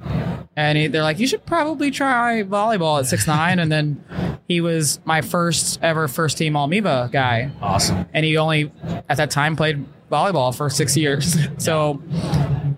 and 0.56 0.78
he, 0.78 0.86
they're 0.88 1.02
like, 1.02 1.18
you 1.18 1.26
should 1.26 1.44
probably 1.46 1.90
try 1.90 2.42
volleyball 2.42 2.98
at 2.98 3.06
six 3.06 3.26
nine, 3.26 3.58
and 3.58 3.70
then 3.70 4.02
he 4.48 4.60
was 4.60 4.98
my 5.04 5.20
first 5.20 5.78
ever 5.82 6.08
first 6.08 6.38
team 6.38 6.56
All 6.56 7.10
guy 7.12 7.50
Awesome. 7.60 8.06
and 8.14 8.24
he 8.24 8.36
only 8.38 8.72
at 9.08 9.16
that 9.18 9.30
time 9.30 9.56
played 9.56 9.84
volleyball 10.10 10.56
for 10.56 10.70
six 10.70 10.96
years. 10.96 11.36
So 11.58 12.00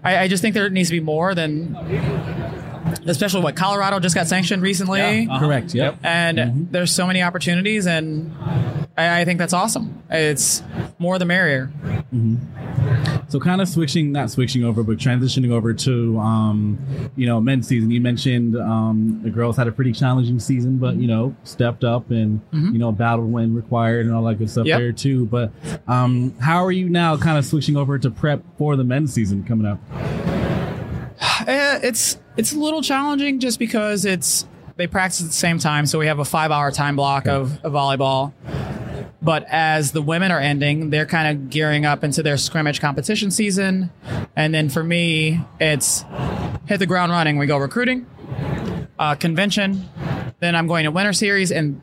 I, 0.03 0.18
I 0.18 0.29
just 0.29 0.41
think 0.43 0.55
there 0.55 0.68
needs 0.70 0.89
to 0.89 0.95
be 0.97 1.01
more 1.01 1.35
than, 1.35 1.76
especially 3.07 3.43
what 3.43 3.57
Colorado 3.57 3.99
just 4.01 4.14
got 4.14 4.26
sanctioned 4.29 4.62
recently, 4.62 4.99
Yeah. 5.01 5.31
Uh-huh. 5.35 5.39
Correct. 5.47 5.74
Yep. 5.74 5.99
and 6.03 6.68
there's 6.70 6.93
so 6.93 7.07
many 7.07 7.22
opportunities, 7.22 7.87
and 7.87 8.35
I, 8.99 9.20
I 9.20 9.24
think 9.24 9.38
that's 9.38 9.53
awesome. 9.55 10.03
It's 10.11 10.62
more 10.99 11.18
the 11.18 11.24
merrier. 11.24 11.70
So 13.28 13.38
kind 13.38 13.61
of 13.61 13.68
switching, 13.68 14.11
not 14.12 14.30
switching 14.30 14.64
over, 14.64 14.82
but 14.82 14.96
transitioning 14.96 15.51
over 15.51 15.74
to, 15.74 16.18
um, 16.18 16.78
you 17.14 17.26
know, 17.26 17.40
men's 17.40 17.68
season. 17.68 17.90
You 17.90 18.01
mentioned 18.01 18.57
um, 18.57 19.20
the 19.22 19.28
girls 19.30 19.57
had 19.57 19.68
a 19.68 19.72
pretty 19.72 19.92
challenging 19.92 20.40
season, 20.40 20.78
but 20.78 20.96
you 20.96 21.07
know, 21.07 21.34
stepped 21.44 21.84
up 21.84 22.11
and 22.11 22.40
you 22.53 22.78
know 22.78 22.90
battled 22.90 23.30
when 23.30 23.55
required 23.55 24.07
and 24.07 24.14
all 24.14 24.24
that 24.24 24.36
good 24.36 24.51
stuff 24.51 24.66
Yep. 24.66 24.78
there 24.78 24.92
too. 24.92 25.26
But 25.26 25.53
um, 25.86 26.34
how 26.40 26.64
are 26.64 26.72
you 26.72 26.88
now, 26.88 27.16
kind 27.18 27.36
of 27.38 27.44
switching 27.44 27.76
over 27.76 27.99
to 27.99 28.11
prep 28.11 28.42
for 28.57 28.76
the 28.76 28.84
men's 28.84 29.12
season 29.12 29.44
coming 29.44 29.66
up? 29.66 29.78
Eh, 31.46 31.80
it's 31.82 32.18
it's 32.36 32.53
a 32.53 32.59
little 32.59 32.82
challenging 32.82 33.38
just 33.40 33.59
because 33.59 34.05
it's 34.05 34.46
they 34.76 34.86
practice 34.86 35.20
at 35.22 35.28
the 35.28 35.32
same 35.32 35.59
time, 35.59 35.86
so 35.86 35.99
we 35.99 36.07
have 36.07 36.18
a 36.18 36.24
five 36.24 36.51
hour 36.51 36.70
time 36.70 36.94
block 36.96 37.26
of, 37.26 37.59
of 37.64 37.72
volleyball. 37.72 38.32
But 39.21 39.45
as 39.49 39.93
the 39.93 40.03
women 40.03 40.31
are 40.31 40.39
ending, 40.39 40.91
they're 40.91 41.07
kind 41.07 41.37
of 41.37 41.51
gearing 41.51 41.85
up 41.85 42.05
into 42.05 42.23
their 42.23 42.37
scrimmage 42.37 42.81
competition 42.81 43.31
season. 43.31 43.91
And 44.37 44.55
then 44.55 44.69
for 44.69 44.85
me, 44.85 45.41
it's 45.61 46.05
hit 46.66 46.79
the 46.79 46.87
ground 46.87 47.11
running. 47.11 47.37
We 47.37 47.47
go 47.47 47.59
recruiting, 47.59 48.07
uh, 48.99 49.16
convention, 49.16 49.89
then 50.41 50.55
I'm 50.55 50.69
going 50.69 50.85
to 50.85 50.91
winter 50.91 51.12
series, 51.12 51.51
and 51.51 51.81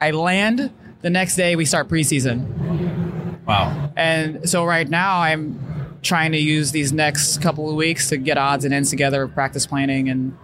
I 0.00 0.10
land 0.10 0.72
the 1.02 1.10
next 1.10 1.36
day. 1.36 1.54
We 1.54 1.64
start 1.64 1.88
preseason. 1.88 3.44
Wow. 3.46 3.92
And 3.96 4.48
so 4.48 4.64
right 4.64 4.88
now 4.88 5.20
I'm 5.20 5.58
trying 6.02 6.32
to 6.32 6.38
use 6.38 6.72
these 6.72 6.92
next 6.92 7.40
couple 7.40 7.70
of 7.70 7.76
weeks 7.76 8.08
to 8.08 8.16
get 8.16 8.36
odds 8.36 8.64
and 8.64 8.74
ends 8.74 8.90
together, 8.90 9.22
of 9.22 9.34
practice 9.34 9.66
planning, 9.66 10.08
and 10.08 10.36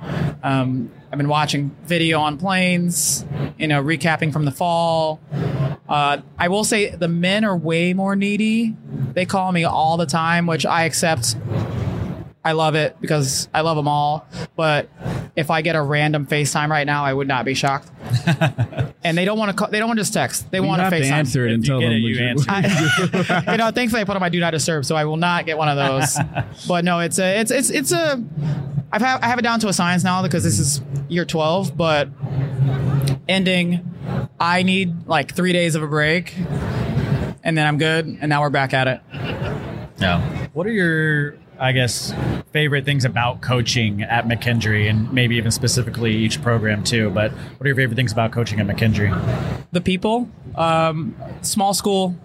um, 0.43 0.91
I've 1.11 1.19
been 1.19 1.29
watching 1.29 1.75
video 1.85 2.21
on 2.21 2.39
planes, 2.39 3.25
you 3.59 3.67
know, 3.67 3.83
recapping 3.83 4.33
from 4.33 4.45
the 4.45 4.53
fall. 4.53 5.21
Uh, 5.89 6.19
I 6.39 6.49
will 6.49 6.65
say 6.65 6.91
the 6.91 7.09
men 7.09 7.45
are 7.45 7.57
way 7.57 7.95
more 7.95 8.15
needy. 8.15 8.77
They 9.15 9.27
call 9.27 9.53
me 9.53 9.65
all 9.65 9.97
the 9.97 10.07
time, 10.07 10.47
which 10.47 10.67
I 10.67 10.85
accept. 10.85 11.37
I 12.45 12.53
love 12.53 12.75
it 12.75 12.97
because 13.01 13.49
I 13.53 13.63
love 13.63 13.77
them 13.77 13.89
all. 13.89 14.27
But 14.55 14.89
if 15.35 15.51
I 15.51 15.63
get 15.63 15.77
a 15.77 15.83
random 15.83 16.27
FaceTime 16.27 16.69
right 16.69 16.87
now, 16.87 17.05
I 17.05 17.13
would 17.13 17.29
not 17.29 17.45
be 17.45 17.55
shocked. 17.55 17.91
and 19.05 19.17
they 19.17 19.25
don't 19.25 19.39
want 19.39 19.51
to. 19.51 19.57
Call, 19.57 19.69
they 19.71 19.79
don't 19.79 19.89
want 19.89 19.99
to 19.99 20.03
just 20.03 20.13
text. 20.15 20.51
They 20.51 20.59
You 20.59 20.65
want 20.65 20.81
have 20.83 20.93
to 20.93 20.99
to 21.01 21.07
answer 21.07 21.47
it 21.47 21.51
If 21.51 21.55
and 21.55 21.65
you 21.65 21.69
tell 21.71 21.81
them. 21.81 21.93
it, 21.93 21.97
you 21.97 22.15
you- 22.15 22.27
answer. 22.27 23.45
you 23.53 23.57
know, 23.57 23.71
thankfully 23.71 24.03
I 24.03 24.05
put 24.05 24.17
on 24.17 24.21
my 24.21 24.29
do 24.29 24.41
not 24.41 24.51
disturb, 24.51 24.85
so 24.85 24.97
I 24.97 25.05
will 25.05 25.17
not 25.17 25.47
get 25.47 25.57
one 25.59 25.69
of 25.69 25.77
those. 25.77 26.19
but 26.69 26.85
no, 26.85 27.01
it's 27.01 27.19
a, 27.19 27.41
it's, 27.41 27.51
it's, 27.51 27.71
it's 27.71 27.93
a. 27.93 28.23
I've 28.91 29.03
have, 29.03 29.23
I 29.23 29.27
have 29.27 29.39
it 29.39 29.43
down 29.43 29.61
to 29.61 29.69
a 29.69 29.73
science 29.73 30.03
now 30.03 30.23
because 30.23 30.43
this 30.45 30.59
is 30.59 30.81
year 31.09 31.25
twelve, 31.25 31.77
but 31.77 32.09
ending, 33.29 33.89
I 34.41 34.63
need 34.63 35.07
like 35.07 35.35
three 35.35 35.53
days 35.53 35.75
of 35.75 35.83
a 35.83 35.87
break, 35.87 36.35
and 36.37 37.57
then 37.57 37.67
I'm 37.67 37.79
good, 37.79 38.07
and 38.07 38.29
now 38.29 38.41
we're 38.41 38.51
back 38.51 38.73
at 38.75 38.89
it. 38.89 39.01
Yeah. 39.99 40.49
What 40.55 40.67
are 40.67 40.71
your, 40.73 41.37
I 41.59 41.73
guess, 41.73 42.13
favorite 42.53 42.85
things 42.85 43.05
about 43.05 43.41
coaching 43.41 44.03
at 44.03 44.27
McKendree, 44.27 44.89
and 44.89 45.13
maybe 45.13 45.37
even 45.37 45.51
specifically 45.51 46.15
each 46.15 46.43
program 46.43 46.85
too? 46.85 47.11
But 47.11 47.33
what 47.33 47.65
are 47.65 47.67
your 47.69 47.77
favorite 47.77 47.97
things 47.97 48.13
about 48.13 48.33
coaching 48.33 48.61
at 48.61 48.67
McKendree? 48.67 49.59
the 49.73 49.81
people. 49.81 50.29
Um, 50.55 51.15
small 51.43 51.75
school, 51.75 52.17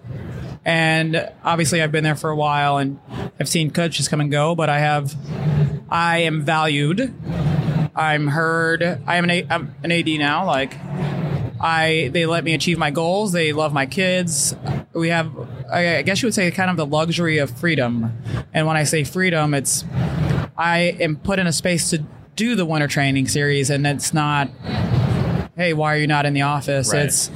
and 0.64 1.30
obviously 1.44 1.82
I've 1.82 1.92
been 1.92 2.04
there 2.04 2.16
for 2.16 2.30
a 2.30 2.36
while, 2.36 2.78
and 2.78 2.98
I've 3.38 3.48
seen 3.48 3.70
coaches 3.70 4.08
come 4.08 4.20
and 4.20 4.30
go, 4.30 4.54
but 4.54 4.68
I 4.68 4.78
have, 4.78 5.14
I 5.88 6.18
am 6.18 6.42
valued. 6.42 7.14
I'm 7.94 8.26
heard. 8.28 8.82
I 8.82 9.16
am 9.16 9.24
an, 9.24 9.30
A, 9.30 9.46
I'm 9.50 9.74
an 9.84 9.92
AD 9.92 10.08
now. 10.18 10.46
Like, 10.46 10.76
I 11.60 12.10
they 12.12 12.26
let 12.26 12.42
me 12.42 12.54
achieve 12.54 12.76
my 12.76 12.90
goals. 12.90 13.30
They 13.32 13.52
love 13.52 13.72
my 13.72 13.86
kids. 13.86 14.56
We 14.92 15.10
have, 15.10 15.30
I 15.74 15.98
I 15.98 16.02
guess 16.02 16.22
you 16.22 16.26
would 16.26 16.34
say, 16.34 16.50
kind 16.50 16.70
of 16.70 16.76
the 16.76 16.86
luxury 16.86 17.38
of 17.38 17.50
freedom. 17.50 18.12
And 18.52 18.66
when 18.66 18.76
I 18.76 18.84
say 18.84 19.04
freedom, 19.04 19.54
it's 19.54 19.84
I 20.56 20.96
am 21.00 21.16
put 21.16 21.38
in 21.38 21.46
a 21.46 21.52
space 21.52 21.90
to 21.90 22.04
do 22.36 22.54
the 22.54 22.64
winter 22.64 22.88
training 22.88 23.28
series, 23.28 23.70
and 23.70 23.86
it's 23.86 24.14
not 24.14 24.48
hey, 25.56 25.72
why 25.72 25.94
are 25.94 25.98
you 25.98 26.06
not 26.06 26.26
in 26.26 26.34
the 26.34 26.42
office? 26.42 26.92
Right. 26.92 27.06
It's 27.06 27.30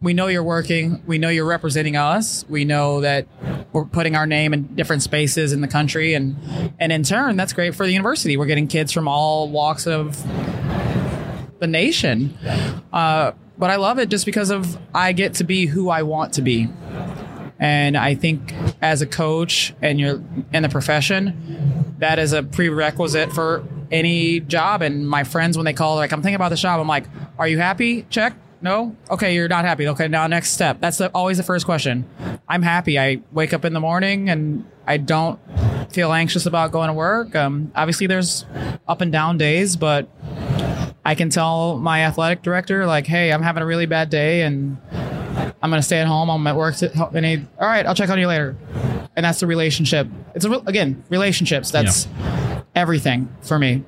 we 0.00 0.14
know 0.14 0.28
you're 0.28 0.44
working. 0.44 1.02
We 1.06 1.18
know 1.18 1.28
you're 1.28 1.44
representing 1.44 1.96
us. 1.96 2.44
We 2.48 2.64
know 2.64 3.00
that 3.00 3.26
we're 3.72 3.84
putting 3.84 4.14
our 4.14 4.26
name 4.26 4.54
in 4.54 4.74
different 4.74 5.02
spaces 5.02 5.52
in 5.52 5.60
the 5.60 5.68
country, 5.68 6.14
and 6.14 6.36
and 6.78 6.92
in 6.92 7.02
turn, 7.02 7.36
that's 7.36 7.52
great 7.52 7.74
for 7.74 7.84
the 7.84 7.92
university. 7.92 8.36
We're 8.36 8.46
getting 8.46 8.68
kids 8.68 8.92
from 8.92 9.08
all 9.08 9.48
walks 9.48 9.86
of 9.86 10.22
the 11.58 11.66
nation. 11.66 12.36
Uh, 12.92 13.32
but 13.58 13.70
I 13.70 13.76
love 13.76 13.98
it 13.98 14.08
just 14.08 14.24
because 14.24 14.50
of 14.50 14.78
I 14.94 15.12
get 15.12 15.34
to 15.34 15.44
be 15.44 15.66
who 15.66 15.90
I 15.90 16.02
want 16.02 16.34
to 16.34 16.42
be. 16.42 16.68
And 17.58 17.96
I 17.96 18.14
think 18.14 18.54
as 18.80 19.02
a 19.02 19.06
coach 19.06 19.74
and 19.82 19.98
you're 19.98 20.22
in 20.52 20.62
the 20.62 20.68
profession, 20.68 21.94
that 21.98 22.18
is 22.18 22.32
a 22.32 22.42
prerequisite 22.44 23.32
for 23.32 23.64
any 23.90 24.40
job. 24.40 24.80
And 24.82 25.08
my 25.08 25.24
friends, 25.24 25.56
when 25.56 25.64
they 25.64 25.72
call, 25.72 25.96
like, 25.96 26.12
I'm 26.12 26.22
thinking 26.22 26.36
about 26.36 26.50
this 26.50 26.60
job, 26.60 26.80
I'm 26.80 26.86
like, 26.86 27.06
are 27.36 27.48
you 27.48 27.58
happy? 27.58 28.06
Check. 28.10 28.34
No? 28.60 28.96
Okay, 29.10 29.34
you're 29.34 29.48
not 29.48 29.64
happy. 29.64 29.88
Okay, 29.88 30.08
now 30.08 30.26
next 30.26 30.50
step. 30.50 30.80
That's 30.80 30.98
the, 30.98 31.10
always 31.10 31.36
the 31.36 31.42
first 31.42 31.64
question. 31.64 32.08
I'm 32.48 32.62
happy. 32.62 32.98
I 32.98 33.22
wake 33.32 33.52
up 33.52 33.64
in 33.64 33.72
the 33.72 33.80
morning 33.80 34.28
and 34.28 34.64
I 34.86 34.96
don't 34.96 35.40
feel 35.92 36.12
anxious 36.12 36.46
about 36.46 36.70
going 36.72 36.88
to 36.88 36.94
work. 36.94 37.34
Um, 37.34 37.72
obviously, 37.74 38.06
there's 38.06 38.46
up 38.86 39.00
and 39.00 39.12
down 39.12 39.38
days, 39.38 39.76
but 39.76 40.08
I 41.08 41.14
can 41.14 41.30
tell 41.30 41.78
my 41.78 42.02
athletic 42.02 42.42
director, 42.42 42.84
like, 42.84 43.06
hey, 43.06 43.32
I'm 43.32 43.40
having 43.40 43.62
a 43.62 43.66
really 43.66 43.86
bad 43.86 44.10
day 44.10 44.42
and 44.42 44.76
I'm 44.92 45.70
going 45.70 45.80
to 45.80 45.82
stay 45.82 46.00
at 46.00 46.06
home. 46.06 46.28
I'm 46.28 46.46
at 46.46 46.54
work. 46.54 46.76
To 46.76 46.90
help 46.90 47.14
and 47.14 47.24
he, 47.24 47.36
all 47.58 47.66
right, 47.66 47.86
I'll 47.86 47.94
check 47.94 48.10
on 48.10 48.18
you 48.18 48.26
later. 48.26 48.58
And 49.16 49.24
that's 49.24 49.40
the 49.40 49.46
relationship. 49.46 50.06
It's 50.34 50.44
a, 50.44 50.50
again, 50.66 51.02
relationships. 51.08 51.70
That's 51.70 52.06
everything 52.74 53.34
for 53.40 53.58
me. 53.58 53.84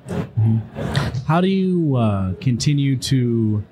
How 1.27 1.41
do 1.41 1.47
you 1.47 1.95
uh, 1.95 2.33
continue 2.41 2.97
to 2.97 3.63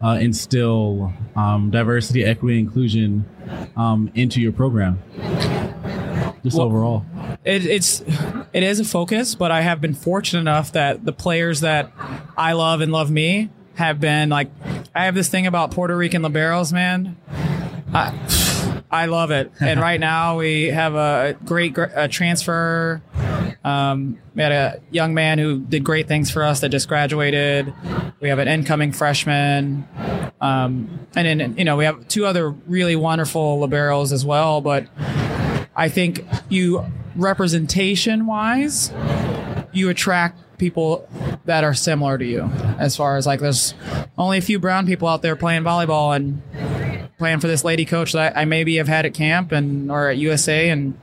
uh, 0.00 0.18
instill 0.20 1.12
um, 1.34 1.72
diversity, 1.72 2.24
equity, 2.24 2.60
inclusion 2.60 3.24
um, 3.74 4.12
into 4.14 4.40
your 4.40 4.52
program? 4.52 5.02
Just 6.44 6.56
Well- 6.56 6.66
overall. 6.66 7.04
It, 7.44 7.66
it's 7.66 8.02
it 8.52 8.62
is 8.62 8.80
a 8.80 8.84
focus, 8.84 9.34
but 9.34 9.50
I 9.50 9.62
have 9.62 9.80
been 9.80 9.94
fortunate 9.94 10.40
enough 10.40 10.72
that 10.72 11.04
the 11.04 11.12
players 11.12 11.60
that 11.60 11.90
I 12.36 12.52
love 12.52 12.80
and 12.80 12.92
love 12.92 13.10
me 13.10 13.50
have 13.74 14.00
been 14.00 14.28
like 14.28 14.48
I 14.94 15.04
have 15.06 15.14
this 15.14 15.28
thing 15.28 15.46
about 15.46 15.70
Puerto 15.70 15.96
Rican 15.96 16.22
liberos, 16.22 16.72
man. 16.72 17.16
I, 17.94 18.12
I 18.90 19.06
love 19.06 19.30
it, 19.30 19.50
and 19.60 19.80
right 19.80 19.98
now 20.00 20.38
we 20.38 20.66
have 20.68 20.94
a 20.94 21.36
great 21.44 21.76
a 21.78 22.08
transfer. 22.08 23.02
Um, 23.64 24.18
we 24.34 24.42
had 24.42 24.52
a 24.52 24.80
young 24.90 25.14
man 25.14 25.38
who 25.38 25.60
did 25.60 25.84
great 25.84 26.08
things 26.08 26.30
for 26.30 26.42
us 26.42 26.60
that 26.60 26.70
just 26.70 26.88
graduated. 26.88 27.72
We 28.20 28.28
have 28.28 28.38
an 28.38 28.48
incoming 28.48 28.92
freshman, 28.92 29.86
um, 30.40 31.06
and 31.14 31.40
then 31.40 31.56
you 31.56 31.64
know 31.64 31.76
we 31.76 31.84
have 31.84 32.08
two 32.08 32.26
other 32.26 32.50
really 32.50 32.96
wonderful 32.96 33.60
liberos 33.60 34.12
as 34.12 34.24
well. 34.24 34.60
But 34.60 34.86
I 35.82 35.88
think 35.88 36.24
you 36.48 36.86
representation 37.16 38.26
wise, 38.26 38.92
you 39.72 39.88
attract 39.88 40.38
people 40.56 41.08
that 41.44 41.64
are 41.64 41.74
similar 41.74 42.16
to 42.18 42.24
you. 42.24 42.42
As 42.78 42.96
far 42.96 43.16
as 43.16 43.26
like, 43.26 43.40
there's 43.40 43.74
only 44.16 44.38
a 44.38 44.42
few 44.42 44.60
brown 44.60 44.86
people 44.86 45.08
out 45.08 45.22
there 45.22 45.34
playing 45.34 45.64
volleyball 45.64 46.14
and 46.14 46.40
playing 47.18 47.40
for 47.40 47.48
this 47.48 47.64
lady 47.64 47.84
coach 47.84 48.12
that 48.12 48.36
I 48.36 48.44
maybe 48.44 48.76
have 48.76 48.86
had 48.86 49.06
at 49.06 49.14
camp 49.14 49.50
and 49.50 49.90
or 49.90 50.08
at 50.08 50.18
USA, 50.18 50.68
and 50.70 50.96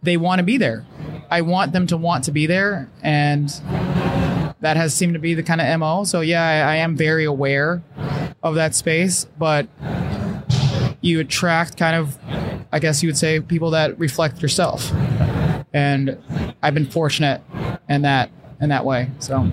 they 0.00 0.16
want 0.16 0.38
to 0.38 0.44
be 0.44 0.56
there. 0.56 0.86
I 1.28 1.40
want 1.40 1.72
them 1.72 1.88
to 1.88 1.96
want 1.96 2.22
to 2.26 2.30
be 2.30 2.46
there, 2.46 2.88
and 3.02 3.48
that 4.60 4.76
has 4.76 4.94
seemed 4.94 5.14
to 5.14 5.18
be 5.18 5.34
the 5.34 5.42
kind 5.42 5.60
of 5.60 5.80
mo. 5.80 6.04
So 6.04 6.20
yeah, 6.20 6.44
I, 6.44 6.74
I 6.74 6.76
am 6.76 6.96
very 6.96 7.24
aware 7.24 7.82
of 8.44 8.54
that 8.54 8.76
space, 8.76 9.24
but 9.36 9.66
you 11.04 11.20
attract 11.20 11.76
kind 11.76 11.96
of 11.96 12.18
I 12.72 12.80
guess 12.80 13.02
you 13.02 13.08
would 13.08 13.16
say 13.16 13.38
people 13.38 13.70
that 13.70 13.96
reflect 14.00 14.42
yourself. 14.42 14.90
And 15.72 16.18
I've 16.62 16.74
been 16.74 16.86
fortunate 16.86 17.40
in 17.88 18.02
that 18.02 18.30
in 18.60 18.68
that 18.70 18.84
way. 18.84 19.10
So 19.18 19.50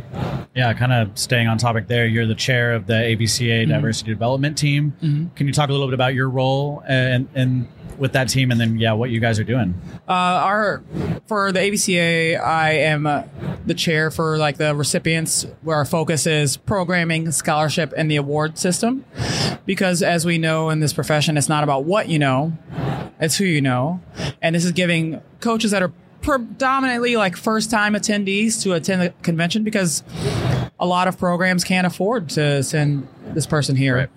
Yeah, 0.56 0.74
kind 0.74 0.91
of 0.93 1.18
staying 1.18 1.47
on 1.47 1.58
topic 1.58 1.88
there. 1.88 2.06
You're 2.06 2.28
the 2.28 2.36
chair 2.36 2.74
of 2.74 2.88
the 2.88 2.93
AVCA 2.93 3.68
Diversity 3.68 4.12
Development 4.12 4.58
Team. 4.58 4.93
Can 5.36 5.47
you 5.47 5.54
talk 5.54 5.70
a 5.70 5.72
little 5.72 5.88
bit 5.88 5.93
about 5.93 6.14
your 6.14 6.30
role 6.30 6.84
and 6.88 7.28
and 7.36 7.68
with 7.97 8.14
that 8.14 8.30
team, 8.30 8.49
and 8.49 8.60
then 8.60 8.80
yeah, 8.80 8.93
what 8.93 9.12
you 9.12 9.20
guys 9.20 9.39
are 9.39 9.43
doing? 9.43 9.80
uh, 10.10 10.12
our 10.12 10.84
for 11.28 11.52
the 11.52 11.60
AVCA, 11.60 12.41
I 12.41 12.72
am 12.72 13.06
uh, 13.06 13.24
the 13.66 13.76
chair 13.76 14.10
for 14.10 14.38
like 14.38 14.58
the 14.58 14.76
recipients, 14.76 15.45
where 15.62 15.78
our 15.78 15.86
focus 15.86 16.26
is 16.26 16.58
programming, 16.58 17.32
scholarship, 17.32 17.93
and 17.95 18.10
the 18.10 18.16
award 18.16 18.58
system. 18.58 19.06
Because 19.66 20.02
as 20.02 20.26
we 20.26 20.39
know 20.39 20.70
in 20.72 20.80
this 20.80 20.93
profession, 20.93 21.38
it's 21.38 21.47
not 21.47 21.64
about 21.64 21.84
what 21.84 22.10
you 22.10 22.18
know, 22.18 22.54
it's 23.20 23.38
who 23.38 23.45
you 23.45 23.62
know, 23.62 24.02
and 24.41 24.56
this 24.56 24.66
is 24.66 24.72
giving 24.72 25.22
coaches 25.39 25.70
that 25.72 25.84
are 25.84 25.93
predominantly 26.22 27.15
like 27.15 27.36
first 27.36 27.72
time 27.72 27.93
attendees 27.93 28.61
to 28.63 28.74
attend 28.74 29.01
the 29.01 29.09
convention 29.22 29.63
because 29.63 30.03
a 30.80 30.86
lot 30.86 31.07
of 31.07 31.17
programs 31.17 31.63
can't 31.63 31.86
afford 31.86 32.30
to 32.30 32.63
send 32.63 33.07
this 33.34 33.45
person 33.45 33.76
here. 33.76 34.09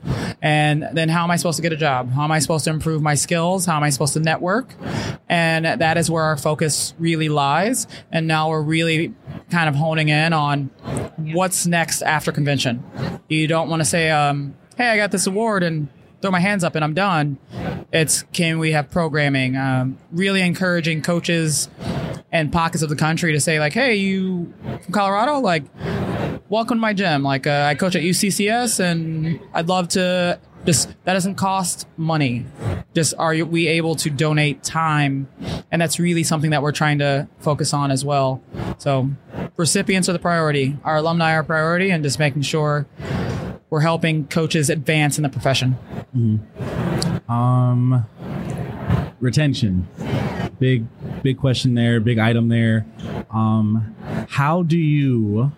And 0.43 0.89
then 0.93 1.09
how 1.09 1.25
am 1.25 1.31
I 1.31 1.37
supposed 1.37 1.57
to 1.57 1.63
get 1.63 1.73
a 1.73 1.77
job? 1.77 2.11
How 2.11 2.25
am 2.25 2.33
I 2.33 2.39
supposed 2.39 2.65
to 2.65 2.71
improve 2.71 3.03
my 3.03 3.15
skills? 3.15 3.67
How 3.67 3.77
am 3.77 3.83
I 3.83 3.91
supposed 3.91 4.15
to 4.15 4.21
network? 4.21 4.75
And 5.29 5.67
that 5.67 5.97
is 5.99 6.11
where 6.11 6.25
our 6.25 6.37
focus 6.37 6.95
really 6.99 7.29
lies. 7.29 7.87
And 8.11 8.27
now 8.27 8.51
we're 8.51 8.63
really 8.63 9.15
kind 9.51 9.69
of 9.69 9.75
honing 9.75 10.09
in 10.09 10.33
on 10.33 10.71
what's 11.17 11.67
next 11.67 12.03
after 12.03 12.33
convention. 12.33 12.83
You 13.29 13.47
don't 13.47 13.69
want 13.69 13.81
to 13.81 13.85
say, 13.85 14.11
um, 14.11 14.57
hey, 14.77 14.89
I 14.89 14.97
got 14.97 15.11
this 15.13 15.27
award 15.27 15.63
and 15.63 15.89
throw 16.25 16.31
my 16.31 16.41
hands 16.41 16.65
up 16.65 16.75
and 16.75 16.83
I'm 16.83 16.95
done. 16.95 17.37
It's 17.93 18.23
can 18.33 18.59
we 18.59 18.73
have 18.73 18.91
programming? 18.91 19.59
Um, 19.59 19.99
really 20.11 20.41
encouraging 20.41 21.03
coaches 21.03 21.69
and 22.33 22.51
pockets 22.51 22.83
of 22.83 22.89
the 22.89 22.97
country 22.97 23.33
to 23.33 23.41
say 23.41 23.61
like, 23.61 23.75
hey, 23.75 23.97
you 23.97 24.51
from 24.85 24.95
Colorado, 24.95 25.41
like, 25.41 25.65
welcome 26.49 26.79
to 26.79 26.81
my 26.81 26.95
gym. 26.95 27.23
Like, 27.23 27.47
uh, 27.47 27.67
I 27.69 27.75
coach 27.75 27.95
at 27.95 28.01
UCCS, 28.01 28.81
and 28.81 29.39
I'd 29.53 29.69
love 29.69 29.89
to. 29.89 30.41
Just 30.65 30.89
that 31.05 31.13
doesn't 31.13 31.35
cost 31.35 31.87
money. 31.99 32.47
Just 32.95 33.13
are 33.19 33.35
we 33.45 33.67
able 33.67 33.95
to 33.97 34.09
donate 34.09 34.63
time, 34.63 35.29
and 35.71 35.83
that's 35.83 36.01
really 36.01 36.23
something 36.23 36.53
that 36.53 36.63
we're 36.63 36.73
trying 36.73 37.01
to 37.01 37.29
focus 37.39 37.75
on 37.75 37.91
as 37.91 38.03
well. 38.03 38.43
So, 38.79 39.11
recipients 39.59 40.09
are 40.09 40.15
the 40.15 40.19
priority. 40.19 40.79
Our 40.85 40.97
alumni 40.97 41.35
are 41.35 41.45
priority, 41.45 41.91
and 41.91 42.03
just 42.03 42.19
making 42.19 42.43
sure 42.43 42.87
we're 43.75 43.81
helping 43.81 44.25
coaches 44.29 44.71
advance 44.71 45.19
in 45.19 45.25
the 45.25 45.29
profession. 45.29 45.77
Um, 47.29 48.07
retention, 49.19 49.89
big 50.61 50.87
big 51.25 51.39
question 51.39 51.75
there, 51.75 51.99
big 51.99 52.19
item 52.19 52.49
there. 52.51 52.87
Um, 53.31 53.97
how 54.31 54.63
do 54.63 54.79
you 54.79 55.51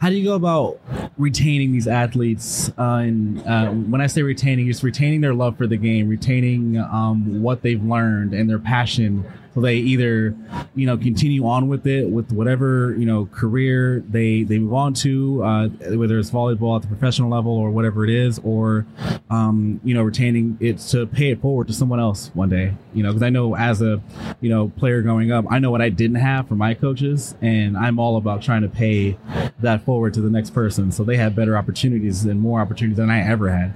how 0.00 0.08
do 0.08 0.14
you 0.14 0.24
go 0.24 0.34
about 0.34 0.80
retaining 1.18 1.72
these 1.72 1.86
athletes? 1.86 2.70
Uh, 2.78 3.02
and 3.04 3.46
uh, 3.46 3.68
when 3.68 4.00
I 4.00 4.06
say 4.06 4.22
retaining, 4.22 4.70
it's 4.70 4.82
retaining 4.82 5.20
their 5.20 5.34
love 5.34 5.58
for 5.58 5.66
the 5.66 5.76
game, 5.76 6.08
retaining 6.08 6.78
um, 6.78 7.42
what 7.42 7.60
they've 7.60 7.84
learned 7.84 8.32
and 8.32 8.48
their 8.48 8.58
passion, 8.58 9.30
so 9.54 9.60
they 9.60 9.76
either 9.76 10.34
you 10.74 10.86
know 10.86 10.96
continue 10.96 11.46
on 11.46 11.68
with 11.68 11.86
it 11.86 12.10
with 12.10 12.32
whatever 12.32 12.94
you 12.98 13.06
know 13.06 13.26
career 13.26 14.00
they 14.08 14.42
they 14.42 14.58
move 14.58 14.74
on 14.74 14.94
to, 14.94 15.42
uh, 15.44 15.68
whether 15.68 16.18
it's 16.18 16.30
volleyball 16.30 16.76
at 16.76 16.82
the 16.82 16.88
professional 16.88 17.30
level 17.30 17.52
or 17.52 17.70
whatever 17.70 18.04
it 18.04 18.10
is, 18.10 18.40
or 18.40 18.84
um, 19.30 19.80
you 19.84 19.94
know 19.94 20.02
retaining 20.02 20.58
it 20.60 20.78
to 20.78 21.06
pay 21.06 21.30
it 21.30 21.40
forward 21.40 21.68
to 21.68 21.72
someone 21.72 22.00
else 22.00 22.30
one 22.34 22.48
day. 22.48 22.74
You 22.92 23.04
know, 23.04 23.10
because 23.10 23.22
I 23.22 23.30
know 23.30 23.54
as 23.54 23.80
a 23.80 24.02
you 24.40 24.50
know 24.50 24.70
player 24.70 25.02
growing 25.02 25.30
up, 25.30 25.44
I 25.48 25.60
know 25.60 25.70
what 25.70 25.80
I 25.80 25.88
didn't 25.88 26.16
have 26.16 26.48
for 26.48 26.56
my 26.56 26.74
coaches, 26.74 27.36
and 27.40 27.76
I'm 27.76 28.00
all 28.00 28.16
about 28.16 28.42
trying 28.42 28.62
to 28.62 28.68
pay 28.68 29.16
that 29.60 29.84
forward 29.84 30.14
to 30.14 30.20
the 30.20 30.30
next 30.30 30.50
person 30.50 30.90
so 30.90 31.04
they 31.04 31.16
have 31.16 31.36
better 31.36 31.56
opportunities 31.56 32.24
and 32.24 32.40
more 32.40 32.60
opportunities 32.60 32.96
than 32.96 33.10
I 33.10 33.20
ever 33.28 33.50
had. 33.50 33.74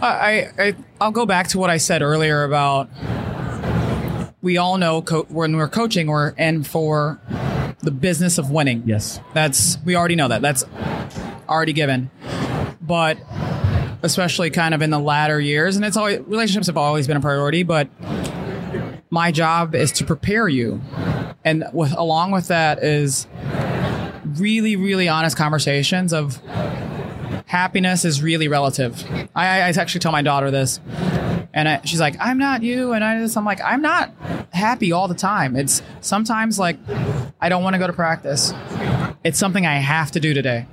I, 0.00 0.50
I 0.58 0.74
I'll 1.00 1.10
go 1.10 1.26
back 1.26 1.48
to 1.48 1.58
what 1.58 1.70
I 1.70 1.76
said 1.76 2.02
earlier 2.02 2.44
about 2.44 2.88
we 4.40 4.56
all 4.56 4.78
know 4.78 5.02
co- 5.02 5.24
when 5.24 5.56
we're 5.56 5.68
coaching 5.68 6.06
we're 6.06 6.30
in 6.30 6.62
for 6.62 7.20
the 7.80 7.90
business 7.90 8.38
of 8.38 8.50
winning. 8.50 8.82
Yes. 8.86 9.20
That's 9.34 9.78
we 9.84 9.96
already 9.96 10.16
know 10.16 10.28
that. 10.28 10.42
That's 10.42 10.64
already 11.48 11.72
given. 11.72 12.10
But 12.80 13.18
especially 14.02 14.50
kind 14.50 14.74
of 14.74 14.82
in 14.82 14.90
the 14.90 14.98
latter 14.98 15.40
years, 15.40 15.76
and 15.76 15.84
it's 15.84 15.96
always 15.96 16.20
relationships 16.20 16.66
have 16.66 16.76
always 16.76 17.06
been 17.06 17.16
a 17.16 17.20
priority, 17.20 17.62
but 17.62 17.88
my 19.10 19.32
job 19.32 19.74
is 19.74 19.92
to 19.92 20.04
prepare 20.04 20.48
you. 20.48 20.80
And 21.44 21.64
with 21.72 21.92
along 21.96 22.30
with 22.30 22.48
that 22.48 22.82
is 22.82 23.26
really, 24.24 24.76
really 24.76 25.08
honest 25.08 25.36
conversations 25.36 26.12
of 26.12 26.36
happiness 27.46 28.04
is 28.04 28.22
really 28.22 28.48
relative. 28.48 29.02
I, 29.34 29.62
I 29.62 29.68
actually 29.68 30.00
tell 30.00 30.12
my 30.12 30.22
daughter 30.22 30.50
this, 30.50 30.80
and 31.54 31.68
I, 31.68 31.80
she's 31.84 32.00
like, 32.00 32.16
"I'm 32.20 32.38
not 32.38 32.62
you," 32.62 32.92
and 32.92 33.02
I 33.02 33.20
just, 33.20 33.36
I'm 33.36 33.44
like, 33.44 33.60
"I'm 33.62 33.82
not 33.82 34.12
happy 34.52 34.92
all 34.92 35.08
the 35.08 35.14
time. 35.14 35.56
It's 35.56 35.82
sometimes 36.00 36.58
like 36.58 36.78
I 37.40 37.48
don't 37.48 37.62
want 37.62 37.74
to 37.74 37.78
go 37.78 37.86
to 37.86 37.92
practice. 37.92 38.52
It's 39.24 39.38
something 39.38 39.66
I 39.66 39.76
have 39.76 40.10
to 40.12 40.20
do 40.20 40.34
today, 40.34 40.66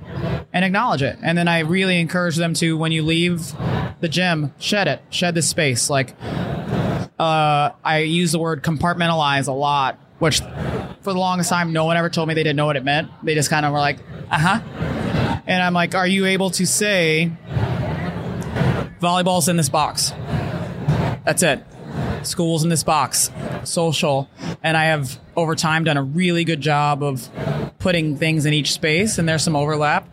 and 0.52 0.64
acknowledge 0.64 1.02
it. 1.02 1.18
And 1.22 1.36
then 1.36 1.48
I 1.48 1.60
really 1.60 2.00
encourage 2.00 2.36
them 2.36 2.54
to, 2.54 2.76
when 2.76 2.92
you 2.92 3.02
leave 3.02 3.52
the 4.00 4.08
gym, 4.08 4.52
shed 4.58 4.88
it, 4.88 5.02
shed 5.10 5.34
this 5.34 5.48
space. 5.48 5.90
Like 5.90 6.14
uh, 7.18 7.70
I 7.84 7.98
use 8.06 8.32
the 8.32 8.38
word 8.38 8.62
compartmentalize 8.62 9.48
a 9.48 9.52
lot, 9.52 9.98
which 10.18 10.40
for 10.40 11.12
the 11.12 11.18
longest 11.18 11.50
time, 11.50 11.72
no 11.72 11.84
one 11.84 11.96
ever 11.96 12.10
told 12.10 12.28
me 12.28 12.34
they 12.34 12.42
didn't 12.42 12.56
know 12.56 12.66
what 12.66 12.76
it 12.76 12.84
meant. 12.84 13.10
They 13.22 13.34
just 13.34 13.48
kind 13.48 13.64
of 13.64 13.72
were 13.72 13.78
like, 13.78 13.98
uh 14.30 14.38
huh. 14.38 15.42
And 15.46 15.62
I'm 15.62 15.72
like, 15.74 15.94
are 15.94 16.06
you 16.06 16.26
able 16.26 16.50
to 16.50 16.66
say 16.66 17.30
volleyball's 19.00 19.48
in 19.48 19.56
this 19.56 19.68
box? 19.68 20.12
That's 21.26 21.42
it. 21.42 21.62
School's 22.22 22.64
in 22.64 22.70
this 22.70 22.82
box. 22.82 23.30
Social. 23.64 24.28
And 24.62 24.76
I 24.76 24.86
have 24.86 25.18
over 25.36 25.54
time 25.54 25.84
done 25.84 25.96
a 25.96 26.02
really 26.02 26.44
good 26.44 26.60
job 26.60 27.02
of 27.02 27.28
putting 27.78 28.16
things 28.16 28.46
in 28.46 28.54
each 28.54 28.72
space, 28.72 29.18
and 29.18 29.28
there's 29.28 29.42
some 29.42 29.54
overlap. 29.54 30.08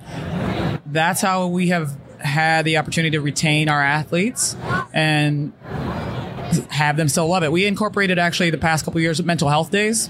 That's 0.86 1.22
how 1.22 1.48
we 1.48 1.70
have 1.70 1.98
had 2.20 2.66
the 2.66 2.78
opportunity 2.78 3.12
to 3.12 3.22
retain 3.22 3.70
our 3.70 3.82
athletes 3.82 4.56
and 4.94 5.54
have 6.70 6.98
them 6.98 7.08
still 7.10 7.28
love 7.28 7.44
it. 7.44 7.52
We 7.52 7.66
incorporated 7.66 8.20
actually 8.20 8.50
the 8.50 8.58
past 8.58 8.86
couple 8.86 9.00
years 9.02 9.20
of 9.20 9.26
mental 9.26 9.50
health 9.50 9.72
days 9.72 10.08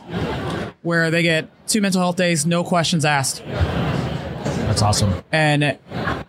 where 0.82 1.10
they 1.10 1.24
get 1.24 1.48
two 1.68 1.80
mental 1.80 2.02
health 2.02 2.18
days, 2.18 2.46
no 2.46 2.64
questions 2.64 3.06
asked 3.06 3.42
That's 3.46 4.82
awesome. 4.82 5.24
and 5.32 5.78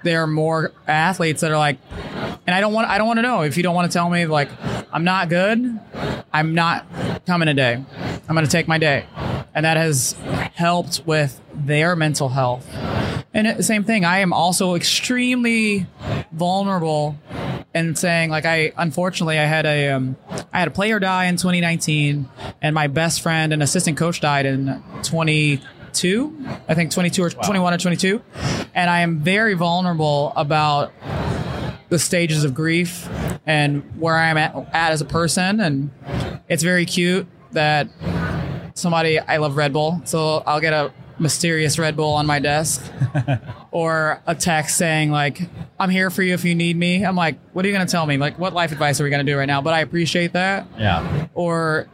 there 0.05 0.23
are 0.23 0.27
more 0.29 0.73
athletes 0.87 1.41
that 1.41 1.51
are 1.51 1.59
like 1.59 1.79
and 2.47 2.55
I 2.55 2.61
don't 2.61 2.73
want 2.73 2.89
I 2.89 2.99
don't 2.99 3.07
want 3.07 3.19
to 3.19 3.23
know. 3.23 3.43
If 3.43 3.57
you 3.57 3.63
don't 3.63 3.75
want 3.75 3.91
to 3.91 3.97
tell 3.97 4.09
me 4.11 4.27
like 4.27 4.49
I'm 4.93 5.05
not 5.05 5.29
good 5.29 5.81
I'm 6.33 6.55
not 6.55 6.87
coming 7.27 7.47
today. 7.47 7.83
I'm 8.29 8.35
going 8.35 8.45
to 8.45 8.51
take 8.51 8.67
my 8.67 8.79
day. 8.79 9.07
And 9.55 9.65
that 9.65 9.77
has 9.77 10.17
helped 10.55 11.03
with 11.07 11.41
their 11.55 11.95
mental 11.95 12.29
health. 12.31 12.69
And 13.33 13.47
it- 13.47 13.65
same 13.65 13.85
thing 13.85 14.05
I 14.05 14.19
am 14.19 14.33
also 14.33 14.75
extremely 14.75 15.87
vulnerable 16.33 17.17
and 17.73 17.97
saying 17.99 18.31
like 18.31 18.45
I 18.45 18.73
unfortunately 18.77 19.39
I 19.39 19.45
had 19.45 19.65
a 19.67 19.91
um, 19.91 20.17
I 20.53 20.59
had 20.59 20.69
a 20.69 20.73
player 20.73 20.99
die 21.01 21.27
in 21.27 21.37
2019 21.37 22.29
and 22.63 22.75
my 22.75 22.87
best 22.89 23.21
friend 23.23 23.53
and 23.53 23.63
assistant 23.63 23.97
coach 23.97 24.21
died 24.21 24.47
in 24.47 24.83
22 25.03 26.37
I 26.69 26.75
think 26.75 26.91
22 26.93 27.23
or 27.23 27.31
21 27.31 27.75
or 27.75 27.79
22 27.79 28.23
and 28.75 28.91
I 28.91 29.01
am 29.01 29.21
very 29.21 29.55
vulnerable 29.55 30.33
about 30.37 30.93
the 31.95 31.99
stages 32.01 32.43
of 32.43 32.53
grief 32.55 33.09
and 33.47 33.85
where 34.01 34.17
I'm 34.17 34.37
at, 34.37 34.57
at 34.73 34.91
as 34.91 35.01
a 35.01 35.05
person 35.05 35.61
and 35.61 35.93
it's 36.49 36.65
very 36.65 36.85
cute 36.87 37.29
that 37.53 37.89
somebody 38.75 39.21
I 39.21 39.37
love 39.37 39.57
Red 39.57 39.73
Bull 39.73 40.03
so 40.05 40.43
I'll 40.45 40.61
get 40.61 40.73
a 40.73 40.93
mysterious 41.21 41.79
Red 41.79 41.95
Bull 41.95 42.15
on 42.15 42.27
my 42.27 42.41
desk 42.41 42.85
or 43.71 44.21
a 44.27 44.35
text 44.35 44.77
saying 44.77 45.13
like 45.13 45.41
I'm 45.79 45.89
here 45.89 46.11
for 46.11 46.25
you 46.25 46.35
if 46.35 46.45
you 46.45 46.57
need 46.57 46.77
me. 46.77 47.05
I'm 47.05 47.15
like, 47.15 47.39
what 47.53 47.65
are 47.65 47.69
you 47.69 47.75
going 47.75 47.87
to 47.87 47.91
tell 47.91 48.07
me? 48.07 48.17
Like 48.17 48.41
what 48.41 48.53
life 48.53 48.73
advice 48.73 49.01
are 49.01 49.05
we 49.05 49.11
going 49.11 49.25
to 49.25 49.33
do 49.33 49.39
right 49.39 49.47
now? 49.47 49.61
But 49.61 49.75
I 49.75 49.81
appreciate 49.81 50.33
that. 50.33 50.67
Yeah. 50.77 51.29
Or 51.35 51.87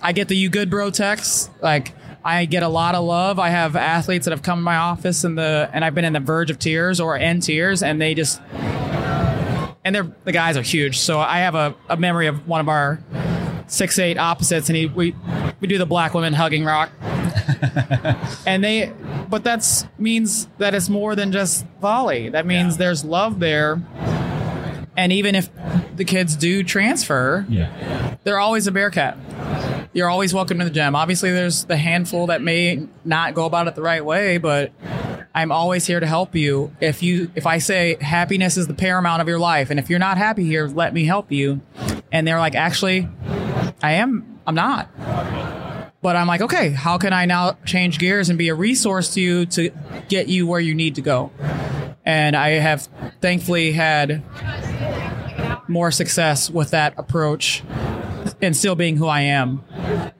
I 0.00 0.12
get 0.12 0.28
the 0.28 0.36
you 0.36 0.48
good 0.48 0.70
bro 0.70 0.90
text 0.90 1.50
like 1.60 1.92
I 2.24 2.44
get 2.44 2.62
a 2.62 2.68
lot 2.68 2.94
of 2.94 3.04
love. 3.04 3.40
I 3.40 3.48
have 3.48 3.74
athletes 3.74 4.26
that 4.26 4.30
have 4.30 4.42
come 4.42 4.60
to 4.60 4.62
my 4.62 4.76
office 4.76 5.24
and 5.24 5.36
the 5.36 5.68
and 5.72 5.84
I've 5.84 5.94
been 5.94 6.04
in 6.04 6.12
the 6.12 6.20
verge 6.20 6.50
of 6.50 6.58
tears 6.60 7.00
or 7.00 7.16
in 7.16 7.40
tears 7.40 7.82
and 7.82 8.00
they 8.00 8.14
just 8.14 8.40
and 9.84 9.94
they're 9.94 10.10
the 10.24 10.32
guys 10.32 10.56
are 10.56 10.62
huge. 10.62 10.98
So 10.98 11.18
I 11.20 11.38
have 11.38 11.54
a, 11.54 11.74
a 11.88 11.96
memory 11.96 12.26
of 12.26 12.46
one 12.48 12.60
of 12.60 12.68
our 12.68 13.00
six 13.68 13.98
eight 13.98 14.18
opposites 14.18 14.68
and 14.68 14.76
he 14.76 14.86
we 14.86 15.14
we 15.60 15.68
do 15.68 15.78
the 15.78 15.86
black 15.86 16.12
women 16.12 16.34
hugging 16.34 16.64
rock 16.64 16.90
and 18.46 18.62
they 18.62 18.92
but 19.30 19.44
that's 19.44 19.86
means 19.98 20.46
that 20.58 20.74
it's 20.74 20.88
more 20.90 21.14
than 21.16 21.32
just 21.32 21.64
volley 21.80 22.28
that 22.28 22.44
means 22.44 22.74
Yeah. 22.74 22.78
there's 22.78 23.02
love 23.04 23.40
there 23.40 23.80
and 24.96 25.10
even 25.12 25.34
if 25.34 25.48
the 25.96 26.04
kids 26.04 26.36
do 26.36 26.62
transfer 26.62 27.46
Yeah. 27.48 28.16
they're 28.24 28.38
always 28.40 28.66
a 28.66 28.72
bearcat 28.72 29.16
you're 29.94 30.10
always 30.10 30.34
welcome 30.34 30.58
to 30.58 30.64
the 30.64 30.70
gym 30.70 30.94
obviously 30.94 31.30
there's 31.32 31.64
the 31.64 31.76
handful 31.76 32.26
that 32.26 32.42
may 32.42 32.86
not 33.06 33.32
go 33.34 33.46
about 33.46 33.68
it 33.68 33.74
the 33.74 33.82
right 33.82 34.04
way 34.04 34.36
but 34.36 34.70
i'm 35.34 35.52
always 35.52 35.86
here 35.86 36.00
to 36.00 36.06
help 36.06 36.34
you 36.34 36.74
if 36.80 37.02
you 37.02 37.30
if 37.34 37.46
i 37.46 37.58
say 37.58 37.96
happiness 38.00 38.56
is 38.56 38.66
the 38.66 38.74
paramount 38.74 39.20
of 39.22 39.28
your 39.28 39.38
life 39.38 39.70
and 39.70 39.78
if 39.78 39.88
you're 39.88 39.98
not 39.98 40.18
happy 40.18 40.44
here 40.44 40.66
let 40.66 40.92
me 40.92 41.04
help 41.04 41.30
you 41.32 41.60
and 42.10 42.26
they're 42.26 42.38
like 42.38 42.54
actually 42.54 43.08
i 43.82 43.92
am 43.92 44.40
i'm 44.46 44.54
not 44.54 44.88
but 46.02 46.16
I'm 46.16 46.26
like, 46.26 46.40
okay, 46.40 46.70
how 46.70 46.98
can 46.98 47.12
I 47.12 47.26
now 47.26 47.56
change 47.64 48.00
gears 48.00 48.28
and 48.28 48.36
be 48.36 48.48
a 48.48 48.54
resource 48.54 49.14
to 49.14 49.20
you 49.20 49.46
to 49.46 49.70
get 50.08 50.28
you 50.28 50.48
where 50.48 50.58
you 50.58 50.74
need 50.74 50.96
to 50.96 51.00
go? 51.00 51.30
And 52.04 52.34
I 52.34 52.50
have 52.50 52.88
thankfully 53.20 53.70
had 53.70 54.22
more 55.68 55.92
success 55.92 56.50
with 56.50 56.70
that 56.72 56.94
approach 56.98 57.62
and 58.42 58.56
still 58.56 58.74
being 58.74 58.96
who 58.96 59.06
I 59.06 59.20
am. 59.22 59.62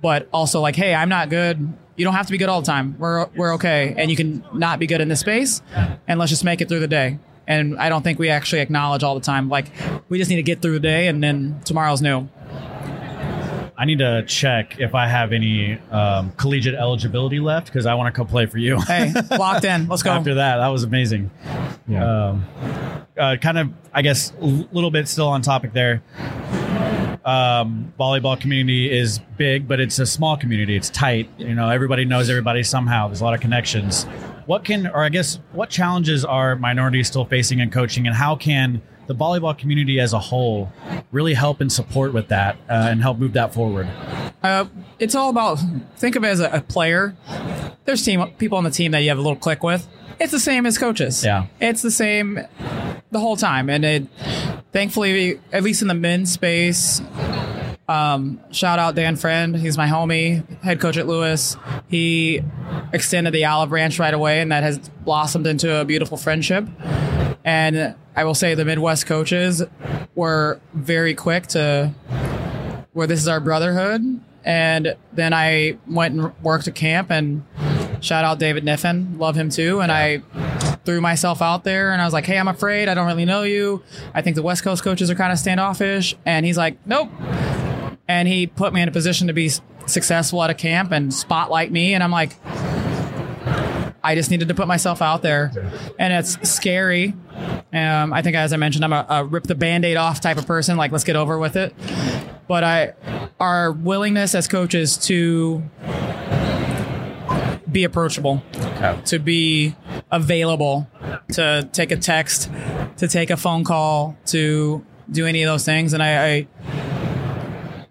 But 0.01 0.29
also 0.33 0.61
like, 0.61 0.77
hey, 0.77 0.95
I'm 0.95 1.09
not 1.09 1.31
good. 1.31 1.73
You 1.97 2.05
don't 2.05 2.15
have 2.15 2.27
to 2.27 2.33
be 2.33 2.39
good 2.39 2.49
all 2.49 2.61
the 2.61 2.67
time. 2.67 2.97
We're 2.99 3.27
we're 3.37 3.55
okay, 3.55 3.95
and 3.97 4.11
you 4.11 4.17
can 4.17 4.45
not 4.53 4.79
be 4.79 4.87
good 4.87 5.01
in 5.01 5.09
this 5.09 5.21
space, 5.21 5.63
and 6.09 6.19
let's 6.19 6.31
just 6.31 6.45
make 6.45 6.61
it 6.61 6.69
through 6.69 6.81
the 6.81 6.89
day. 6.89 7.19
And 7.47 7.79
I 7.79 7.89
don't 7.89 8.03
think 8.03 8.19
we 8.19 8.29
actually 8.29 8.61
acknowledge 8.61 9.03
all 9.03 9.15
the 9.15 9.21
time. 9.21 9.49
Like 9.49 9.67
we 10.09 10.19
just 10.19 10.31
need 10.31 10.37
to 10.37 10.43
get 10.43 10.63
through 10.63 10.75
the 10.75 10.81
day, 10.81 11.09
and 11.09 11.23
then 11.23 11.61
tomorrow's 11.65 12.01
new. 12.01 12.29
I 13.77 13.85
need 13.85 13.99
to 13.99 14.25
check 14.27 14.79
if 14.79 14.95
I 14.95 15.09
have 15.09 15.33
any 15.33 15.79
um, 15.91 16.31
collegiate 16.37 16.75
eligibility 16.77 17.41
left 17.41 17.67
because 17.67 17.85
I 17.85 17.95
want 17.95 18.15
to 18.15 18.17
come 18.17 18.29
play 18.29 18.47
for 18.47 18.59
you. 18.59 18.79
Hey, 18.81 19.13
locked 19.37 19.65
in. 19.65 19.89
Let's 19.89 20.03
go. 20.05 20.13
After 20.13 20.35
that, 20.35 20.59
that 20.59 20.69
was 20.69 20.85
amazing. 20.85 21.31
Yeah. 21.89 22.29
Um, 22.29 22.47
uh, 23.19 23.37
kind 23.41 23.59
of, 23.59 23.71
I 23.93 24.03
guess, 24.03 24.33
a 24.41 24.45
little 24.45 24.91
bit 24.91 25.09
still 25.09 25.29
on 25.29 25.43
topic 25.43 25.73
there. 25.73 26.03
Um, 27.25 27.93
volleyball 27.99 28.39
community 28.41 28.91
is 28.91 29.21
big, 29.37 29.69
but 29.69 29.79
it's 29.81 29.99
a 29.99 30.07
small 30.07 30.37
community. 30.37 30.77
It's 30.77 30.91
tight. 30.91 31.31
You 31.39 31.55
know, 31.55 31.69
everybody 31.69 32.05
knows 32.05 32.29
everybody 32.29 32.63
somehow. 32.63 33.07
There's 33.09 33.21
a 33.21 33.25
lot 33.25 33.35
of 33.35 33.41
connections. 33.41 34.05
What 34.47 34.65
can, 34.65 34.89
or 34.89 35.05
I 35.05 35.09
guess, 35.09 35.39
what 35.53 35.71
challenges 35.71 36.25
are 36.25 36.57
minorities 36.57 37.07
still 37.07 37.25
facing 37.25 37.61
in 37.61 37.71
coaching, 37.71 38.07
and 38.07 38.17
how 38.17 38.35
can 38.35 38.83
the 39.07 39.15
volleyball 39.15 39.57
community 39.57 40.01
as 40.01 40.13
a 40.13 40.19
whole 40.19 40.73
really 41.13 41.35
help 41.35 41.61
and 41.61 41.73
support 41.73 42.13
with 42.13 42.29
that 42.29 42.57
uh, 42.69 42.89
and 42.91 43.03
help 43.03 43.19
move 43.19 43.35
that 43.35 43.55
forward? 43.55 43.89
Uh, 44.43 44.67
it's 44.99 45.15
all 45.15 45.31
about 45.31 45.61
think 45.97 46.17
of 46.17 46.25
it 46.25 46.29
as 46.29 46.41
a, 46.41 46.51
a 46.51 46.61
player. 46.61 47.15
There's 47.85 48.05
team 48.05 48.29
people 48.39 48.59
on 48.59 48.65
the 48.65 48.71
team 48.71 48.91
that 48.93 49.01
you 49.01 49.09
have 49.11 49.19
a 49.19 49.23
little 49.23 49.37
click 49.37 49.63
with. 49.63 49.89
It's 50.19 50.33
the 50.33 50.41
same 50.41 50.67
as 50.67 50.79
coaches. 50.79 51.25
Yeah. 51.25 51.47
it's 51.61 51.83
the 51.83 51.91
same 51.91 52.41
the 53.11 53.21
whole 53.21 53.37
time, 53.37 53.69
and 53.69 53.85
it 53.85 54.07
thankfully, 54.73 55.41
at 55.53 55.63
least 55.63 55.83
in 55.83 55.89
the 55.89 55.95
men's 55.95 56.33
space. 56.33 57.01
Um, 57.89 58.41
shout 58.51 58.79
out 58.79 58.95
Dan 58.95 59.17
Friend. 59.17 59.57
He's 59.57 59.77
my 59.77 59.87
homie, 59.87 60.49
head 60.63 60.81
coach 60.81 60.97
at 60.97 61.07
Lewis. 61.07 61.57
He 61.89 62.43
extended 62.93 63.33
the 63.33 63.45
olive 63.45 63.71
branch 63.71 63.99
right 63.99 64.15
away, 64.15 64.41
and 64.41 64.51
that 64.53 64.63
has 64.63 64.79
blossomed 64.79 65.47
into 65.47 65.75
a 65.81 65.85
beautiful 65.85 66.17
friendship. 66.17 66.67
And 67.45 67.95
I 68.15 68.25
will 68.25 68.35
say 68.35 68.55
the 68.55 68.65
Midwest 68.65 69.07
coaches 69.07 69.63
were 70.15 70.61
very 70.75 71.15
quick 71.15 71.49
to 71.49 71.93
where 72.93 73.07
this 73.07 73.21
is 73.21 73.29
our 73.29 73.41
brotherhood. 73.41 74.21
And 74.45 74.97
then 75.13 75.33
I 75.33 75.79
went 75.87 76.15
and 76.15 76.33
worked 76.43 76.67
a 76.67 76.73
camp 76.73 77.11
and 77.11 77.45
shout 78.01 78.25
out 78.25 78.39
David 78.39 78.65
Kniffin, 78.65 79.19
love 79.19 79.37
him 79.37 79.51
too. 79.51 79.81
And 79.81 79.91
I 79.91 80.23
threw 80.85 81.01
myself 81.01 81.43
out 81.43 81.65
there 81.65 81.93
and 81.93 82.01
I 82.01 82.05
was 82.05 82.13
like, 82.13 82.27
hey, 82.27 82.39
I'm 82.39 82.49
afraid. 82.49 82.89
I 82.89 82.95
don't 82.95 83.07
really 83.07 83.25
know 83.25 83.43
you. 83.43 83.83
I 84.15 84.23
think 84.23 84.37
the 84.37 84.43
West 84.43 84.63
Coast 84.63 84.83
coaches 84.83 85.11
are 85.11 85.15
kind 85.15 85.33
of 85.33 85.39
standoffish. 85.39 86.17
And 86.27 86.45
he's 86.45 86.57
like, 86.57 86.77
nope. 86.87 87.11
And 88.09 88.29
he 88.29 88.47
put 88.47 88.73
me 88.73 88.83
in 88.83 88.89
a 88.89 88.93
position 88.93 89.29
to 89.29 89.33
be 89.33 89.51
successful 89.87 90.43
at 90.43 90.51
a 90.51 90.55
camp 90.55 90.93
and 90.93 91.13
spotlight 91.13 91.71
me. 91.71 91.95
And 91.95 92.03
I'm 92.03 92.11
like, 92.11 92.37
I 94.05 94.15
just 94.15 94.31
needed 94.31 94.49
to 94.49 94.55
put 94.55 94.67
myself 94.67 95.01
out 95.01 95.23
there. 95.23 95.53
And 95.99 96.13
it's 96.13 96.51
scary. 96.51 97.15
Um, 97.73 98.13
I 98.13 98.21
think, 98.23 98.37
as 98.37 98.53
I 98.53 98.57
mentioned, 98.57 98.85
I'm 98.85 98.93
a, 98.93 99.07
a 99.09 99.25
rip 99.25 99.45
the 99.45 99.55
band 99.55 99.85
aid 99.85 99.97
off 99.97 100.21
type 100.21 100.37
of 100.37 100.47
person. 100.47 100.77
Like, 100.77 100.93
let's 100.93 101.05
get 101.05 101.17
over 101.17 101.39
with 101.39 101.57
it. 101.57 101.75
But 102.49 102.65
I, 102.65 102.93
our 103.39 103.73
willingness 103.73 104.35
as 104.35 104.49
coaches 104.49 104.99
to 105.07 105.63
be 107.71 107.85
approachable, 107.85 108.43
to 109.07 109.19
be 109.19 109.75
available, 110.11 110.89
to 111.33 111.69
take 111.73 111.91
a 111.91 111.97
text, 111.97 112.51
to 112.99 113.09
take 113.09 113.31
a 113.31 113.37
phone 113.37 113.65
call, 113.65 114.17
to 114.27 114.85
do 115.11 115.27
any 115.27 115.43
of 115.43 115.49
those 115.49 115.65
things. 115.65 115.93
And 115.93 116.03
I, 116.03 116.27
I 116.27 116.49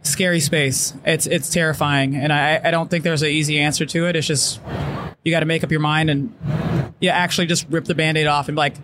scary 0.03 0.39
space. 0.39 0.93
It's 1.05 1.27
it's 1.27 1.49
terrifying, 1.49 2.15
and 2.15 2.31
I 2.33 2.61
I 2.63 2.71
don't 2.71 2.89
think 2.89 3.03
there's 3.03 3.21
an 3.21 3.29
easy 3.29 3.59
answer 3.59 3.85
to 3.85 4.07
it. 4.07 4.15
It's 4.15 4.27
just 4.27 4.59
you 5.23 5.31
got 5.31 5.41
to 5.41 5.45
make 5.45 5.63
up 5.63 5.71
your 5.71 5.79
mind 5.79 6.09
and 6.09 6.33
yeah, 6.99 7.13
actually 7.13 7.47
just 7.47 7.67
rip 7.69 7.85
the 7.85 7.95
band-aid 7.95 8.27
off 8.27 8.47
and 8.47 8.55
be 8.55 8.59
like, 8.59 8.75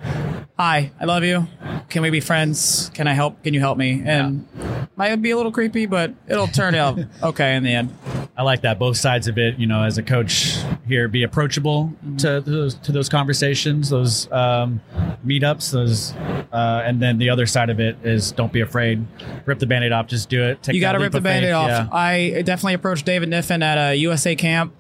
"Hi, 0.58 0.92
I 1.00 1.06
love 1.06 1.24
you. 1.24 1.48
Can 1.90 2.02
we 2.02 2.10
be 2.10 2.20
friends? 2.20 2.92
Can 2.94 3.08
I 3.08 3.14
help? 3.14 3.44
Can 3.44 3.54
you 3.54 3.60
help 3.60 3.78
me?" 3.78 4.02
And 4.06 4.48
might 4.96 5.16
be 5.22 5.32
a 5.32 5.38
little 5.38 5.52
creepy, 5.52 5.86
but 5.86 6.14
it'll 6.28 6.48
turn 6.48 6.76
out 6.76 7.00
okay 7.24 7.56
in 7.56 7.64
the 7.64 7.74
end. 7.74 7.96
I 8.38 8.44
like 8.44 8.62
that 8.62 8.78
both 8.78 8.98
sides 8.98 9.28
of 9.28 9.40
it. 9.40 9.58
You 9.58 9.66
know, 9.66 9.84
as 9.84 9.98
a 9.98 10.04
coach 10.04 10.58
here, 10.88 11.08
be 11.08 11.24
approachable 11.24 11.92
to 12.20 12.40
those 12.42 12.76
to 12.76 12.92
those 12.92 13.10
conversations, 13.10 13.90
those 13.90 14.32
um, 14.32 14.80
meetups, 15.26 15.72
those, 15.72 16.14
uh, 16.52 16.84
and 16.86 17.02
then 17.02 17.18
the 17.18 17.32
other 17.32 17.48
side 17.48 17.72
of 17.72 17.80
it 17.80 17.98
is 18.04 18.32
don't 18.32 18.54
be 18.54 18.62
afraid. 18.62 19.04
Rip 19.46 19.58
the 19.58 19.66
band-aid 19.66 19.92
off. 19.92 20.06
Just 20.06 20.30
do 20.30 20.44
it. 20.44 20.62
Take 20.62 20.76
you 20.76 20.82
got 20.82 20.92
to 20.92 21.00
rip 21.00 21.12
the 21.12 21.18
faith. 21.18 21.24
band-aid 21.24 21.52
off. 21.52 21.70
Yeah. 21.70 21.88
I 21.92 22.44
definitely 22.46 22.76
approached 22.76 23.06
David 23.06 23.30
Kniffin 23.30 23.64
at 23.64 23.92
a 23.92 23.96
USA 23.96 24.36
camp. 24.36 24.76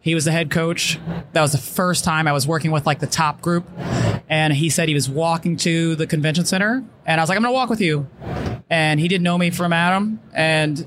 He 0.00 0.16
was 0.16 0.24
the 0.24 0.32
head 0.32 0.50
coach. 0.50 0.98
That 1.34 1.42
was 1.42 1.52
the 1.52 1.58
first 1.58 2.02
time 2.02 2.26
I 2.26 2.32
was 2.32 2.48
working 2.48 2.72
with 2.72 2.84
like 2.84 2.98
the 2.98 3.06
top 3.06 3.42
group, 3.42 3.68
and 4.28 4.52
he 4.52 4.70
said 4.70 4.88
he 4.88 4.94
was 4.94 5.08
walking 5.08 5.56
to 5.58 5.94
the 5.94 6.06
convention 6.06 6.46
center, 6.46 6.82
and 7.06 7.20
I 7.20 7.22
was 7.22 7.28
like, 7.28 7.36
"I'm 7.36 7.42
gonna 7.42 7.52
walk 7.52 7.70
with 7.70 7.80
you." 7.80 8.08
And 8.70 9.00
he 9.00 9.08
didn't 9.08 9.24
know 9.24 9.38
me 9.38 9.48
from 9.48 9.72
Adam, 9.72 10.20
and 10.34 10.86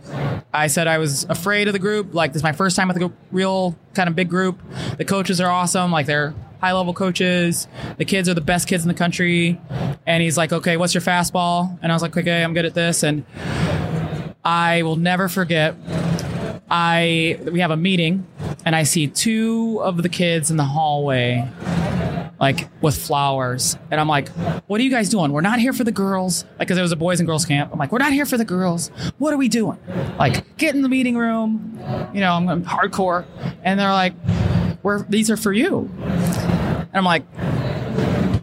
I 0.54 0.68
said 0.68 0.88
I 0.88 1.00
was 1.00 1.24
afraid 1.30 1.68
of 1.68 1.74
the 1.74 1.80
group. 1.80 2.14
Like 2.14 2.32
this 2.32 2.42
is 2.42 2.44
my 2.44 2.52
first 2.52 2.76
time 2.76 2.88
with 2.88 3.02
a 3.02 3.12
real 3.32 3.76
kind 3.96 4.08
of 4.08 4.16
big 4.16 4.30
group. 4.30 4.62
The 4.98 5.06
coaches 5.06 5.42
are 5.42 5.50
awesome. 5.50 5.92
Like 5.92 6.06
they're 6.06 6.36
high 6.60 6.74
level 6.74 6.94
coaches. 6.94 7.68
The 7.98 8.06
kids 8.06 8.30
are 8.30 8.36
the 8.36 8.42
best 8.42 8.68
kids 8.68 8.84
in 8.84 8.88
the 8.88 8.94
country. 8.94 9.60
And 10.06 10.22
he's 10.22 10.38
like, 10.38 10.54
"Okay, 10.54 10.78
what's 10.78 10.94
your 10.94 11.02
fastball?" 11.02 11.78
And 11.82 11.92
I 11.92 11.96
was 11.96 12.04
like, 12.04 12.16
"Okay, 12.16 12.44
I'm 12.44 12.54
good 12.54 12.66
at 12.66 12.76
this." 12.76 13.02
And 13.02 13.26
I 14.46 14.84
will 14.84 14.96
never 14.96 15.28
forget. 15.28 15.76
I 16.70 17.40
we 17.52 17.60
have 17.60 17.72
a 17.72 17.78
meeting, 17.78 18.26
and 18.64 18.76
I 18.76 18.84
see 18.84 19.08
two 19.08 19.80
of 19.84 20.02
the 20.02 20.10
kids 20.10 20.50
in 20.50 20.58
the 20.58 20.64
hallway, 20.64 21.48
like 22.42 22.68
with 22.82 22.98
flowers, 22.98 23.78
and 23.92 24.02
I'm 24.02 24.08
like, 24.08 24.28
"What 24.66 24.82
are 24.82 24.84
you 24.84 24.90
guys 24.90 25.10
doing? 25.10 25.32
We're 25.32 25.42
not 25.42 25.60
here 25.60 25.74
for 25.74 25.84
the 25.84 25.92
girls." 25.92 26.44
Like, 26.58 26.68
because 26.68 26.78
it 26.80 26.82
was 26.82 26.92
a 26.92 26.96
boys 26.96 27.20
and 27.20 27.28
girls 27.28 27.46
camp. 27.46 27.72
I'm 27.72 27.78
like, 27.78 27.92
"We're 27.92 28.00
not 28.00 28.12
here 28.12 28.26
for 28.26 28.38
the 28.38 28.44
girls. 28.44 28.90
What 29.20 29.32
are 29.32 29.38
we 29.38 29.48
doing?" 29.48 29.78
Like, 30.18 30.58
get 30.58 30.74
in 30.74 30.82
the 30.82 30.90
meeting 30.90 31.16
room. 31.16 31.80
You 32.14 32.20
know, 32.20 32.34
I'm, 32.34 32.50
I'm 32.50 32.66
hardcore, 32.66 33.26
and 33.64 33.80
they're 33.80 33.94
like, 33.94 34.14
"We're 34.82 35.04
these 35.04 35.30
are 35.30 35.38
for 35.38 35.54
you," 35.54 35.90
and 36.02 36.90
I'm 36.96 37.06
like, 37.06 37.24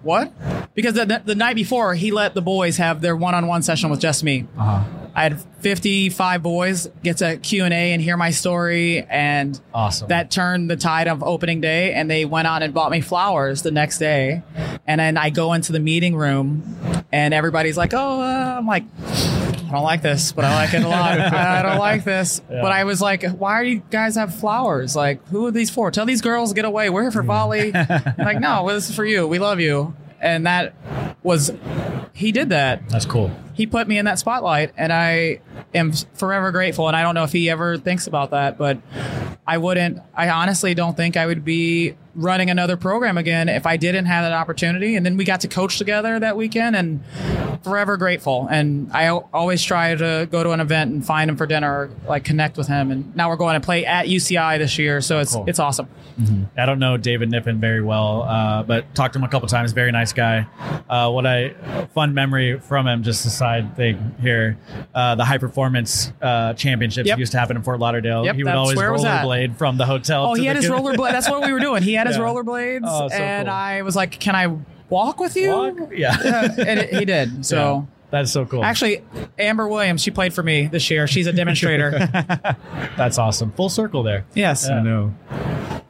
"What?" 0.02 0.32
Because 0.78 0.94
the, 0.94 1.20
the 1.24 1.34
night 1.34 1.56
before, 1.56 1.96
he 1.96 2.12
let 2.12 2.34
the 2.34 2.40
boys 2.40 2.76
have 2.76 3.00
their 3.00 3.16
one-on-one 3.16 3.62
session 3.62 3.90
with 3.90 3.98
just 3.98 4.22
me. 4.22 4.46
I 4.56 4.86
had 5.24 5.40
55 5.58 6.40
boys 6.40 6.88
get 7.02 7.16
to 7.16 7.36
Q&A 7.38 7.68
and 7.72 8.00
hear 8.00 8.16
my 8.16 8.30
story 8.30 9.02
and 9.02 9.60
Awesome. 9.74 10.06
that 10.06 10.30
turned 10.30 10.70
the 10.70 10.76
tide 10.76 11.08
of 11.08 11.24
opening 11.24 11.60
day 11.60 11.94
and 11.94 12.08
they 12.08 12.24
went 12.24 12.46
on 12.46 12.62
and 12.62 12.72
bought 12.72 12.92
me 12.92 13.00
flowers 13.00 13.62
the 13.62 13.72
next 13.72 13.98
day. 13.98 14.44
And 14.86 15.00
then 15.00 15.16
I 15.16 15.30
go 15.30 15.52
into 15.52 15.72
the 15.72 15.80
meeting 15.80 16.14
room 16.14 16.76
and 17.10 17.34
everybody's 17.34 17.76
like 17.76 17.92
oh 17.92 18.20
uh, 18.20 18.54
I'm 18.58 18.66
like 18.68 18.84
I 19.08 19.70
don't 19.72 19.82
like 19.82 20.02
this 20.02 20.30
but 20.30 20.44
I 20.44 20.54
like 20.54 20.74
it 20.74 20.84
a 20.84 20.88
lot. 20.88 21.18
I 21.32 21.62
don't 21.62 21.78
like 21.78 22.04
this. 22.04 22.38
But 22.48 22.70
I 22.70 22.84
was 22.84 23.00
like 23.02 23.24
why 23.24 23.64
do 23.64 23.70
you 23.70 23.82
guys 23.90 24.14
have 24.14 24.32
flowers? 24.32 24.94
Like 24.94 25.26
who 25.26 25.46
are 25.46 25.50
these 25.50 25.70
for? 25.70 25.90
Tell 25.90 26.06
these 26.06 26.22
girls 26.22 26.50
to 26.50 26.54
get 26.54 26.66
away. 26.66 26.88
We're 26.88 27.02
here 27.02 27.10
for 27.10 27.24
volley 27.24 27.72
like 28.16 28.38
no 28.38 28.62
well, 28.62 28.76
this 28.76 28.88
is 28.88 28.94
for 28.94 29.04
you. 29.04 29.26
We 29.26 29.40
love 29.40 29.58
you 29.58 29.96
and 30.20 30.46
that 30.46 30.74
was 31.22 31.52
he 32.12 32.32
did 32.32 32.50
that 32.50 32.88
That's 32.88 33.06
cool. 33.06 33.30
He 33.58 33.66
put 33.66 33.88
me 33.88 33.98
in 33.98 34.04
that 34.06 34.18
spotlight 34.20 34.72
and 34.76 34.92
I 34.92 35.40
am 35.74 35.92
forever 36.14 36.50
grateful 36.52 36.86
and 36.86 36.96
I 36.96 37.02
don't 37.02 37.14
know 37.16 37.24
if 37.24 37.32
he 37.32 37.50
ever 37.50 37.76
thinks 37.76 38.06
about 38.06 38.30
that 38.30 38.56
but 38.56 38.78
I 39.46 39.58
wouldn't 39.58 39.98
I 40.14 40.28
honestly 40.30 40.74
don't 40.74 40.96
think 40.96 41.16
I 41.16 41.26
would 41.26 41.44
be 41.44 41.94
running 42.14 42.50
another 42.50 42.76
program 42.76 43.18
again 43.18 43.48
if 43.48 43.66
I 43.66 43.76
didn't 43.76 44.06
have 44.06 44.24
that 44.24 44.32
opportunity 44.32 44.94
and 44.96 45.04
then 45.04 45.16
we 45.16 45.24
got 45.24 45.40
to 45.40 45.48
coach 45.48 45.76
together 45.78 46.18
that 46.20 46.36
weekend 46.36 46.74
and 46.76 47.02
forever 47.64 47.96
grateful 47.96 48.46
and 48.50 48.90
I 48.92 49.08
always 49.08 49.62
try 49.62 49.94
to 49.94 50.28
go 50.30 50.44
to 50.44 50.50
an 50.52 50.60
event 50.60 50.92
and 50.92 51.04
find 51.04 51.28
him 51.28 51.36
for 51.36 51.46
dinner 51.46 51.70
or 51.72 51.90
like 52.08 52.22
connect 52.24 52.56
with 52.56 52.68
him 52.68 52.90
and 52.92 53.14
now 53.16 53.28
we're 53.28 53.36
going 53.36 53.60
to 53.60 53.64
play 53.64 53.84
at 53.84 54.06
UCI 54.06 54.58
this 54.58 54.78
year 54.78 55.00
so 55.00 55.18
it's 55.18 55.34
Cool. 55.34 55.44
it's 55.48 55.58
awesome 55.58 55.88
I 56.56 56.66
don't 56.66 56.80
know 56.80 56.96
David 56.96 57.30
Kniffin 57.30 57.60
very 57.60 57.80
well, 57.80 58.22
uh, 58.24 58.64
but 58.64 58.92
talked 58.96 59.12
to 59.12 59.20
him 59.20 59.24
a 59.24 59.28
couple 59.28 59.46
times. 59.46 59.70
Very 59.70 59.92
nice 59.92 60.12
guy. 60.12 60.48
Uh, 60.90 61.08
what 61.12 61.24
I 61.26 61.86
fun 61.94 62.12
memory 62.12 62.58
from 62.58 62.88
him, 62.88 63.04
just 63.04 63.24
a 63.24 63.30
side 63.48 63.76
thing 63.76 64.14
here. 64.20 64.58
Uh, 64.94 65.14
the 65.14 65.24
high 65.24 65.38
performance 65.38 66.12
uh, 66.20 66.52
championships 66.54 67.06
Yep. 67.08 67.18
used 67.18 67.32
to 67.32 67.38
happen 67.38 67.56
in 67.56 67.62
Fort 67.62 67.78
Lauderdale. 67.80 68.24
Yep, 68.24 68.36
he 68.36 68.44
would 68.44 68.52
always 68.54 68.76
where 68.76 68.92
was 68.92 69.04
at. 69.04 69.24
rollerblade 69.24 69.56
from 69.56 69.76
the 69.78 69.86
hotel. 69.86 70.26
Oh, 70.30 70.34
to 70.34 70.40
he 70.40 70.46
had 70.46 70.56
the 70.56 70.60
his 70.60 70.70
con- 70.70 70.82
rollerblade. 70.84 71.12
That's 71.12 71.28
what 71.30 71.44
we 71.44 71.52
were 71.52 71.60
doing. 71.60 71.82
He 71.82 71.94
had 71.94 72.06
his 72.06 72.16
Yeah. 72.18 72.22
rollerblades, 72.24 72.80
Oh, 72.84 73.08
so 73.08 73.14
and 73.14 73.46
cool. 73.46 73.54
I 73.54 73.82
was 73.82 73.96
like, 73.96 74.18
"Can 74.20 74.34
I 74.34 74.56
walk 74.90 75.20
with 75.20 75.36
you?" 75.36 75.50
Walk? 75.50 75.74
Yeah, 75.94 76.16
and 76.58 76.78
it, 76.80 76.94
he 76.94 77.04
did. 77.04 77.44
So 77.44 77.86
that's 78.10 78.30
so 78.32 78.44
cool. 78.46 78.64
actually, 78.64 79.02
Amber 79.38 79.68
Williams, 79.68 80.02
she 80.02 80.10
played 80.10 80.32
for 80.34 80.42
me 80.42 80.66
this 80.66 80.90
year. 80.90 81.06
She's 81.06 81.26
a 81.26 81.32
demonstrator. 81.32 81.90
that's 82.96 83.18
awesome. 83.18 83.52
Full 83.52 83.68
circle 83.68 84.02
there. 84.02 84.24
yes. 84.34 84.68
I 84.68 84.80
know. 84.82 85.14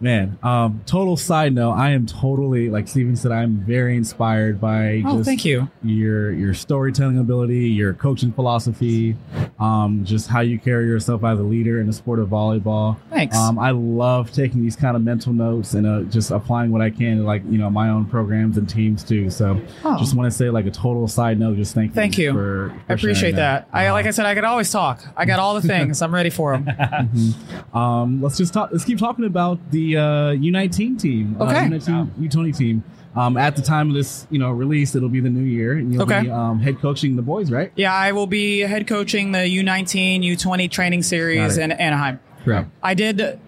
Man, 0.01 0.39
um, 0.45 0.81
total 0.87 1.17
side 1.17 1.53
note, 1.55 1.73
I 1.73 1.91
am 1.91 2.07
totally 2.07 2.71
like 2.71 2.87
Stephen 2.87 3.17
said, 3.17 3.33
I'm 3.33 3.57
very 3.57 3.97
inspired 3.97 4.61
by 4.61 5.03
Oh, 5.05 5.17
just 5.19 5.25
thank 5.25 5.45
you. 5.45 5.69
your 5.83 6.31
your 6.31 6.55
storytelling 6.55 7.19
ability, 7.19 7.71
your 7.71 7.95
coaching 7.95 8.31
philosophy, 8.31 9.17
um, 9.59 10.05
just 10.05 10.29
how 10.29 10.39
you 10.41 10.57
carry 10.61 10.87
yourself 10.87 11.25
as 11.25 11.41
a 11.41 11.43
leader 11.43 11.81
in 11.81 11.89
the 11.89 11.93
sport 11.93 12.21
of 12.21 12.29
volleyball. 12.29 12.97
Thanks. 13.11 13.37
Um, 13.37 13.59
I 13.59 13.73
love 13.73 14.31
taking 14.31 14.63
these 14.63 14.77
kind 14.77 14.95
of 14.97 15.03
mental 15.03 15.33
notes 15.33 15.75
and 15.75 15.85
uh, 15.85 16.03
just 16.03 16.31
applying 16.31 16.71
what 16.71 16.81
I 16.81 16.91
can 16.91 17.17
to 17.19 17.23
like 17.25 17.43
you 17.51 17.59
know 17.59 17.69
my 17.69 17.89
own 17.89 18.05
programs 18.05 18.57
and 18.57 18.69
teams 18.69 19.03
too. 19.03 19.31
So 19.31 19.61
Oh. 19.85 19.99
just 19.99 20.15
want 20.15 20.31
to 20.31 20.37
say 20.37 20.49
like 20.49 20.67
a 20.67 20.71
total 20.71 21.09
side 21.09 21.41
note, 21.41 21.57
just 21.57 21.75
thank 21.75 21.91
you. 21.91 21.95
Thank 21.95 22.19
you. 22.19 22.33
For, 22.35 22.69
for 22.69 22.75
I 22.89 22.95
appreciate 22.95 23.17
sharing 23.21 23.37
that. 23.37 23.69
I 23.73 23.91
like 23.91 24.07
I 24.07 24.11
said, 24.13 24.27
I 24.27 24.37
could 24.37 24.45
always 24.45 24.71
talk. 24.71 25.03
I 25.17 25.25
got 25.25 25.41
all 25.41 25.55
the 25.61 25.63
things. 25.67 26.03
I'm 26.03 26.15
ready 26.15 26.31
for 26.31 26.57
them. 26.57 27.35
Um, 27.75 28.23
let's 28.23 28.37
just 28.37 28.55
talk. 28.55 28.71
Let's 28.73 28.85
keep 28.85 28.99
talking 28.99 29.25
about 29.25 29.59
the 29.71 29.88
uh, 29.97 30.01
U19 30.35 31.01
team. 31.01 31.37
Okay. 31.41 31.57
Uh, 31.59 31.65
U19, 31.69 32.11
U20 32.29 32.57
team. 32.57 32.85
Um, 33.17 33.37
at 33.37 33.57
the 33.57 33.63
time 33.63 33.89
of 33.89 33.95
this, 33.97 34.27
you 34.31 34.39
know, 34.39 34.51
release, 34.51 34.95
it'll 34.95 35.09
be 35.09 35.19
the 35.21 35.31
new 35.31 35.43
year, 35.43 35.73
and 35.73 35.93
you'll 35.93 36.03
Okay. 36.03 36.23
be 36.23 36.31
um, 36.31 36.61
head 36.61 36.79
coaching 36.81 37.17
the 37.17 37.23
boys, 37.23 37.51
right? 37.51 37.73
Yeah, 37.75 37.93
I 37.93 38.13
will 38.13 38.27
be 38.29 38.61
head 38.61 38.87
coaching 38.87 39.33
the 39.33 39.39
U19, 39.39 40.23
U20 40.23 40.71
training 40.71 41.03
series 41.03 41.59
in 41.59 41.73
Anaheim. 41.73 42.21
Correct. 42.45 42.71
I 42.83 42.95
did 42.95 43.41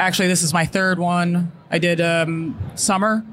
actually 0.00 0.28
this 0.28 0.42
is 0.42 0.52
my 0.52 0.64
third 0.64 0.98
one. 0.98 1.52
I 1.70 1.78
did 1.78 2.00
um, 2.00 2.58
summer 2.74 3.24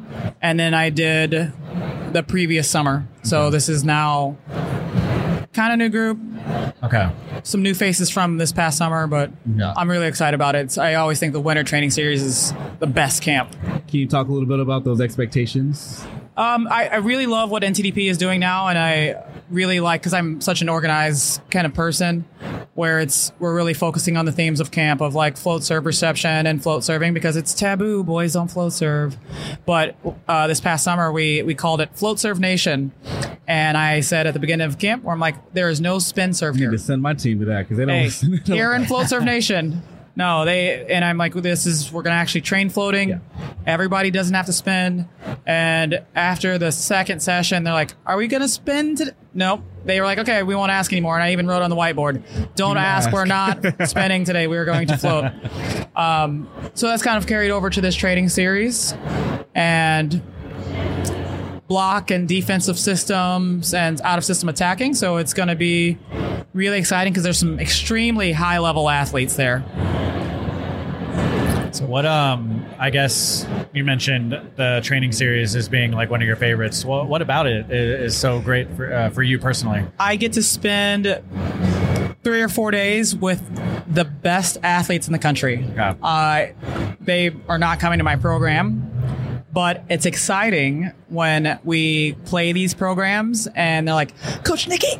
and 0.41 0.59
then 0.59 0.73
I 0.75 0.89
did 0.91 1.31
the 1.31 2.23
previous 2.27 2.69
summer. 2.69 3.07
So 3.23 3.49
this 3.49 3.67
is 3.67 3.83
now 3.83 4.37
kind 5.53 5.73
of 5.73 5.79
new 5.79 5.89
group, 5.89 6.17
Okay. 6.83 7.09
some 7.43 7.61
new 7.61 7.73
faces 7.73 8.09
from 8.09 8.37
this 8.37 8.51
past 8.51 8.77
summer, 8.77 9.05
but 9.07 9.31
Yeah. 9.55 9.73
I'm 9.75 9.89
really 9.89 10.07
excited 10.07 10.33
about 10.35 10.55
it. 10.55 10.59
It's- 10.59 10.77
I 10.77 10.93
always 10.95 11.19
think 11.19 11.33
the 11.33 11.41
winter 11.41 11.63
training 11.63 11.91
series 11.91 12.21
is 12.23 12.53
the 12.79 12.87
best 12.87 13.21
camp. 13.21 13.51
Can 13.87 13.99
you 13.99 14.07
talk 14.07 14.27
a 14.29 14.31
little 14.31 14.47
bit 14.47 14.59
about 14.59 14.83
those 14.85 15.01
expectations? 15.01 16.05
Um, 16.41 16.67
I, 16.71 16.87
I 16.87 16.95
really 16.95 17.27
love 17.27 17.51
what 17.51 17.61
NTDP 17.61 18.09
is 18.09 18.17
doing 18.17 18.39
now, 18.39 18.67
and 18.67 18.75
I 18.75 19.23
really 19.51 19.79
like 19.79 20.01
because 20.01 20.13
I'm 20.13 20.41
such 20.41 20.63
an 20.63 20.69
organized 20.69 21.39
kind 21.51 21.67
of 21.67 21.75
person, 21.75 22.25
where 22.73 22.99
it's 22.99 23.31
we're 23.37 23.53
really 23.53 23.75
focusing 23.75 24.17
on 24.17 24.25
the 24.25 24.31
themes 24.31 24.59
of 24.59 24.71
camp 24.71 25.01
of 25.01 25.13
like 25.13 25.37
float 25.37 25.63
serve 25.63 25.85
reception 25.85 26.47
and 26.47 26.63
float 26.63 26.83
serving 26.83 27.13
because 27.13 27.35
it's 27.35 27.53
taboo. 27.53 28.03
Boys 28.03 28.33
don't 28.33 28.49
float 28.49 28.73
serve, 28.73 29.17
but 29.67 29.95
uh, 30.27 30.47
this 30.47 30.59
past 30.59 30.83
summer 30.83 31.11
we 31.11 31.43
we 31.43 31.53
called 31.53 31.79
it 31.79 31.95
Float 31.95 32.19
Serve 32.19 32.39
Nation, 32.39 32.91
and 33.47 33.77
I 33.77 33.99
said 33.99 34.25
at 34.25 34.33
the 34.33 34.39
beginning 34.39 34.65
of 34.65 34.79
camp 34.79 35.03
where 35.03 35.13
I'm 35.13 35.19
like, 35.19 35.53
there 35.53 35.69
is 35.69 35.79
no 35.79 35.99
spin 35.99 36.33
serve 36.33 36.55
here. 36.55 36.71
To 36.71 36.79
send 36.79 37.03
my 37.03 37.13
team 37.13 37.37
to 37.41 37.45
that 37.45 37.65
because 37.65 37.77
they 37.77 37.85
don't. 37.85 37.95
Hey, 37.95 38.05
listen 38.05 38.43
to 38.45 38.53
here 38.55 38.73
in. 38.73 38.85
Float 38.85 39.09
Serve 39.09 39.25
Nation. 39.25 39.83
No, 40.15 40.43
they 40.43 40.85
and 40.87 41.05
I'm 41.05 41.17
like, 41.17 41.33
this 41.33 41.65
is 41.65 41.91
we're 41.91 42.01
gonna 42.01 42.15
actually 42.15 42.41
train 42.41 42.69
floating. 42.69 43.09
Yeah. 43.09 43.19
Everybody 43.65 44.11
doesn't 44.11 44.33
have 44.33 44.47
to 44.47 44.53
spin. 44.53 45.07
And 45.45 46.03
after 46.15 46.57
the 46.57 46.71
second 46.71 47.21
session, 47.21 47.63
they're 47.63 47.73
like, 47.73 47.93
"Are 48.05 48.17
we 48.17 48.27
gonna 48.27 48.47
spend?" 48.47 48.99
Today? 48.99 49.11
Nope. 49.33 49.61
They 49.85 49.99
were 49.99 50.05
like, 50.05 50.19
"Okay, 50.19 50.43
we 50.43 50.55
won't 50.55 50.71
ask 50.71 50.91
anymore." 50.91 51.15
And 51.15 51.23
I 51.23 51.31
even 51.31 51.47
wrote 51.47 51.61
on 51.61 51.69
the 51.69 51.75
whiteboard, 51.75 52.21
"Don't 52.55 52.77
ask. 52.77 53.07
ask. 53.07 53.13
We're 53.13 53.25
not 53.25 53.65
spending 53.87 54.23
today. 54.23 54.47
We're 54.47 54.65
going 54.65 54.87
to 54.87 54.97
float." 54.97 55.31
um, 55.95 56.47
so 56.73 56.87
that's 56.87 57.03
kind 57.03 57.17
of 57.17 57.27
carried 57.27 57.51
over 57.51 57.69
to 57.69 57.81
this 57.81 57.95
trading 57.95 58.29
series, 58.29 58.93
and 59.55 60.21
block 61.67 62.11
and 62.11 62.27
defensive 62.27 62.77
systems 62.77 63.73
and 63.73 64.01
out 64.01 64.17
of 64.17 64.25
system 64.25 64.49
attacking. 64.49 64.93
So 64.93 65.17
it's 65.17 65.33
going 65.33 65.47
to 65.47 65.55
be 65.55 65.97
really 66.53 66.77
exciting 66.77 67.13
because 67.13 67.23
there's 67.23 67.39
some 67.39 67.59
extremely 67.61 68.33
high 68.33 68.59
level 68.59 68.89
athletes 68.89 69.37
there. 69.37 69.63
So 71.71 71.85
what? 71.85 72.05
Um, 72.05 72.65
I 72.79 72.89
guess 72.89 73.47
you 73.73 73.85
mentioned 73.85 74.33
the 74.55 74.81
training 74.83 75.13
series 75.13 75.55
as 75.55 75.69
being 75.69 75.91
like 75.91 76.09
one 76.09 76.21
of 76.21 76.27
your 76.27 76.35
favorites. 76.35 76.83
What, 76.83 77.07
what 77.07 77.21
about 77.21 77.47
it 77.47 77.71
is 77.71 78.13
is 78.13 78.17
so 78.17 78.41
great 78.41 78.69
for 78.75 78.93
uh, 78.93 79.09
for 79.09 79.23
you 79.23 79.39
personally? 79.39 79.85
I 79.99 80.17
get 80.17 80.33
to 80.33 80.43
spend 80.43 81.21
three 82.23 82.41
or 82.41 82.49
four 82.49 82.71
days 82.71 83.15
with 83.15 83.41
the 83.93 84.05
best 84.05 84.57
athletes 84.63 85.07
in 85.07 85.13
the 85.13 85.19
country. 85.19 85.65
Okay. 85.71 85.95
Uh, 86.01 86.47
they 86.99 87.35
are 87.47 87.57
not 87.57 87.79
coming 87.79 87.99
to 87.99 88.03
my 88.03 88.15
program, 88.15 88.91
but 89.53 89.83
it's 89.89 90.05
exciting 90.05 90.91
when 91.09 91.59
we 91.63 92.13
play 92.25 92.51
these 92.53 92.73
programs 92.73 93.47
and 93.47 93.87
they're 93.87 93.95
like, 93.95 94.15
Coach 94.43 94.67
Nickie, 94.67 94.99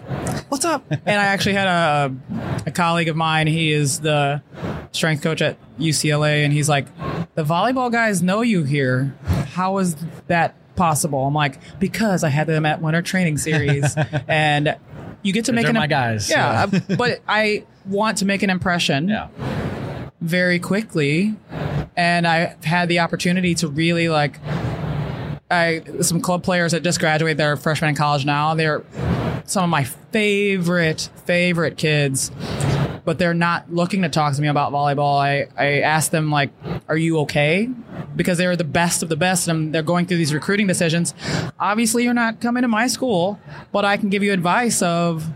what's 0.50 0.66
up? 0.66 0.84
and 0.92 1.02
I 1.08 1.26
actually 1.26 1.54
had 1.54 1.68
a, 1.68 2.16
a 2.66 2.72
colleague 2.72 3.08
of 3.08 3.16
mine, 3.16 3.48
he 3.48 3.72
is 3.72 4.02
the 4.02 4.42
strength 4.92 5.24
coach 5.24 5.42
at 5.42 5.58
UCLA, 5.80 6.44
and 6.44 6.52
he's 6.52 6.68
like, 6.68 6.86
The 7.36 7.44
volleyball 7.44 7.92
guys 7.92 8.22
know 8.22 8.42
you 8.42 8.64
here. 8.64 9.16
How 9.54 9.78
is 9.78 9.96
that 10.28 10.56
possible? 10.76 11.26
I'm 11.26 11.34
like, 11.34 11.60
Because 11.80 12.24
I 12.24 12.30
had 12.30 12.48
them 12.48 12.66
at 12.66 12.82
winter 12.82 13.02
training 13.02 13.38
series. 13.38 13.96
and 14.28 14.78
you 15.24 15.34
get 15.34 15.46
to 15.46 15.54
make 15.54 15.68
an 15.68 15.76
my 15.76 15.88
guys. 15.88 16.30
Yeah, 16.30 16.64
uh, 16.64 16.96
but 16.98 17.22
I 17.28 17.66
want 17.86 18.18
to 18.20 18.26
make 18.26 18.44
an 18.44 18.50
impression 18.50 19.08
Yeah. 19.10 19.28
Very 20.22 20.60
quickly 20.60 21.36
and 21.96 22.28
i've 22.28 22.64
had 22.64 22.88
the 22.88 23.00
opportunity 23.00 23.54
to 23.56 23.68
really 23.68 24.08
like 24.08 24.40
i 25.50 25.82
some 26.02 26.22
club 26.22 26.44
players 26.44 26.72
that 26.72 26.84
just 26.84 27.00
graduated 27.00 27.38
they're 27.38 27.58
freshmen 27.58 27.90
in 27.90 27.96
college 27.96 28.26
now 28.26 28.54
they're 28.54 28.84
some 29.46 29.64
of 29.64 29.70
my 29.70 29.84
favorite 29.84 31.10
favorite 31.26 31.78
kids 31.78 32.32
but 33.04 33.18
they're 33.18 33.34
not 33.34 33.72
looking 33.74 34.04
to 34.04 34.10
talk 34.10 34.36
to 34.36 34.42
me 34.42 34.48
about 34.48 34.72
volleyball. 34.72 35.20
I 35.20 35.48
i 35.58 35.82
asked 35.82 36.12
them 36.12 36.30
like 36.30 36.52
are 36.88 36.98
you 36.98 37.20
okay? 37.20 37.70
Because 38.16 38.38
they're 38.38 38.56
the 38.56 38.64
best 38.64 39.02
of 39.02 39.10
the 39.10 39.16
best 39.16 39.48
and 39.48 39.74
they're 39.74 39.82
going 39.82 40.06
through 40.06 40.18
these 40.18 40.34
recruiting 40.34 40.68
decisions. 40.68 41.14
Obviously 41.60 42.04
you're 42.04 42.14
not 42.14 42.42
coming 42.42 42.62
to 42.62 42.68
my 42.68 42.88
school 42.88 43.40
but 43.72 43.86
i 43.86 43.98
can 43.98 44.10
give 44.10 44.24
you 44.24 44.34
advice 44.34 44.82
of 44.82 45.28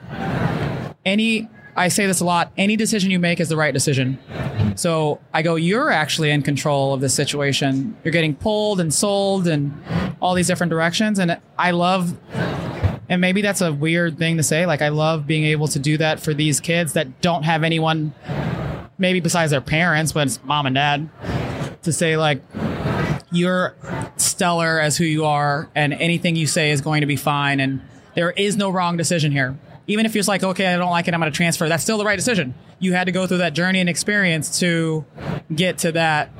any 1.05 1.49
I 1.75 1.89
say 1.89 2.07
this 2.07 2.21
a 2.21 2.25
lot, 2.25 2.51
any 2.57 2.77
decision 2.77 3.11
you 3.11 3.19
make 3.19 3.39
is 3.39 3.49
the 3.49 3.57
right 3.57 3.73
decision. 3.73 4.17
So 4.75 5.19
I 5.33 5.41
go, 5.41 5.55
you're 5.55 5.91
actually 5.91 6.31
in 6.31 6.41
control 6.41 6.93
of 6.93 7.01
this 7.01 7.13
situation. 7.13 7.97
You're 8.03 8.13
getting 8.13 8.35
pulled 8.35 8.79
and 8.79 8.93
sold 8.93 9.47
and 9.47 9.73
all 10.21 10.35
these 10.35 10.47
different 10.47 10.69
directions. 10.69 11.19
And 11.19 11.37
I 11.57 11.71
love, 11.71 12.15
and 13.09 13.19
maybe 13.19 13.41
that's 13.41 13.61
a 13.61 13.73
weird 13.73 14.17
thing 14.17 14.37
to 14.37 14.43
say. 14.43 14.65
Like, 14.65 14.81
I 14.81 14.89
love 14.89 15.27
being 15.27 15.43
able 15.43 15.67
to 15.69 15.79
do 15.79 15.97
that 15.97 16.19
for 16.21 16.33
these 16.33 16.59
kids 16.61 16.93
that 16.93 17.21
don't 17.21 17.43
have 17.43 17.63
anyone, 17.63 18.13
maybe 18.97 19.19
besides 19.19 19.51
their 19.51 19.61
parents, 19.61 20.13
but 20.13 20.27
it's 20.27 20.43
mom 20.43 20.65
and 20.65 20.75
dad, 20.75 21.09
to 21.83 21.91
say, 21.91 22.15
like, 22.15 22.41
you're 23.31 23.75
stellar 24.15 24.79
as 24.79 24.95
who 24.97 25.03
you 25.03 25.25
are, 25.25 25.69
and 25.75 25.93
anything 25.93 26.37
you 26.37 26.47
say 26.47 26.71
is 26.71 26.79
going 26.79 27.01
to 27.01 27.07
be 27.07 27.17
fine. 27.17 27.59
And 27.59 27.81
there 28.13 28.31
is 28.31 28.55
no 28.55 28.69
wrong 28.69 28.95
decision 28.95 29.33
here. 29.33 29.57
Even 29.87 30.05
if 30.05 30.15
you're 30.15 30.23
like, 30.23 30.43
okay, 30.43 30.73
I 30.73 30.77
don't 30.77 30.89
like 30.89 31.07
it, 31.07 31.13
I'm 31.13 31.19
going 31.19 31.31
to 31.31 31.35
transfer. 31.35 31.69
That's 31.69 31.83
still 31.83 31.97
the 31.97 32.05
right 32.05 32.15
decision. 32.15 32.55
You 32.79 32.93
had 32.93 33.05
to 33.05 33.11
go 33.11 33.27
through 33.27 33.37
that 33.37 33.53
journey 33.53 33.79
and 33.79 33.89
experience 33.89 34.59
to 34.59 35.05
get 35.53 35.79
to 35.79 35.91
that 35.93 36.31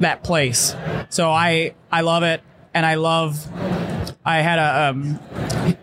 that 0.00 0.22
place. 0.22 0.74
So 1.08 1.30
I 1.30 1.74
I 1.90 2.02
love 2.02 2.22
it, 2.22 2.42
and 2.74 2.84
I 2.84 2.94
love. 2.94 3.46
I 4.24 4.38
had 4.38 4.58
a 4.58 4.90
um, 4.90 5.18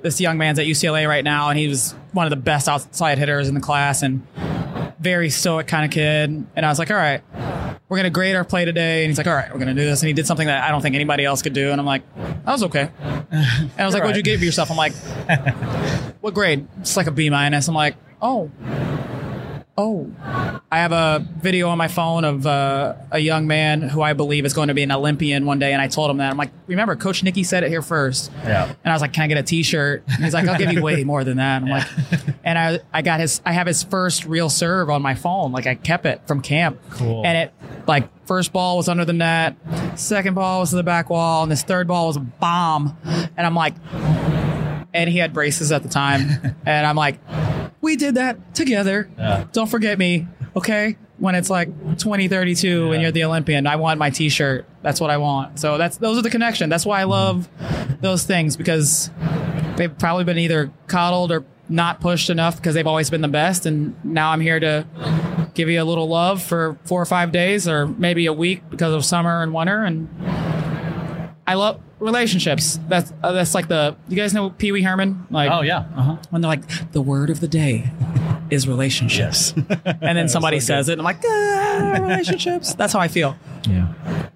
this 0.01 0.21
young 0.21 0.37
man's 0.37 0.59
at 0.59 0.65
UCLA 0.65 1.07
right 1.07 1.23
now, 1.23 1.49
and 1.49 1.57
he 1.57 1.67
was 1.67 1.93
one 2.11 2.25
of 2.25 2.29
the 2.29 2.35
best 2.35 2.67
outside 2.67 3.17
hitters 3.17 3.47
in 3.47 3.55
the 3.55 3.61
class, 3.61 4.03
and 4.03 4.25
very 4.99 5.29
stoic 5.29 5.67
kind 5.67 5.85
of 5.85 5.91
kid. 5.91 6.45
And 6.55 6.65
I 6.65 6.69
was 6.69 6.79
like, 6.79 6.91
all 6.91 6.97
right, 6.97 7.21
we're 7.87 7.97
gonna 7.97 8.09
grade 8.09 8.35
our 8.35 8.43
play 8.43 8.65
today. 8.65 9.03
And 9.03 9.09
he's 9.11 9.17
like, 9.17 9.27
all 9.27 9.33
right, 9.33 9.51
we're 9.51 9.59
gonna 9.59 9.73
do 9.73 9.85
this. 9.85 10.01
And 10.01 10.07
he 10.07 10.13
did 10.13 10.25
something 10.25 10.47
that 10.47 10.63
I 10.63 10.69
don't 10.71 10.81
think 10.81 10.95
anybody 10.95 11.23
else 11.25 11.41
could 11.41 11.53
do. 11.53 11.71
And 11.71 11.79
I'm 11.79 11.85
like, 11.85 12.01
that 12.15 12.51
was 12.51 12.63
okay. 12.63 12.89
And 13.31 13.71
I 13.77 13.85
was 13.85 13.93
like, 13.93 14.03
what'd 14.03 14.17
you 14.17 14.23
give 14.23 14.41
yourself? 14.43 14.71
I'm 14.71 14.77
like, 14.77 14.93
what 16.21 16.33
grade? 16.33 16.67
It's 16.79 16.97
like 16.97 17.07
a 17.07 17.11
B 17.11 17.29
minus. 17.29 17.67
I'm 17.67 17.75
like, 17.75 17.95
oh. 18.21 18.49
Oh, 19.77 20.09
I 20.71 20.77
have 20.77 20.93
a 20.93 21.27
video 21.41 21.67
on 21.67 21.77
my 21.77 21.89
phone 21.89 22.23
of 22.23 22.47
uh, 22.47 22.95
a 23.11 23.19
young 23.19 23.45
man 23.45 23.81
who 23.81 24.01
I 24.01 24.13
believe 24.13 24.45
is 24.45 24.53
going 24.53 24.69
to 24.69 24.73
be 24.73 24.83
an 24.83 24.91
Olympian 24.91 25.45
one 25.45 25.59
day, 25.59 25.73
and 25.73 25.81
I 25.81 25.89
told 25.89 26.09
him 26.09 26.17
that. 26.17 26.31
I'm 26.31 26.37
like, 26.37 26.51
remember, 26.67 26.95
Coach 26.95 27.23
Nickie 27.23 27.45
said 27.45 27.63
it 27.63 27.69
here 27.69 27.81
first. 27.81 28.31
Yeah. 28.45 28.67
And 28.67 28.77
I 28.85 28.93
was 28.93 29.01
like, 29.01 29.11
"Can 29.11 29.23
I 29.23 29.27
get 29.27 29.37
a 29.37 29.43
T-shirt?" 29.43 30.03
And 30.07 30.23
he's 30.23 30.33
like, 30.33 30.47
"I'll 30.47 30.57
give 30.57 30.71
you 30.71 30.81
way 30.81 31.03
more 31.03 31.25
than 31.25 31.37
that." 31.37 31.61
I'm 31.61 31.67
like, 31.67 31.87
and 32.45 32.57
I 32.57 32.79
I 32.93 33.01
got 33.01 33.19
his 33.19 33.41
I 33.45 33.51
have 33.51 33.67
his 33.67 33.83
first 33.83 34.23
real 34.23 34.49
serve 34.49 34.89
on 34.89 35.01
my 35.01 35.13
phone. 35.13 35.51
Like 35.51 35.67
I 35.67 35.75
kept 35.75 36.05
it 36.05 36.25
from 36.25 36.41
camp. 36.41 36.79
Cool. 36.91 37.25
And 37.25 37.37
it 37.37 37.53
like 37.85 38.07
first 38.25 38.53
ball 38.53 38.77
was 38.77 38.87
under 38.87 39.03
the 39.03 39.13
net, 39.13 39.57
second 39.95 40.35
ball 40.35 40.61
was 40.61 40.69
to 40.69 40.77
the 40.77 40.83
back 40.83 41.09
wall, 41.09 41.43
and 41.43 41.51
this 41.51 41.63
third 41.63 41.85
ball 41.85 42.07
was 42.07 42.15
a 42.15 42.21
bomb. 42.21 42.97
And 43.03 43.45
I'm 43.45 43.55
like, 43.55 43.75
and 44.93 45.09
he 45.09 45.17
had 45.17 45.33
braces 45.33 45.73
at 45.73 45.83
the 45.83 45.89
time, 45.89 46.55
and 46.65 46.87
I'm 46.87 46.95
like, 46.95 47.19
we 47.85 47.95
did 47.95 48.15
that 48.15 48.53
together. 48.55 49.09
Yeah. 49.17 49.45
Don't 49.53 49.67
forget 49.67 49.97
me, 49.97 50.27
okay? 50.55 50.97
When 51.17 51.35
it's 51.35 51.49
like 51.49 51.69
2032 51.97 52.91
and 52.91 53.01
you're 53.01 53.11
the 53.11 53.23
Olympian, 53.23 53.67
I 53.67 53.77
want 53.77 53.99
my 53.99 54.09
T-shirt. 54.09 54.67
That's 54.81 54.99
what 54.99 55.09
I 55.11 55.17
want. 55.17 55.59
So 55.59 55.77
that's 55.77 55.95
those 55.97 56.17
are 56.17 56.21
the 56.21 56.29
connection. 56.29 56.67
That's 56.67 56.85
why 56.85 56.99
I 56.99 57.03
love 57.05 57.47
those 58.01 58.25
things 58.25 58.57
because 58.57 59.09
they've 59.77 59.97
probably 59.97 60.25
been 60.25 60.39
either 60.39 60.71
coddled 60.87 61.31
or 61.31 61.45
not 61.69 62.01
pushed 62.01 62.29
enough 62.29 62.57
because 62.57 62.73
they've 62.75 62.87
always 62.87 63.09
been 63.09 63.21
the 63.21 63.27
best, 63.27 63.65
and 63.65 63.95
now 64.03 64.31
I'm 64.31 64.41
here 64.41 64.59
to 64.59 64.85
give 65.53 65.69
you 65.69 65.81
a 65.81 65.85
little 65.85 66.07
love 66.07 66.43
for 66.43 66.77
four 66.83 67.01
or 67.01 67.05
five 67.05 67.31
days, 67.31 67.67
or 67.67 67.87
maybe 67.87 68.25
a 68.25 68.33
week 68.33 68.61
because 68.69 68.93
of 68.93 69.05
summer 69.05 69.41
and 69.41 69.53
winter. 69.53 69.83
And 69.83 70.09
I 71.47 71.53
love 71.53 71.79
relationships. 71.99 72.79
That's 72.87 73.13
uh, 73.23 73.31
that's 73.31 73.53
like 73.55 73.67
the 73.67 73.95
you 74.07 74.15
guys 74.15 74.33
know 74.33 74.49
Pee 74.49 74.71
Wee 74.71 74.81
Herman. 74.81 75.27
Like 75.29 75.51
Oh 75.51 75.61
yeah. 75.61 75.85
Uh-huh. 75.95 76.17
when 76.29 76.41
they're 76.41 76.49
like 76.49 76.91
the 76.91 77.01
word 77.01 77.29
of 77.29 77.39
the 77.39 77.47
day 77.47 77.91
is 78.49 78.67
relationships, 78.67 79.53
and 79.85 80.17
then 80.17 80.29
somebody 80.35 80.59
says 80.59 80.89
it, 80.89 80.93
and 80.93 81.01
I'm 81.01 81.05
like 81.05 81.23
ah, 81.25 81.97
relationships. 82.01 82.73
That's 82.75 82.93
how 82.93 82.99
I 82.99 83.07
feel. 83.07 83.35
Yeah. 83.67 83.91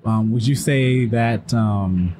Um, 0.06 0.32
would 0.32 0.48
you 0.48 0.56
say 0.56 1.06
that 1.06 1.54
um, 1.54 2.16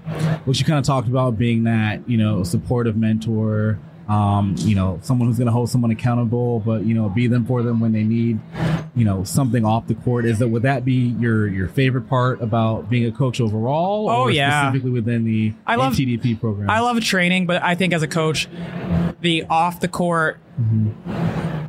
what 0.46 0.60
you 0.60 0.66
kind 0.66 0.78
of 0.78 0.86
talked 0.86 1.08
about 1.08 1.38
being 1.38 1.64
that 1.64 2.08
you 2.08 2.18
know 2.18 2.44
supportive 2.44 2.96
mentor, 2.96 3.80
um, 4.10 4.56
you 4.58 4.74
know, 4.76 5.00
someone 5.04 5.28
who's 5.28 5.38
going 5.38 5.46
to 5.46 5.52
hold 5.52 5.70
someone 5.70 5.92
accountable, 5.92 6.60
but 6.60 6.84
you 6.84 6.96
know, 6.96 7.08
be 7.10 7.28
them 7.28 7.46
for 7.46 7.62
them 7.62 7.80
when 7.80 7.92
they 7.92 8.04
need, 8.04 8.40
you 8.96 9.06
know, 9.06 9.24
something 9.24 9.64
off 9.64 9.86
the 9.88 9.94
court. 9.94 10.26
Is 10.26 10.40
that 10.40 10.48
would 10.48 10.64
that 10.64 10.84
be 10.84 11.16
your 11.20 11.48
your 11.48 11.68
favorite 11.68 12.10
part 12.10 12.42
about 12.42 12.90
being 12.90 13.06
a 13.06 13.12
coach 13.12 13.40
overall? 13.40 14.10
Oh, 14.10 14.22
or 14.24 14.32
yeah. 14.32 14.64
specifically 14.64 14.92
within 14.92 15.24
the 15.24 15.54
I 15.68 15.76
love- 15.76 15.94
TDP 15.94 16.40
program. 16.40 16.70
I 16.70 16.80
love 16.80 17.00
training, 17.02 17.46
but 17.46 17.62
I 17.62 17.76
think 17.76 17.94
as 17.94 18.02
a 18.02 18.08
coach, 18.08 18.48
the 19.22 19.44
off 19.50 19.80
the 19.80 19.88
court, 19.88 20.40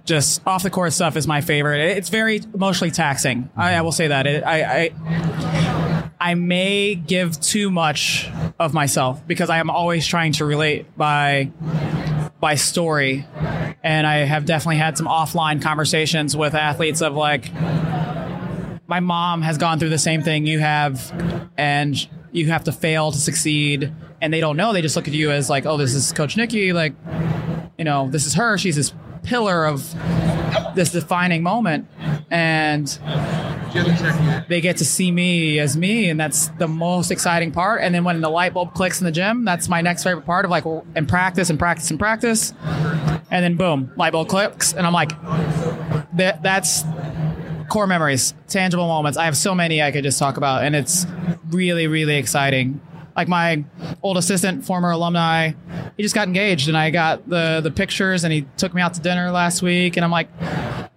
just 0.06 0.40
off 0.46 0.62
the 0.62 0.70
court 0.70 0.94
stuff 0.94 1.16
is 1.16 1.26
my 1.26 1.42
favorite. 1.42 1.80
It's 1.96 2.08
very 2.08 2.40
emotionally 2.54 2.90
taxing. 2.90 3.50
I, 3.54 3.74
I 3.74 3.82
will 3.82 3.92
say 3.92 4.08
that. 4.08 4.26
It, 4.26 4.44
I, 4.44 4.62
I 4.84 4.90
I 6.22 6.34
may 6.34 6.94
give 6.94 7.40
too 7.40 7.70
much 7.70 8.28
of 8.58 8.74
myself 8.74 9.26
because 9.26 9.48
I 9.50 9.58
am 9.58 9.70
always 9.70 10.06
trying 10.06 10.32
to 10.32 10.44
relate 10.44 10.94
by 10.96 11.50
by 12.40 12.54
story, 12.54 13.26
and 13.82 14.06
I 14.06 14.18
have 14.18 14.46
definitely 14.46 14.78
had 14.78 14.96
some 14.96 15.06
offline 15.06 15.62
conversations 15.62 16.36
with 16.36 16.54
athletes 16.54 17.02
of 17.02 17.14
like 17.14 17.52
my 18.86 19.00
mom 19.00 19.42
has 19.42 19.58
gone 19.58 19.78
through 19.78 19.90
the 19.90 19.98
same 19.98 20.22
thing 20.22 20.46
you 20.46 20.58
have 20.58 21.12
and 21.56 22.08
you 22.32 22.46
have 22.46 22.64
to 22.64 22.72
fail 22.72 23.12
to 23.12 23.18
succeed. 23.18 23.92
And 24.22 24.32
they 24.32 24.40
don't 24.40 24.56
know. 24.56 24.72
They 24.72 24.82
just 24.82 24.96
look 24.96 25.06
at 25.06 25.14
you 25.14 25.30
as 25.30 25.48
like 25.48 25.66
oh 25.66 25.76
this 25.76 25.94
is 25.94 26.12
coach 26.12 26.36
nickie. 26.36 26.74
Like 26.74 26.94
you 27.78 27.84
know 27.84 28.08
this 28.10 28.26
is 28.26 28.34
her. 28.34 28.58
She's 28.58 28.76
this 28.76 28.92
pillar 29.22 29.64
of 29.64 29.94
this 30.74 30.90
defining 30.92 31.42
moment. 31.42 31.88
And 32.30 32.88
they 34.48 34.60
get 34.60 34.76
to 34.76 34.84
see 34.84 35.10
me 35.10 35.58
as 35.58 35.76
me 35.76 36.08
and 36.08 36.18
that's 36.18 36.48
the 36.58 36.68
most 36.68 37.10
exciting 37.10 37.52
part 37.52 37.80
and 37.82 37.94
then 37.94 38.04
when 38.04 38.20
the 38.20 38.28
light 38.28 38.54
bulb 38.54 38.74
clicks 38.74 39.00
in 39.00 39.04
the 39.04 39.12
gym 39.12 39.44
that's 39.44 39.68
my 39.68 39.80
next 39.80 40.02
favorite 40.02 40.26
part 40.26 40.44
of 40.44 40.50
like 40.50 40.64
and 40.94 41.08
practice 41.08 41.50
and 41.50 41.58
practice 41.58 41.90
and 41.90 41.98
practice 41.98 42.52
and 43.30 43.44
then 43.44 43.56
boom 43.56 43.92
light 43.96 44.12
bulb 44.12 44.28
clicks 44.28 44.72
and 44.72 44.86
i'm 44.86 44.92
like 44.92 45.12
that, 46.14 46.42
that's 46.42 46.84
core 47.68 47.86
memories, 47.86 48.34
tangible 48.48 48.86
moments. 48.86 49.16
I 49.16 49.24
have 49.24 49.36
so 49.36 49.54
many 49.54 49.82
I 49.82 49.92
could 49.92 50.04
just 50.04 50.18
talk 50.18 50.36
about, 50.36 50.64
and 50.64 50.76
it's 50.76 51.06
really, 51.48 51.86
really 51.86 52.16
exciting. 52.16 52.80
Like 53.16 53.28
my 53.28 53.64
old 54.02 54.16
assistant, 54.16 54.64
former 54.64 54.90
alumni, 54.90 55.52
he 55.96 56.02
just 56.02 56.14
got 56.14 56.26
engaged, 56.26 56.68
and 56.68 56.76
I 56.76 56.90
got 56.90 57.28
the 57.28 57.60
the 57.62 57.70
pictures, 57.70 58.24
and 58.24 58.32
he 58.32 58.46
took 58.56 58.74
me 58.74 58.82
out 58.82 58.94
to 58.94 59.00
dinner 59.00 59.30
last 59.30 59.62
week, 59.62 59.96
and 59.96 60.04
I'm 60.04 60.10
like, 60.10 60.28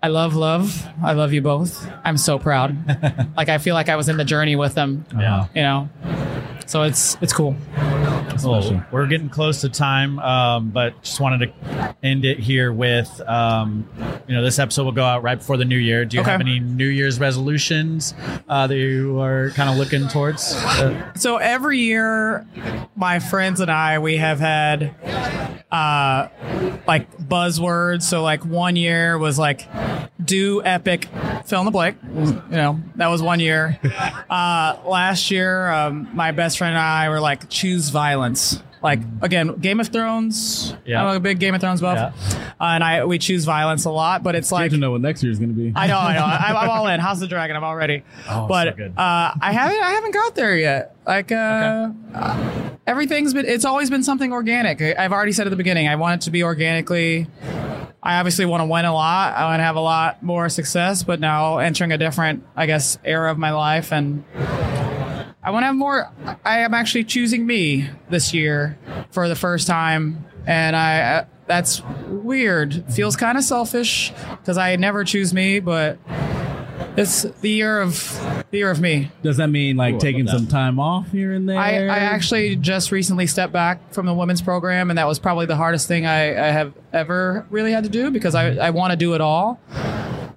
I 0.02 0.08
love 0.08 0.36
love, 0.36 0.88
I 1.04 1.14
love 1.14 1.34
you 1.34 1.42
both. 1.42 1.90
I'm 2.04 2.18
so 2.18 2.38
proud. 2.40 2.76
like 3.38 3.50
I 3.50 3.58
feel 3.58 3.74
like 3.76 3.90
I 3.90 3.96
was 3.96 4.10
in 4.10 4.18
the 4.18 4.26
journey 4.26 4.56
with 4.56 4.76
them. 4.76 5.06
Yeah. 5.18 5.48
You 5.56 5.62
know, 5.62 5.90
so 6.66 6.84
it's 6.84 7.18
it's 7.22 7.34
cool. 7.34 7.56
Well, 8.44 8.84
we're 8.92 9.06
getting 9.08 9.30
close 9.30 9.62
to 9.62 9.70
time, 9.70 10.18
um, 10.20 10.70
but 10.72 11.02
just 11.04 11.20
wanted 11.20 11.54
to 11.62 11.96
end 12.04 12.26
it 12.26 12.40
here 12.40 12.74
with, 12.74 13.22
um, 13.28 13.88
you 14.28 14.34
know, 14.36 14.42
this 14.44 14.58
episode 14.60 14.84
will 14.86 14.92
go 14.92 15.04
out 15.04 15.22
right 15.24 15.38
before 15.38 15.56
the 15.56 15.66
new 15.66 15.78
year. 15.78 16.04
Do 16.04 16.18
you 16.18 16.22
Okay. 16.22 16.32
have 16.32 16.42
any 16.42 16.60
New 16.60 16.88
Year's 16.88 17.20
resolutions 17.20 18.14
uh, 18.50 18.66
that 18.68 18.76
you 18.76 19.20
are 19.22 19.52
kind 19.52 19.70
of 19.70 19.78
looking 19.78 20.08
towards? 20.08 20.54
Uh, 20.56 21.14
So 21.16 21.38
every 21.38 21.80
year, 21.80 22.46
my 22.96 23.20
friends 23.20 23.60
and 23.60 23.70
I, 23.72 24.00
we 24.00 24.18
have 24.18 24.40
had 24.40 24.96
uh, 25.72 26.28
like 26.88 27.16
buzzwords. 27.18 28.02
So 28.04 28.24
like 28.24 28.44
one 28.46 28.76
year 28.76 29.18
was 29.18 29.38
like 29.38 29.68
do 30.26 30.64
epic 30.64 31.08
fill 31.46 31.60
in 31.60 31.66
the 31.66 31.72
blank. 31.72 31.98
You 32.04 32.42
know, 32.50 32.80
that 32.96 33.08
was 33.08 33.22
one 33.22 33.40
year. 33.40 33.80
Uh, 34.30 34.80
last 34.86 35.30
year, 35.30 35.70
um, 35.72 36.10
my 36.14 36.32
best 36.32 36.58
friend 36.58 36.72
and 36.76 36.82
I 36.82 37.10
were 37.10 37.20
like 37.20 37.50
choose 37.50 37.90
violence. 37.90 38.62
Like 38.82 39.00
again, 39.22 39.56
Game 39.58 39.80
of 39.80 39.90
Thrones. 39.90 40.74
Yeah. 40.86 41.06
I'm 41.06 41.16
a 41.16 41.20
big 41.20 41.40
Game 41.40 41.54
of 41.54 41.62
Thrones 41.62 41.82
buff, 41.82 41.98
Yeah. 41.98 42.44
uh, 42.60 42.64
and 42.74 42.84
I 42.84 43.06
we 43.06 43.20
choose 43.20 43.46
violence 43.46 43.86
a 43.86 43.92
lot. 43.92 44.24
But 44.24 44.34
it's 44.36 44.50
Good 44.50 44.56
like 44.56 44.72
to 44.72 44.78
know 44.78 44.92
what 44.92 45.02
next 45.02 45.22
year 45.24 45.32
is 45.32 45.38
going 45.40 45.50
to 45.50 45.56
be. 45.56 45.72
I 45.76 45.88
know, 45.88 46.00
I 46.00 46.14
know. 46.16 46.24
I'm, 46.24 46.56
I'm 46.58 46.70
all 46.70 46.88
in. 46.88 47.00
House 47.00 47.18
of 47.18 47.22
the 47.22 47.28
Dragon. 47.28 47.56
I'm 47.56 47.64
all 47.64 47.76
ready. 47.76 48.04
Oh, 48.28 48.48
but 48.48 48.70
so 48.70 48.76
good. 48.76 48.92
Uh, 48.98 49.34
I 49.40 49.52
haven't. 49.54 49.82
I 49.84 49.92
haven't 49.92 50.14
got 50.14 50.36
there 50.36 50.58
yet. 50.58 50.96
Like 51.06 51.32
uh, 51.32 51.90
uh, 52.16 52.70
everything's 52.88 53.34
been. 53.34 53.46
It's 53.46 53.66
always 53.66 53.90
been 53.90 54.04
something 54.04 54.34
organic. 54.34 54.82
I've 54.82 55.14
already 55.14 55.32
said 55.32 55.46
at 55.48 55.52
the 55.52 55.56
beginning. 55.58 55.88
I 55.88 55.96
want 55.96 56.22
it 56.22 56.26
to 56.26 56.32
be 56.32 56.44
organically. 56.44 57.28
I 58.06 58.20
obviously 58.20 58.46
want 58.46 58.62
to 58.62 58.66
win 58.66 58.84
a 58.84 58.94
lot. 58.94 59.34
I 59.34 59.46
want 59.46 59.62
to 59.62 59.64
have 59.64 59.78
a 59.78 59.82
lot 59.82 60.22
more 60.22 60.50
success. 60.50 61.04
But 61.04 61.22
now 61.22 61.58
entering 61.60 61.94
a 61.94 61.98
different, 61.98 62.46
I 62.56 62.66
guess, 62.66 62.98
era 63.06 63.32
of 63.32 63.38
my 63.38 63.52
life, 63.52 63.94
and 63.94 64.26
I 64.36 65.52
want 65.52 65.64
to 65.64 65.68
have 65.68 65.76
more. 65.76 66.12
I 66.44 66.60
am 66.60 66.74
actually 66.74 67.06
choosing 67.06 67.48
me 67.48 67.90
this 68.10 68.34
year 68.34 68.78
for 69.12 69.30
the 69.30 69.36
first 69.36 69.68
time, 69.68 70.26
and 70.46 70.76
I. 70.76 71.00
Uh, 71.00 71.26
that's 71.46 71.82
weird. 72.08 72.86
Feels 72.94 73.18
kind 73.18 73.38
of 73.38 73.44
selfish 73.44 74.14
because 74.40 74.58
I 74.58 74.78
never 74.78 75.04
choose 75.04 75.34
me, 75.34 75.60
but 75.60 76.00
it's 76.98 77.24
the 77.24 77.50
year 77.50 77.82
of 77.82 78.46
the 78.52 78.58
year 78.60 78.72
of 78.72 78.80
me. 78.80 79.12
Does 79.22 79.38
that 79.38 79.48
mean 79.48 79.78
like 79.78 79.96
Ooh, 79.96 80.00
taking 80.00 80.28
some 80.28 80.48
time 80.48 80.80
off 80.80 81.12
here 81.12 81.34
and 81.34 81.48
there? 81.48 81.60
I, 81.60 81.86
I 81.88 82.00
actually 82.00 82.56
just 82.56 82.92
recently 82.92 83.28
stepped 83.28 83.54
back 83.54 83.94
from 83.94 84.06
the 84.06 84.14
women's 84.14 84.42
program, 84.42 84.90
and 84.90 84.98
that 84.98 85.08
was 85.08 85.20
probably 85.20 85.46
the 85.46 85.56
hardest 85.56 85.88
thing 85.88 86.06
I, 86.06 86.30
I 86.30 86.52
have 86.52 86.74
ever 86.92 87.46
really 87.50 87.72
had 87.72 87.84
to 87.84 87.90
do 87.90 88.12
because 88.12 88.36
I, 88.36 88.56
I 88.56 88.70
want 88.70 88.92
to 88.92 88.98
do 88.98 89.14
it 89.14 89.22
all. 89.22 89.60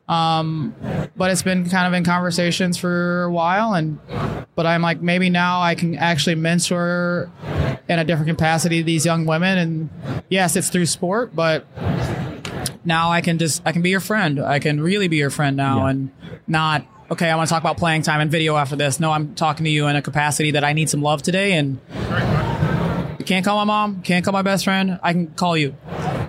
Um, 0.09 0.74
but 1.16 1.30
it's 1.30 1.42
been 1.42 1.68
kind 1.68 1.86
of 1.86 1.92
in 1.92 2.04
conversations 2.04 2.78
for 2.78 3.24
a 3.24 3.30
while, 3.30 3.74
and 3.74 3.98
but 4.54 4.64
I'm 4.64 4.82
like 4.82 5.00
maybe 5.02 5.30
now 5.30 5.61
I 5.61 5.74
can 5.74 5.96
actually 5.96 6.36
mentor 6.36 7.30
in 7.88 7.98
a 7.98 8.04
different 8.04 8.28
capacity 8.28 8.82
these 8.82 9.04
young 9.04 9.26
women, 9.26 9.59
and 9.59 10.22
yes, 10.28 10.57
it's 10.57 10.70
through 10.70 10.86
sport, 10.86 11.34
but 11.34 11.66
now 12.84 13.10
I 13.10 13.20
can 13.20 13.38
just 13.38 13.62
I 13.64 13.72
can 13.72 13.82
be 13.82 13.90
your 13.90 14.00
friend. 14.00 14.40
I 14.40 14.58
can 14.58 14.80
really 14.80 15.08
be 15.08 15.16
your 15.16 15.30
friend 15.30 15.56
now, 15.56 15.84
Yeah. 15.84 15.90
and 15.90 16.10
not 16.46 16.86
okay. 17.10 17.30
I 17.30 17.36
want 17.36 17.48
to 17.48 17.52
talk 17.54 17.62
about 17.62 17.76
playing 17.78 18.02
time 18.02 18.20
and 18.20 18.30
video 18.30 18.56
after 18.56 18.76
this. 18.76 18.98
No, 19.00 19.10
I'm 19.12 19.34
talking 19.34 19.64
to 19.64 19.70
you 19.70 19.86
in 19.86 19.96
a 19.96 20.02
capacity 20.02 20.50
that 20.52 20.64
I 20.64 20.72
need 20.72 20.88
some 20.90 21.02
love 21.02 21.22
today, 21.22 21.52
and 21.52 21.78
can't 23.26 23.44
call 23.44 23.56
my 23.56 23.64
mom, 23.64 24.02
can't 24.02 24.24
call 24.24 24.32
my 24.32 24.42
best 24.42 24.64
friend. 24.64 24.98
I 25.02 25.12
can 25.12 25.28
call 25.34 25.56
you. 25.56 25.74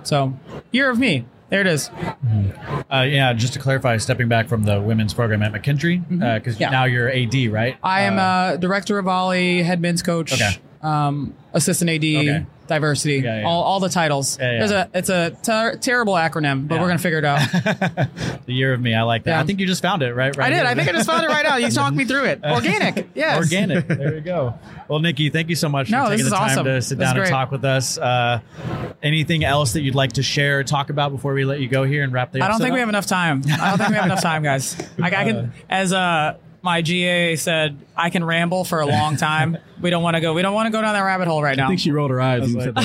So 0.02 0.34
year 0.72 0.90
of 0.90 0.98
me. 0.98 1.26
There 1.50 1.62
it 1.62 1.66
is. 1.66 1.88
uh, 2.92 3.06
yeah, 3.08 3.32
just 3.32 3.54
to 3.54 3.58
clarify, 3.58 3.96
stepping 3.96 4.28
back 4.28 4.48
from 4.48 4.64
the 4.64 4.82
women's 4.82 5.14
program 5.14 5.42
at 5.42 5.50
McKendree, 5.52 6.06
because 6.06 6.54
Mm-hmm. 6.56 6.62
Yeah. 6.62 6.68
now 6.70 6.84
you're 6.84 7.08
AD, 7.10 7.34
right? 7.50 7.76
I 7.82 8.02
am 8.02 8.18
Uh, 8.18 8.22
uh, 8.22 8.56
director 8.58 8.98
of 8.98 9.06
volley, 9.06 9.62
head 9.62 9.80
men's 9.80 10.02
coach, 10.02 10.34
Okay. 10.34 10.50
um, 10.82 11.32
assistant 11.54 11.88
AD, 11.88 12.04
Okay. 12.04 12.46
Diversity, 12.68 13.16
Yeah, 13.24 13.40
yeah. 13.40 13.46
all 13.46 13.62
all 13.64 13.80
the 13.80 13.88
titles. 13.88 14.38
Yeah. 14.38 14.58
There's 14.58 14.70
a 14.70 14.90
it's 14.94 15.08
a 15.08 15.30
ter- 15.42 15.76
terrible 15.76 16.12
acronym, 16.14 16.68
but 16.68 16.78
we're 16.80 16.86
gonna 16.86 16.98
figure 16.98 17.18
it 17.18 17.24
out. 17.24 17.40
the 18.46 18.52
year 18.52 18.72
of 18.72 18.80
me. 18.80 18.94
I 18.94 19.02
like 19.02 19.24
that. 19.24 19.40
I 19.40 19.44
think 19.44 19.58
you 19.58 19.66
just 19.66 19.82
found 19.82 20.02
it, 20.02 20.14
right? 20.14 20.36
right 20.36 20.46
I 20.46 20.50
did. 20.50 20.56
here. 20.58 20.66
I 20.66 20.74
think 20.74 20.88
I 20.88 20.92
just 20.92 21.06
found 21.08 21.24
it 21.24 21.28
right 21.28 21.44
now. 21.44 21.56
You 21.56 21.70
talked 21.70 21.96
me 21.96 22.04
through 22.04 22.24
it. 22.24 22.40
Organic. 22.44 23.08
Yes. 23.14 23.36
Organic. 23.38 23.88
There 23.98 24.12
we 24.14 24.20
go. 24.20 24.54
Well, 24.86 25.00
Nickie, 25.00 25.32
thank 25.32 25.48
you 25.48 25.56
so 25.56 25.68
much 25.68 25.90
No, 25.90 26.04
for 26.04 26.10
taking 26.10 26.24
the 26.26 26.30
time 26.30 26.50
awesome. 26.50 26.64
to 26.66 26.80
sit 26.82 26.98
This 26.98 27.08
down 27.08 27.18
and 27.18 27.28
talk 27.28 27.50
with 27.50 27.64
us. 27.64 27.98
Uh, 27.98 28.40
anything 29.02 29.44
else 29.44 29.72
that 29.72 29.80
you'd 29.80 29.94
like 29.94 30.12
to 30.14 30.22
share, 30.22 30.60
or 30.60 30.64
talk 30.64 30.90
about 30.90 31.10
before 31.10 31.32
we 31.34 31.44
let 31.44 31.60
you 31.60 31.68
go 31.68 31.84
here 31.84 32.04
and 32.04 32.12
wrap 32.12 32.32
the 32.32 32.42
I 32.42 32.48
don't 32.48 32.58
think 32.60 32.74
we 32.74 32.80
have 32.80 32.88
enough 32.88 33.06
time. 33.06 33.42
I 33.50 33.70
don't 33.70 33.78
think 33.78 33.90
we 33.90 33.96
have 33.96 34.04
enough 34.06 34.22
time, 34.22 34.42
guys. 34.42 34.76
I, 35.02 35.06
I 35.06 35.10
can, 35.10 35.52
as 35.68 35.92
uh, 35.92 36.36
my 36.62 36.82
GA 36.82 37.36
said, 37.36 37.78
I 37.96 38.10
can 38.10 38.24
ramble 38.24 38.64
for 38.64 38.80
a 38.80 38.86
long 38.86 39.16
time. 39.16 39.56
We 39.80 39.90
don't 39.90 40.02
want 40.02 40.16
to 40.16 40.20
go. 40.20 40.34
We 40.34 40.42
don't 40.42 40.54
want 40.54 40.66
to 40.66 40.72
go 40.72 40.82
down 40.82 40.94
that 40.94 41.02
rabbit 41.02 41.28
hole 41.28 41.40
right 41.40 41.56
now. 41.56 41.66
I 41.66 41.68
think 41.68 41.78
she 41.78 41.92
rolled 41.92 42.10
her 42.10 42.20
eyes 42.20 42.40
when 42.40 42.50
you 42.54 42.60
said 42.62 42.74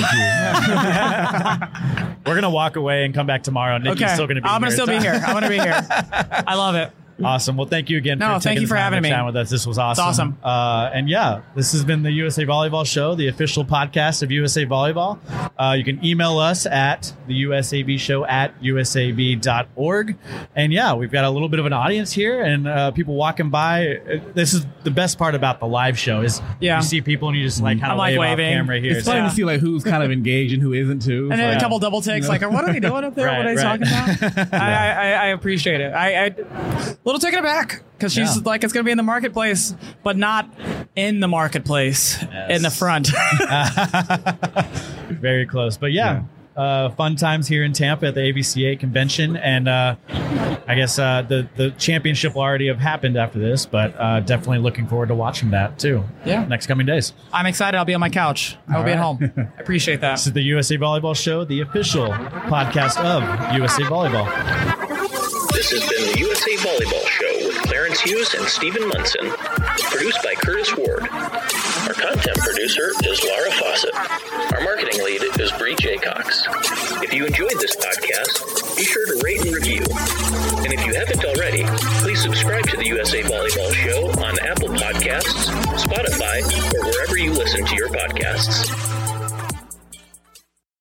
that. 1.20 2.16
We're 2.24 2.36
gonna 2.36 2.50
walk 2.50 2.76
away 2.76 3.04
and 3.04 3.12
come 3.12 3.26
back 3.26 3.42
tomorrow. 3.42 3.78
Nikki's 3.78 4.02
Okay, 4.04 4.14
still 4.14 4.28
gonna 4.28 4.40
be 4.40 4.46
I'm 4.48 4.62
here. 4.62 4.70
gonna 4.70 4.70
still 4.70 4.86
be 4.86 5.00
here. 5.00 5.14
I'm 5.14 5.34
gonna 5.34 5.48
be 5.48 5.58
here. 5.58 5.74
I 5.90 6.54
love 6.54 6.76
it. 6.76 6.92
Awesome. 7.22 7.56
Well, 7.56 7.66
thank 7.68 7.90
you 7.90 7.98
again. 7.98 8.18
No, 8.18 8.34
for 8.34 8.40
thank 8.40 8.60
you 8.60 8.66
for 8.66 8.74
time 8.74 8.92
having 8.92 8.96
to 8.98 9.02
me. 9.02 9.10
chat 9.10 9.24
with 9.24 9.36
us. 9.36 9.50
This 9.50 9.66
was 9.66 9.78
awesome. 9.78 10.04
awesome. 10.06 10.38
Uh, 10.42 10.90
and 10.92 11.08
yeah, 11.08 11.42
this 11.54 11.72
has 11.72 11.84
been 11.84 12.02
the 12.02 12.10
USA 12.12 12.44
Volleyball 12.44 12.86
Show, 12.86 13.14
the 13.14 13.28
official 13.28 13.64
podcast 13.64 14.22
of 14.22 14.30
USA 14.32 14.66
Volleyball. 14.66 15.18
Uh, 15.58 15.74
you 15.74 15.84
can 15.84 16.04
email 16.04 16.38
us 16.38 16.66
at 16.66 17.12
the 17.28 17.44
USAV 17.44 17.98
Show 18.00 18.24
at 18.26 18.60
usav.org. 18.62 20.16
And 20.56 20.72
yeah, 20.72 20.94
we've 20.94 21.10
got 21.10 21.24
a 21.24 21.30
little 21.30 21.48
bit 21.48 21.60
of 21.60 21.66
an 21.66 21.72
audience 21.72 22.12
here, 22.12 22.42
and 22.42 22.66
uh, 22.66 22.90
people 22.90 23.14
walking 23.14 23.50
by. 23.50 23.96
Uh, 23.96 24.20
This 24.34 24.52
is 24.54 24.66
the 24.82 24.90
best 24.90 25.18
part 25.18 25.34
about 25.34 25.60
the 25.60 25.66
live 25.66 25.98
show 25.98 26.20
is 26.22 26.40
Yeah. 26.60 26.76
you 26.78 26.82
see 26.82 27.00
people 27.00 27.28
and 27.28 27.36
you 27.38 27.44
just 27.44 27.62
like 27.62 27.80
kind 27.80 27.92
of 27.92 27.98
like, 27.98 28.18
wave 28.18 28.38
waving. 28.38 28.46
off 28.46 28.52
camera 28.66 28.80
here. 28.80 28.96
It's 28.96 29.06
funny 29.06 29.20
Yeah. 29.20 29.28
to 29.28 29.34
see 29.34 29.44
like 29.44 29.60
who's 29.60 29.84
kind 29.84 30.02
of 30.02 30.10
engaged 30.10 30.52
and 30.52 30.62
who 30.62 30.72
isn't 30.72 31.02
too. 31.02 31.28
And 31.30 31.40
then 31.40 31.50
It's 31.54 31.56
a 31.58 31.64
couple 31.64 31.78
double 31.78 32.00
takes, 32.02 32.28
like, 32.28 32.42
what 32.42 32.64
are 32.64 32.72
they 32.72 32.80
doing 32.80 33.04
up 33.04 33.14
there? 33.14 33.24
Right, 33.34 33.38
what 33.38 33.46
are 33.46 33.54
they 33.56 33.62
right. 33.64 33.80
talking 33.80 34.28
about? 34.36 34.52
I, 34.60 34.90
I, 34.90 35.10
I 35.12 35.26
appreciate 35.28 35.80
it. 35.80 35.92
I, 35.94 36.26
I 36.26 36.34
little 37.04 37.18
taken 37.20 37.38
aback 37.40 37.82
because 37.96 38.12
she's 38.12 38.36
Yeah. 38.36 38.42
like, 38.44 38.64
it's 38.64 38.72
going 38.72 38.82
to 38.84 38.88
be 38.88 38.90
in 38.92 38.96
the 38.96 39.02
marketplace, 39.02 39.74
but 40.02 40.16
not 40.16 40.48
in 40.96 41.20
the 41.20 41.28
marketplace, 41.28 42.22
in 42.48 42.62
the 42.62 42.70
front. 42.70 43.08
very 45.20 45.46
close. 45.46 45.76
But 45.76 45.92
yeah, 45.92 46.22
Uh, 46.56 46.88
fun 46.90 47.16
times 47.16 47.48
here 47.48 47.64
in 47.64 47.72
Tampa 47.72 48.06
at 48.06 48.14
the 48.14 48.20
AVCA 48.20 48.78
convention, 48.78 49.36
and 49.36 49.68
uh, 49.68 49.96
I 50.68 50.76
guess 50.76 51.00
uh, 51.00 51.22
the 51.26 51.48
the 51.56 51.70
championship 51.72 52.36
will 52.36 52.42
already 52.42 52.68
have 52.68 52.78
happened 52.78 53.16
after 53.16 53.40
this, 53.40 53.66
but 53.66 53.92
uh, 53.98 54.20
definitely 54.20 54.58
looking 54.58 54.86
forward 54.86 55.08
to 55.08 55.16
watching 55.16 55.50
that 55.50 55.80
too. 55.80 56.04
Yeah. 56.24 56.44
next 56.46 56.68
coming 56.68 56.86
days. 56.86 57.12
I'm 57.32 57.46
excited. 57.46 57.76
I'll 57.76 57.84
be 57.84 57.94
on 57.94 58.00
my 58.00 58.08
couch. 58.08 58.56
I'll 58.68 58.84
be 58.84 58.92
at 58.92 58.98
home. 59.00 59.18
I 59.36 59.60
appreciate 59.60 60.00
that. 60.02 60.12
This 60.14 60.28
is 60.28 60.32
the 60.32 60.42
USA 60.42 60.76
Volleyball 60.78 61.16
Show, 61.16 61.44
the 61.44 61.60
official 61.60 62.06
podcast 62.10 62.98
of 63.04 63.24
USA 63.56 63.82
Volleyball. 63.82 64.83
This 65.54 65.70
has 65.70 65.88
been 65.88 66.12
the 66.12 66.18
USA 66.18 66.56
Volleyball 66.66 67.06
Show 67.06 67.46
with 67.46 67.56
Clarence 67.62 68.00
Hughes 68.00 68.34
and 68.34 68.44
Stephen 68.46 68.88
Munson, 68.88 69.30
produced 69.88 70.18
by 70.22 70.34
Curtis 70.34 70.74
Ward. 70.76 71.08
Our 71.08 71.94
content 71.94 72.36
producer 72.38 72.90
is 73.04 73.22
Laura 73.22 73.50
Fawcett. 73.52 73.94
Our 74.52 74.60
marketing 74.64 75.02
lead 75.02 75.22
is 75.40 75.52
Bree 75.52 75.76
Jaycox. 75.76 77.02
If 77.02 77.14
you 77.14 77.24
enjoyed 77.24 77.54
this 77.60 77.76
podcast, 77.76 78.76
be 78.76 78.84
sure 78.84 79.06
to 79.06 79.22
rate 79.24 79.46
and 79.46 79.54
review. 79.54 79.84
And 80.62 80.72
if 80.72 80.84
you 80.84 80.94
haven't 80.94 81.24
already, 81.24 81.62
please 82.02 82.20
subscribe 82.20 82.66
to 82.68 82.76
the 82.76 82.86
USA 82.86 83.22
Volleyball 83.22 83.72
Show 83.72 84.10
on 84.22 84.38
Apple 84.40 84.68
Podcasts, 84.68 85.48
Spotify, 85.78 86.42
or 86.74 86.84
wherever 86.90 87.16
you 87.16 87.32
listen 87.32 87.64
to 87.64 87.74
your 87.76 87.88
podcasts. 87.88 88.93